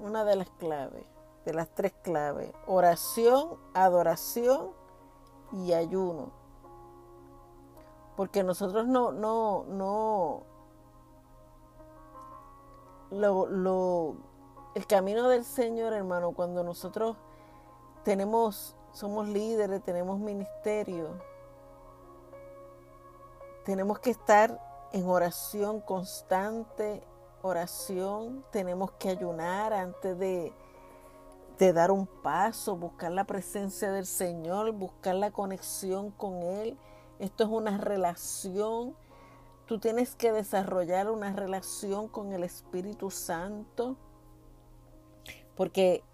Una 0.00 0.24
de 0.24 0.36
las 0.36 0.50
claves, 0.50 1.04
de 1.44 1.54
las 1.54 1.68
tres 1.74 1.92
claves. 2.02 2.52
Oración, 2.66 3.58
adoración 3.74 4.70
y 5.52 5.72
ayuno. 5.72 6.30
Porque 8.16 8.42
nosotros 8.42 8.86
no, 8.86 9.12
no, 9.12 9.64
no, 9.68 10.42
lo, 13.10 13.46
lo, 13.46 14.16
el 14.74 14.86
camino 14.86 15.28
del 15.28 15.44
Señor, 15.44 15.92
hermano, 15.92 16.32
cuando 16.32 16.62
nosotros 16.64 17.16
tenemos, 18.04 18.74
somos 18.92 19.28
líderes, 19.28 19.82
tenemos 19.82 20.18
ministerio, 20.18 21.10
tenemos 23.64 23.98
que 23.98 24.10
estar 24.10 24.60
en 24.92 25.08
oración 25.08 25.80
constante, 25.80 27.02
oración, 27.42 28.44
tenemos 28.50 28.92
que 28.92 29.10
ayunar 29.10 29.72
antes 29.72 30.18
de, 30.18 30.52
de 31.58 31.72
dar 31.72 31.90
un 31.90 32.06
paso, 32.06 32.76
buscar 32.76 33.12
la 33.12 33.24
presencia 33.24 33.90
del 33.90 34.06
Señor, 34.06 34.72
buscar 34.72 35.14
la 35.14 35.30
conexión 35.30 36.10
con 36.10 36.42
Él. 36.42 36.76
Esto 37.18 37.44
es 37.44 37.50
una 37.50 37.78
relación 37.78 38.94
Tú 39.66 39.80
tienes 39.80 40.14
que 40.14 40.30
desarrollar 40.30 41.10
una 41.10 41.32
relación 41.32 42.06
con 42.06 42.32
el 42.32 42.44
Espíritu 42.44 43.10
Santo. 43.10 43.96
Porque 45.56 46.04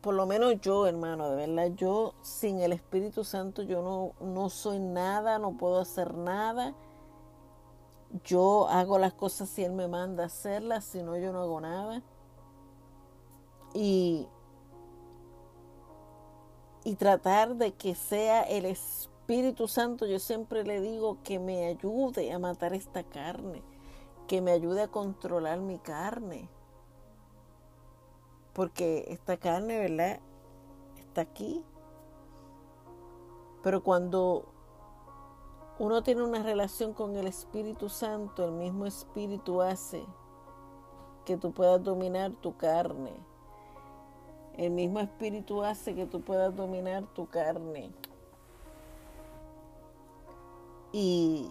por 0.00 0.14
lo 0.14 0.24
menos 0.24 0.60
yo, 0.60 0.86
hermano, 0.86 1.28
de 1.28 1.36
verdad, 1.46 1.76
yo 1.76 2.14
sin 2.22 2.60
el 2.60 2.72
Espíritu 2.72 3.22
Santo 3.22 3.62
yo 3.62 3.82
no, 3.82 4.12
no 4.26 4.48
soy 4.48 4.78
nada, 4.78 5.38
no 5.38 5.58
puedo 5.58 5.78
hacer 5.78 6.14
nada. 6.14 6.74
Yo 8.24 8.66
hago 8.68 8.98
las 8.98 9.12
cosas 9.12 9.50
si 9.50 9.62
Él 9.62 9.72
me 9.72 9.88
manda 9.88 10.24
hacerlas, 10.24 10.84
si 10.84 11.02
no, 11.02 11.18
yo 11.18 11.32
no 11.32 11.42
hago 11.42 11.60
nada. 11.60 12.02
Y, 13.74 14.26
y 16.86 16.94
tratar 16.94 17.56
de 17.56 17.74
que 17.74 17.96
sea 17.96 18.42
el 18.42 18.64
Espíritu 18.64 19.66
Santo, 19.66 20.06
yo 20.06 20.20
siempre 20.20 20.62
le 20.62 20.80
digo 20.80 21.18
que 21.24 21.40
me 21.40 21.66
ayude 21.66 22.30
a 22.30 22.38
matar 22.38 22.74
esta 22.74 23.02
carne, 23.02 23.64
que 24.28 24.40
me 24.40 24.52
ayude 24.52 24.82
a 24.82 24.88
controlar 24.88 25.58
mi 25.58 25.80
carne. 25.80 26.48
Porque 28.52 29.04
esta 29.08 29.36
carne, 29.36 29.80
¿verdad? 29.80 30.20
Está 30.96 31.22
aquí. 31.22 31.64
Pero 33.64 33.82
cuando 33.82 34.44
uno 35.80 36.04
tiene 36.04 36.22
una 36.22 36.44
relación 36.44 36.92
con 36.92 37.16
el 37.16 37.26
Espíritu 37.26 37.88
Santo, 37.88 38.44
el 38.44 38.52
mismo 38.52 38.86
Espíritu 38.86 39.60
hace 39.60 40.06
que 41.24 41.36
tú 41.36 41.50
puedas 41.52 41.82
dominar 41.82 42.30
tu 42.30 42.56
carne. 42.56 43.12
El 44.56 44.70
mismo 44.70 45.00
Espíritu 45.00 45.62
hace 45.62 45.94
que 45.94 46.06
tú 46.06 46.22
puedas 46.22 46.54
dominar 46.56 47.04
tu 47.14 47.26
carne. 47.28 47.90
Y, 50.92 51.50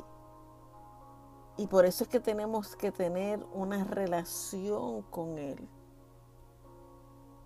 y 1.57 1.67
por 1.67 1.85
eso 1.85 2.03
es 2.03 2.09
que 2.09 2.19
tenemos 2.19 2.75
que 2.75 2.91
tener 2.91 3.45
una 3.53 3.83
relación 3.83 5.03
con 5.03 5.37
Él. 5.37 5.59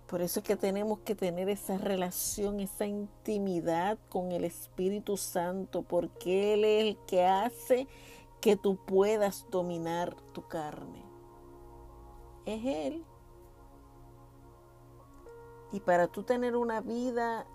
Por 0.07 0.22
eso 0.22 0.39
es 0.39 0.45
que 0.45 0.55
tenemos 0.55 0.99
que 0.99 1.14
tener 1.14 1.49
esa 1.49 1.78
relación, 1.78 2.60
esa 2.60 2.88
intimidad 2.88 3.99
con 4.10 4.32
el 4.32 4.43
Espíritu 4.43 5.18
Santo, 5.18 5.84
porque 5.84 6.55
Él 6.55 6.66
es 6.66 6.84
el 6.84 6.97
que 7.05 7.26
hace 7.26 7.88
que 8.41 8.55
tú 8.55 8.78
puedas 8.78 9.45
dominar 9.51 10.16
tu 10.32 10.47
carne. 10.47 11.03
Es 12.45 12.66
Él. 12.66 13.05
Y 15.72 15.80
para 15.80 16.07
tú 16.07 16.24
tener 16.24 16.55
una 16.55 16.82
vida 16.82 17.45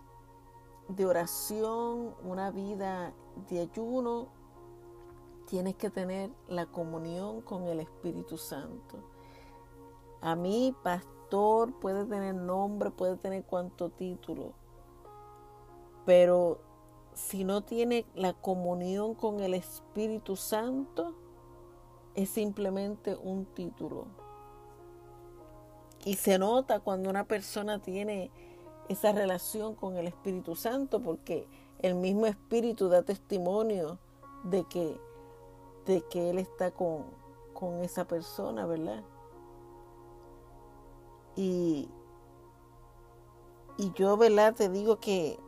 de 0.89 1.07
oración, 1.07 2.15
una 2.23 2.51
vida 2.51 3.13
de 3.49 3.61
ayuno, 3.61 4.29
tienes 5.47 5.75
que 5.77 5.91
tener 5.91 6.31
la 6.49 6.67
comunión 6.67 7.41
con 7.41 7.65
el 7.65 7.81
Espíritu 7.81 8.39
Santo. 8.39 8.99
A 10.21 10.37
mí, 10.37 10.75
pastor, 10.83 11.73
puede 11.81 12.05
tener 12.07 12.35
nombre, 12.35 12.91
puede 12.91 13.17
tener 13.17 13.45
cuanto 13.45 13.91
título, 13.91 14.53
pero 16.07 16.61
si 17.15 17.45
no 17.45 17.63
tiene 17.63 18.07
la 18.15 18.33
comunión 18.33 19.15
con 19.15 19.41
el 19.41 19.55
Espíritu 19.55 20.37
Santo, 20.37 21.15
es 22.15 22.31
simplemente 22.31 23.17
un 23.17 23.45
título. 23.47 24.07
Y 26.05 26.15
se 26.15 26.39
nota 26.39 26.81
cuando 26.81 27.09
una 27.09 27.25
persona 27.25 27.81
tiene 27.81 28.31
esa 28.89 29.13
relación 29.13 29.75
con 29.75 29.97
el 29.97 30.07
Espíritu 30.07 30.55
Santo, 30.55 31.01
porque 31.01 31.49
el 31.81 31.95
mismo 31.95 32.27
Espíritu 32.27 32.89
da 32.89 33.03
testimonio 33.03 33.99
de 34.45 34.65
que, 34.65 35.01
de 35.87 36.03
que 36.03 36.31
Él 36.31 36.39
está 36.39 36.71
con, 36.71 37.05
con 37.55 37.83
esa 37.83 38.07
persona, 38.07 38.67
¿verdad? 38.67 39.03
Y, 41.37 41.89
y 43.79 43.93
yo, 43.95 44.17
¿verdad? 44.19 44.55
Te 44.55 44.69
digo 44.69 45.01
que, 45.01 45.39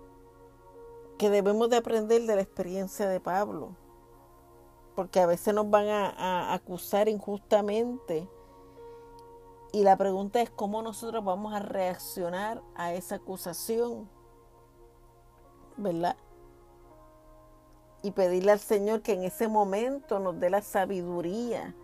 que 1.18 1.28
debemos 1.28 1.68
de 1.68 1.76
aprender 1.76 2.22
de 2.22 2.34
la 2.34 2.42
experiencia 2.42 3.08
de 3.08 3.20
Pablo, 3.20 3.76
porque 4.94 5.20
a 5.20 5.26
veces 5.26 5.52
nos 5.52 5.68
van 5.68 5.88
a, 5.88 6.08
a 6.08 6.54
acusar 6.54 7.08
injustamente. 7.10 8.26
Y 9.76 9.82
la 9.82 9.98
pregunta 9.98 10.40
es 10.40 10.48
cómo 10.48 10.80
nosotros 10.80 11.22
vamos 11.22 11.52
a 11.52 11.58
reaccionar 11.58 12.62
a 12.76 12.94
esa 12.94 13.16
acusación, 13.16 14.08
¿verdad? 15.76 16.16
y 18.02 18.12
pedirle 18.12 18.52
al 18.52 18.58
Señor 18.58 19.02
que 19.02 19.12
en 19.12 19.24
ese 19.24 19.48
momento 19.48 20.18
nos 20.18 20.40
dé 20.40 20.48
la 20.48 20.62
sabiduría 20.62 21.74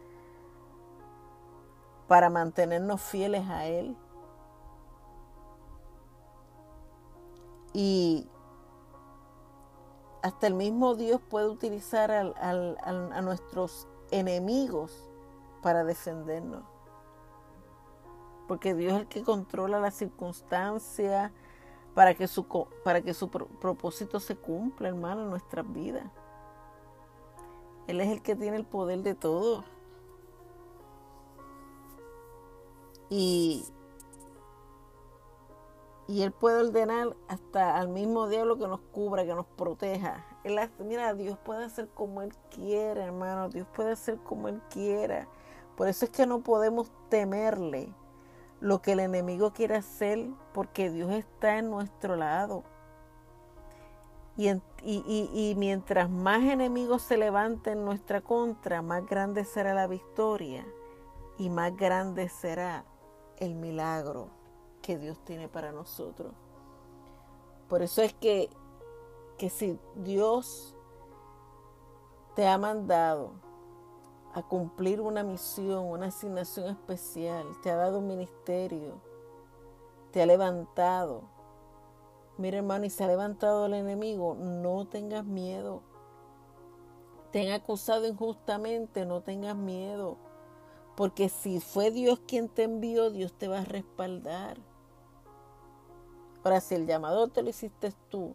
para 2.08 2.30
mantenernos 2.30 3.02
fieles 3.02 3.46
a 3.50 3.66
Él. 3.66 3.94
Y 7.74 8.26
hasta 10.22 10.46
el 10.46 10.54
mismo 10.54 10.94
Dios 10.94 11.20
puede 11.28 11.50
utilizar 11.50 12.10
a 12.10 13.20
nuestros 13.20 13.86
enemigos 14.10 15.10
para 15.60 15.84
defendernos. 15.84 16.71
Porque 18.52 18.74
Dios 18.74 18.92
es 18.92 19.00
el 19.00 19.06
que 19.06 19.22
controla 19.22 19.80
las 19.80 19.94
circunstancias, 19.94 21.32
para 21.94 22.12
que 22.12 22.28
su, 22.28 22.46
para 22.84 23.00
que 23.00 23.14
su 23.14 23.30
propósito 23.30 24.20
se 24.20 24.36
cumpla, 24.36 24.88
hermano, 24.88 25.22
en 25.22 25.30
nuestras 25.30 25.72
vidas. 25.72 26.04
Él 27.86 28.02
es 28.02 28.08
el 28.08 28.20
que 28.20 28.36
tiene 28.36 28.58
el 28.58 28.66
poder 28.66 28.98
de 28.98 29.14
todo. 29.14 29.64
Y, 33.08 33.64
y 36.06 36.20
Él 36.20 36.32
puede 36.32 36.60
ordenar 36.60 37.16
hasta 37.28 37.78
al 37.78 37.88
mismo 37.88 38.28
diablo 38.28 38.58
que 38.58 38.68
nos 38.68 38.80
cubra, 38.92 39.24
que 39.24 39.34
nos 39.34 39.46
proteja. 39.46 40.26
Él, 40.44 40.60
mira, 40.80 41.14
Dios 41.14 41.38
puede 41.38 41.64
hacer 41.64 41.88
como 41.88 42.20
Él 42.20 42.34
quiera, 42.50 43.02
hermano. 43.02 43.48
Dios 43.48 43.66
puede 43.72 43.92
hacer 43.92 44.18
como 44.18 44.48
Él 44.48 44.60
quiera. 44.68 45.26
Por 45.74 45.88
eso 45.88 46.04
es 46.04 46.10
que 46.10 46.26
no 46.26 46.42
podemos 46.42 46.92
temerle 47.08 47.94
lo 48.62 48.80
que 48.80 48.92
el 48.92 49.00
enemigo 49.00 49.52
quiere 49.52 49.74
hacer 49.74 50.30
porque 50.54 50.88
Dios 50.88 51.10
está 51.10 51.58
en 51.58 51.68
nuestro 51.68 52.14
lado. 52.14 52.62
Y, 54.36 54.48
y, 54.84 55.54
mientras 55.58 56.08
más 56.08 56.42
enemigos 56.44 57.02
se 57.02 57.18
levanten 57.18 57.78
en 57.78 57.84
nuestra 57.84 58.22
contra, 58.22 58.80
más 58.80 59.04
grande 59.04 59.44
será 59.44 59.74
la 59.74 59.86
victoria 59.86 60.64
y 61.38 61.50
más 61.50 61.76
grande 61.76 62.28
será 62.28 62.84
el 63.36 63.54
milagro 63.56 64.28
que 64.80 64.96
Dios 64.96 65.18
tiene 65.24 65.48
para 65.48 65.72
nosotros. 65.72 66.32
Por 67.68 67.82
eso 67.82 68.00
es 68.00 68.14
que, 68.14 68.48
que 69.38 69.50
si 69.50 69.78
Dios 69.96 70.76
te 72.36 72.48
ha 72.48 72.56
mandado 72.56 73.32
a 74.34 74.42
cumplir 74.42 75.00
una 75.00 75.22
misión, 75.22 75.84
una 75.84 76.06
asignación 76.06 76.68
especial, 76.68 77.46
te 77.62 77.70
ha 77.70 77.76
dado 77.76 77.98
un 77.98 78.06
ministerio, 78.06 79.00
te 80.10 80.22
ha 80.22 80.26
levantado. 80.26 81.22
Mira 82.38 82.58
hermano, 82.58 82.86
y 82.86 82.90
se 82.90 83.04
ha 83.04 83.06
levantado 83.06 83.66
el 83.66 83.74
enemigo, 83.74 84.34
no 84.34 84.86
tengas 84.86 85.24
miedo. 85.24 85.82
Te 87.30 87.46
han 87.46 87.52
acusado 87.52 88.06
injustamente, 88.06 89.04
no 89.06 89.22
tengas 89.22 89.56
miedo. 89.56 90.16
Porque 90.96 91.28
si 91.28 91.60
fue 91.60 91.90
Dios 91.90 92.20
quien 92.26 92.48
te 92.48 92.64
envió, 92.64 93.10
Dios 93.10 93.32
te 93.32 93.48
va 93.48 93.60
a 93.60 93.64
respaldar. 93.64 94.58
Ahora, 96.44 96.60
si 96.60 96.74
el 96.74 96.86
llamado 96.86 97.28
te 97.28 97.42
lo 97.42 97.50
hiciste 97.50 97.92
tú 98.10 98.34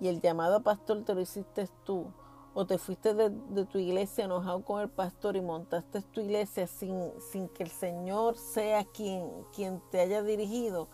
y 0.00 0.08
el 0.08 0.20
llamado 0.20 0.62
pastor 0.62 1.04
te 1.04 1.14
lo 1.14 1.20
hiciste 1.20 1.68
tú, 1.84 2.06
o 2.54 2.66
te 2.66 2.78
fuiste 2.78 3.14
de, 3.14 3.30
tu 3.66 3.78
iglesia 3.78 4.24
enojado 4.24 4.64
con 4.64 4.80
el 4.80 4.88
pastor 4.88 5.34
y 5.34 5.40
montaste 5.40 6.02
tu 6.02 6.20
iglesia 6.20 6.68
sin, 6.68 7.10
que 7.48 7.64
el 7.64 7.70
Señor 7.70 8.36
sea 8.36 8.84
quien, 8.84 9.28
quien 9.52 9.82
te 9.90 10.00
haya 10.00 10.22
dirigido, 10.22 10.88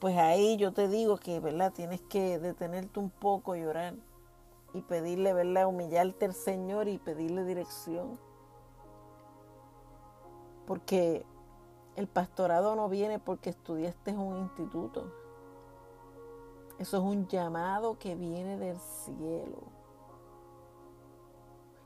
pues 0.00 0.16
ahí 0.16 0.56
yo 0.56 0.72
te 0.72 0.88
digo 0.88 1.16
que, 1.16 1.38
¿verdad? 1.38 1.72
Tienes 1.72 2.00
que 2.02 2.40
detenerte 2.40 2.98
un 2.98 3.10
poco 3.10 3.54
y 3.54 3.64
orar 3.64 3.94
y 4.74 4.82
pedirle, 4.82 5.32
¿verdad? 5.32 5.68
Humillarte 5.68 6.26
al 6.26 6.34
Señor 6.34 6.88
y 6.88 6.98
pedirle 6.98 7.44
dirección. 7.44 8.18
Porque 10.66 11.24
el 11.94 12.08
pastorado 12.08 12.74
no 12.74 12.88
viene 12.88 13.20
porque 13.20 13.50
estudiaste 13.50 14.10
en 14.10 14.18
un 14.18 14.38
instituto. 14.38 15.12
Eso 16.80 16.96
es 16.98 17.02
un 17.02 17.28
llamado 17.28 17.96
que 17.96 18.16
viene 18.16 18.58
del 18.58 18.78
cielo. 18.78 19.75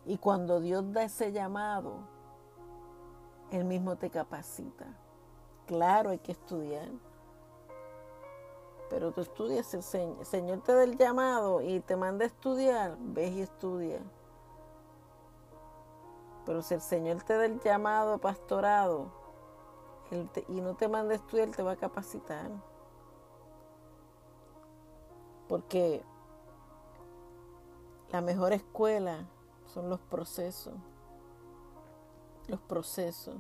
Y 0.07 0.19
cuando 0.19 0.61
Dios 0.61 0.93
da 0.93 1.05
ese 1.05 1.33
llamado, 1.33 1.99
Él 3.51 3.65
mismo 3.65 3.97
te 3.97 4.11
capacita. 4.11 4.87
Claro, 5.67 6.11
hay 6.11 6.19
que 6.19 6.33
estudiar. 6.33 6.89
Pero 8.89 9.13
tú 9.13 9.21
estudias, 9.21 9.73
el 9.75 9.85
Señor, 9.85 10.25
Señor 10.25 10.63
te 10.63 10.75
da 10.75 10.83
el 10.83 10.97
llamado 10.97 11.61
y 11.61 11.81
te 11.81 11.95
manda 11.95 12.25
a 12.25 12.27
estudiar, 12.27 12.97
ves 12.99 13.31
y 13.33 13.43
estudia. 13.43 14.01
Pero 16.45 16.63
si 16.63 16.75
el 16.75 16.81
Señor 16.81 17.23
te 17.23 17.37
da 17.37 17.45
el 17.45 17.61
llamado 17.61 18.19
pastorado 18.19 19.13
y 20.49 20.61
no 20.61 20.75
te 20.75 20.89
manda 20.89 21.13
a 21.13 21.17
estudiar, 21.17 21.51
te 21.51 21.63
va 21.63 21.73
a 21.73 21.77
capacitar. 21.77 22.51
Porque 25.49 26.03
la 28.11 28.21
mejor 28.21 28.53
escuela 28.53 29.29
son 29.73 29.89
los 29.89 30.01
procesos. 30.01 30.75
Los 32.49 32.61
procesos. 32.61 33.37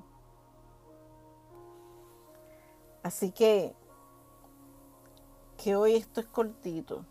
Así 3.02 3.32
que, 3.32 3.74
que 5.56 5.74
hoy 5.74 5.96
esto 5.96 6.20
es 6.20 6.26
cortito. 6.26 7.04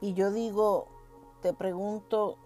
Y 0.00 0.14
yo 0.14 0.30
digo, 0.30 0.88
te 1.42 1.52
pregunto 1.52 2.38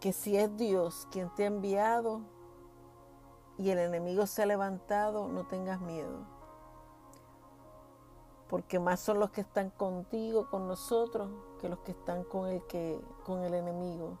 que 0.00 0.12
si 0.12 0.36
es 0.36 0.54
Dios 0.56 1.06
quien 1.12 1.32
te 1.34 1.44
ha 1.44 1.46
enviado 1.46 2.22
y 3.56 3.70
el 3.70 3.78
enemigo 3.78 4.26
se 4.26 4.42
ha 4.42 4.46
levantado, 4.46 5.28
no 5.28 5.46
tengas 5.46 5.80
miedo 5.80 6.41
porque 8.52 8.78
más 8.78 9.00
son 9.00 9.18
los 9.18 9.30
que 9.30 9.40
están 9.40 9.70
contigo, 9.70 10.46
con 10.50 10.68
nosotros, 10.68 11.30
que 11.58 11.70
los 11.70 11.78
que 11.78 11.92
están 11.92 12.22
con 12.22 12.50
el, 12.50 12.62
que, 12.66 13.00
con 13.24 13.42
el 13.44 13.54
enemigo. 13.54 14.18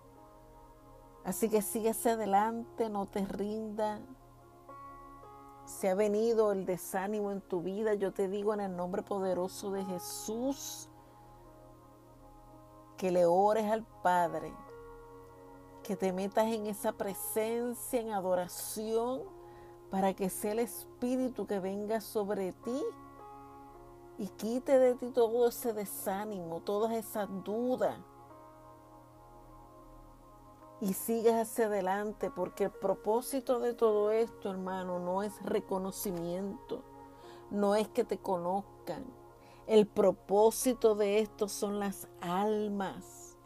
Así 1.22 1.50
que 1.50 1.60
sigue 1.60 1.90
hacia 1.90 2.14
adelante, 2.14 2.88
no 2.88 3.04
te 3.04 3.26
rinda. 3.26 4.00
Si 5.66 5.86
ha 5.86 5.94
venido 5.94 6.52
el 6.52 6.64
desánimo 6.64 7.30
en 7.30 7.42
tu 7.42 7.60
vida, 7.60 7.92
yo 7.92 8.14
te 8.14 8.26
digo 8.26 8.54
en 8.54 8.60
el 8.60 8.74
nombre 8.74 9.02
poderoso 9.02 9.70
de 9.70 9.84
Jesús, 9.84 10.88
que 12.96 13.10
le 13.10 13.26
ores 13.26 13.70
al 13.70 13.84
Padre, 14.02 14.50
que 15.82 15.94
te 15.94 16.10
metas 16.10 16.46
en 16.46 16.68
esa 16.68 16.92
presencia, 16.92 18.00
en 18.00 18.12
adoración, 18.12 19.24
para 19.90 20.14
que 20.14 20.30
sea 20.30 20.52
el 20.52 20.60
Espíritu 20.60 21.46
que 21.46 21.60
venga 21.60 22.00
sobre 22.00 22.52
ti 22.52 22.82
y 24.22 24.28
quite 24.28 24.78
de 24.78 24.94
ti 24.94 25.10
todo 25.10 25.48
ese 25.48 25.72
desánimo, 25.72 26.60
todas 26.60 26.92
esas 26.92 27.28
dudas. 27.42 27.98
Y 30.80 30.92
sigas 30.92 31.34
hacia 31.34 31.66
adelante, 31.66 32.30
porque 32.30 32.64
el 32.64 32.70
propósito 32.70 33.58
de 33.58 33.74
todo 33.74 34.12
esto, 34.12 34.52
hermano, 34.52 35.00
no 35.00 35.24
es 35.24 35.42
reconocimiento, 35.42 36.84
no 37.50 37.74
es 37.74 37.88
que 37.88 38.04
te 38.04 38.18
conozcan. 38.18 39.04
El 39.66 39.88
propósito 39.88 40.94
de 40.94 41.18
esto 41.18 41.48
son 41.48 41.80
las 41.80 42.06
almas, 42.20 43.36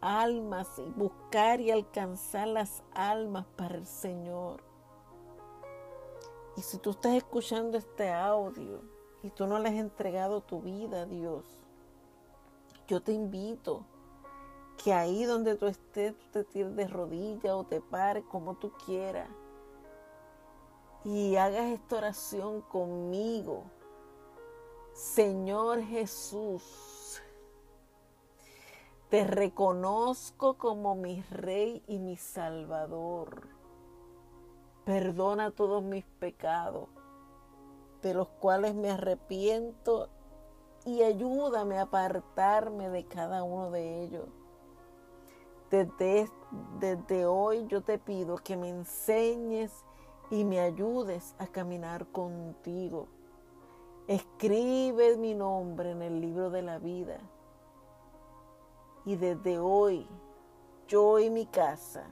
almas, 0.00 0.68
y 0.78 0.88
buscar 0.92 1.60
y 1.60 1.72
alcanzar 1.72 2.46
las 2.46 2.84
almas 2.92 3.46
para 3.56 3.74
el 3.74 3.88
Señor. 3.88 4.62
Y 6.56 6.60
si 6.62 6.78
tú 6.78 6.90
estás 6.90 7.14
escuchando 7.14 7.76
este 7.76 8.12
audio, 8.12 8.93
y 9.24 9.30
tú 9.30 9.46
no 9.46 9.58
le 9.58 9.70
has 9.70 9.76
entregado 9.76 10.42
tu 10.42 10.60
vida 10.60 11.02
a 11.02 11.06
Dios, 11.06 11.46
yo 12.86 13.00
te 13.00 13.12
invito 13.12 13.86
que 14.76 14.92
ahí 14.92 15.24
donde 15.24 15.56
tú 15.56 15.66
estés, 15.66 16.14
tú 16.14 16.24
te 16.30 16.44
tires 16.44 16.76
de 16.76 16.86
rodillas 16.86 17.54
o 17.54 17.64
te 17.64 17.80
pares 17.80 18.22
como 18.30 18.54
tú 18.56 18.70
quieras 18.84 19.30
y 21.04 21.36
hagas 21.36 21.70
esta 21.70 21.96
oración 21.96 22.60
conmigo. 22.60 23.64
Señor 24.92 25.82
Jesús, 25.82 27.22
te 29.08 29.24
reconozco 29.24 30.58
como 30.58 30.94
mi 30.96 31.22
Rey 31.30 31.82
y 31.86 31.98
mi 31.98 32.18
Salvador. 32.18 33.48
Perdona 34.84 35.50
todos 35.50 35.82
mis 35.82 36.04
pecados 36.04 36.88
de 38.04 38.12
los 38.12 38.28
cuales 38.28 38.74
me 38.74 38.90
arrepiento 38.90 40.10
y 40.84 41.02
ayúdame 41.02 41.78
a 41.78 41.82
apartarme 41.82 42.90
de 42.90 43.06
cada 43.06 43.42
uno 43.42 43.70
de 43.70 44.02
ellos. 44.02 44.28
Desde, 45.70 46.28
desde 46.78 47.24
hoy 47.24 47.66
yo 47.66 47.82
te 47.82 47.98
pido 47.98 48.36
que 48.36 48.58
me 48.58 48.68
enseñes 48.68 49.72
y 50.30 50.44
me 50.44 50.60
ayudes 50.60 51.34
a 51.38 51.46
caminar 51.46 52.06
contigo. 52.08 53.08
Escribe 54.06 55.16
mi 55.16 55.34
nombre 55.34 55.92
en 55.92 56.02
el 56.02 56.20
libro 56.20 56.50
de 56.50 56.60
la 56.60 56.78
vida. 56.78 57.18
Y 59.06 59.16
desde 59.16 59.58
hoy 59.58 60.06
yo 60.88 61.18
y 61.18 61.30
mi 61.30 61.46
casa 61.46 62.04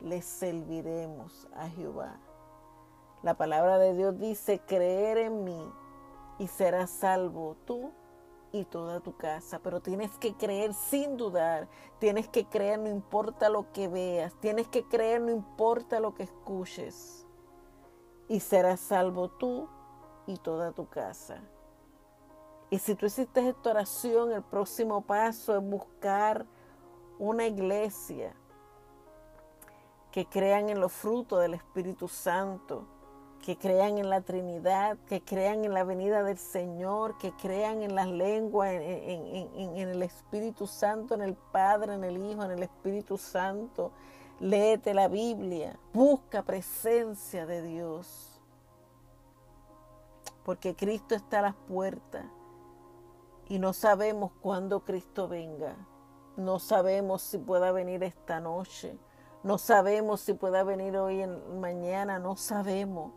le 0.00 0.22
serviremos 0.22 1.48
a 1.54 1.68
Jehová. 1.68 2.20
La 3.22 3.34
palabra 3.34 3.78
de 3.78 3.94
Dios 3.94 4.18
dice, 4.18 4.60
creer 4.60 5.18
en 5.18 5.44
mí 5.44 5.72
y 6.38 6.46
serás 6.46 6.90
salvo 6.90 7.56
tú 7.66 7.92
y 8.50 8.64
toda 8.64 9.00
tu 9.00 9.14
casa. 9.16 9.60
Pero 9.62 9.80
tienes 9.80 10.10
que 10.18 10.34
creer 10.34 10.72
sin 10.72 11.18
dudar. 11.18 11.68
Tienes 11.98 12.28
que 12.28 12.46
creer 12.46 12.78
no 12.78 12.88
importa 12.88 13.50
lo 13.50 13.70
que 13.72 13.88
veas. 13.88 14.32
Tienes 14.40 14.68
que 14.68 14.84
creer 14.84 15.20
no 15.20 15.30
importa 15.30 16.00
lo 16.00 16.14
que 16.14 16.22
escuches. 16.22 17.26
Y 18.26 18.40
serás 18.40 18.80
salvo 18.80 19.28
tú 19.28 19.68
y 20.26 20.38
toda 20.38 20.72
tu 20.72 20.88
casa. 20.88 21.42
Y 22.70 22.78
si 22.78 22.94
tú 22.94 23.04
hiciste 23.04 23.46
esta 23.46 23.70
oración, 23.70 24.32
el 24.32 24.42
próximo 24.42 25.02
paso 25.02 25.56
es 25.56 25.62
buscar 25.62 26.46
una 27.18 27.46
iglesia 27.46 28.34
que 30.10 30.24
crean 30.24 30.70
en 30.70 30.80
los 30.80 30.92
frutos 30.92 31.40
del 31.40 31.54
Espíritu 31.54 32.08
Santo 32.08 32.86
que 33.42 33.56
crean 33.56 33.98
en 33.98 34.10
la 34.10 34.20
Trinidad, 34.20 34.98
que 35.06 35.22
crean 35.22 35.64
en 35.64 35.72
la 35.72 35.84
venida 35.84 36.22
del 36.22 36.38
Señor, 36.38 37.16
que 37.18 37.32
crean 37.32 37.82
en 37.82 37.94
las 37.94 38.08
lenguas, 38.08 38.70
en, 38.72 39.76
el 39.76 40.02
Espíritu 40.02 40.66
Santo, 40.66 41.14
en 41.14 41.22
el 41.22 41.34
Padre, 41.34 41.94
en 41.94 42.04
el 42.04 42.18
Hijo, 42.18 42.44
en 42.44 42.50
el 42.50 42.62
Espíritu 42.62 43.16
Santo. 43.16 43.92
Léete 44.40 44.94
la 44.94 45.08
Biblia, 45.08 45.78
busca 45.92 46.42
presencia 46.42 47.46
de 47.46 47.62
Dios, 47.62 48.40
porque 50.44 50.74
Cristo 50.74 51.14
está 51.14 51.40
a 51.40 51.42
las 51.42 51.54
puertas 51.54 52.24
y 53.48 53.58
no 53.58 53.72
sabemos 53.72 54.32
cuándo 54.40 54.84
Cristo 54.84 55.28
venga. 55.28 55.76
No 56.36 56.58
sabemos 56.58 57.22
si 57.22 57.36
pueda 57.36 57.72
venir 57.72 58.02
esta 58.02 58.40
noche. 58.40 58.96
No 59.42 59.58
sabemos 59.58 60.20
si 60.20 60.34
pueda 60.34 60.62
venir 60.62 60.96
hoy 60.96 61.22
en 61.22 61.60
mañana, 61.60 62.18
no 62.18 62.36
sabemos. 62.36 63.12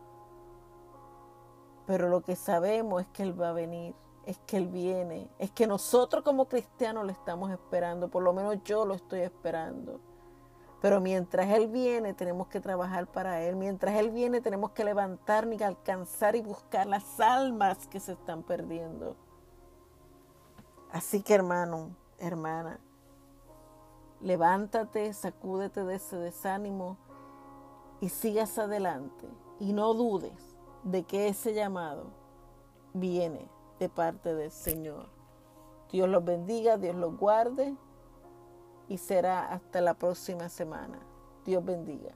Pero 1.86 2.10
lo 2.10 2.22
que 2.22 2.36
sabemos 2.36 3.02
es 3.02 3.08
que 3.10 3.24
Él 3.24 3.40
va 3.40 3.50
a 3.50 3.54
venir, 3.54 3.94
es 4.26 4.38
que 4.46 4.58
Él 4.58 4.68
viene, 4.68 5.30
es 5.38 5.52
que 5.52 5.68
nosotros 5.68 6.24
como 6.24 6.48
cristianos 6.48 7.06
lo 7.06 7.12
estamos 7.12 7.52
esperando, 7.52 8.10
por 8.10 8.24
lo 8.24 8.34
menos 8.34 8.58
yo 8.64 8.86
lo 8.86 8.94
estoy 8.94 9.22
esperando. 9.22 10.00
Pero 10.82 11.02
mientras 11.02 11.50
Él 11.50 11.68
viene 11.68 12.14
tenemos 12.14 12.48
que 12.48 12.60
trabajar 12.60 13.08
para 13.08 13.42
Él, 13.42 13.56
mientras 13.56 13.96
Él 13.96 14.12
viene 14.12 14.42
tenemos 14.42 14.72
que 14.72 14.86
levantarnos 14.86 15.60
y 15.60 15.64
alcanzar 15.64 16.36
y 16.36 16.42
buscar 16.42 16.88
las 16.88 17.20
almas 17.20 17.88
que 17.88 18.00
se 18.00 18.14
están 18.14 18.44
perdiendo. 18.44 19.16
Así 20.92 21.22
que 21.22 21.34
hermano, 21.34 21.96
hermana, 22.18 22.80
levántate, 24.22 25.12
sacúdete 25.14 25.84
de 25.84 25.96
ese 25.96 26.18
desánimo 26.18 26.98
y 28.00 28.10
sigas 28.10 28.58
adelante 28.58 29.28
y 29.60 29.74
no 29.74 29.94
dudes 29.94 30.53
de 30.84 31.04
que 31.04 31.28
ese 31.28 31.54
llamado 31.54 32.12
viene 32.94 33.50
de 33.80 33.90
parte 33.90 34.34
del 34.36 34.52
Señor. 34.52 35.08
Dios 35.92 36.10
los 36.10 36.24
bendiga, 36.24 36.78
Dios 36.78 36.96
los 36.96 37.18
guarde 37.18 37.76
y 38.88 38.98
será 38.98 39.52
hasta 39.52 39.82
la 39.82 39.94
próxima 39.94 40.50
semana. 40.50 41.00
Dios 41.46 41.64
bendiga. 41.64 42.14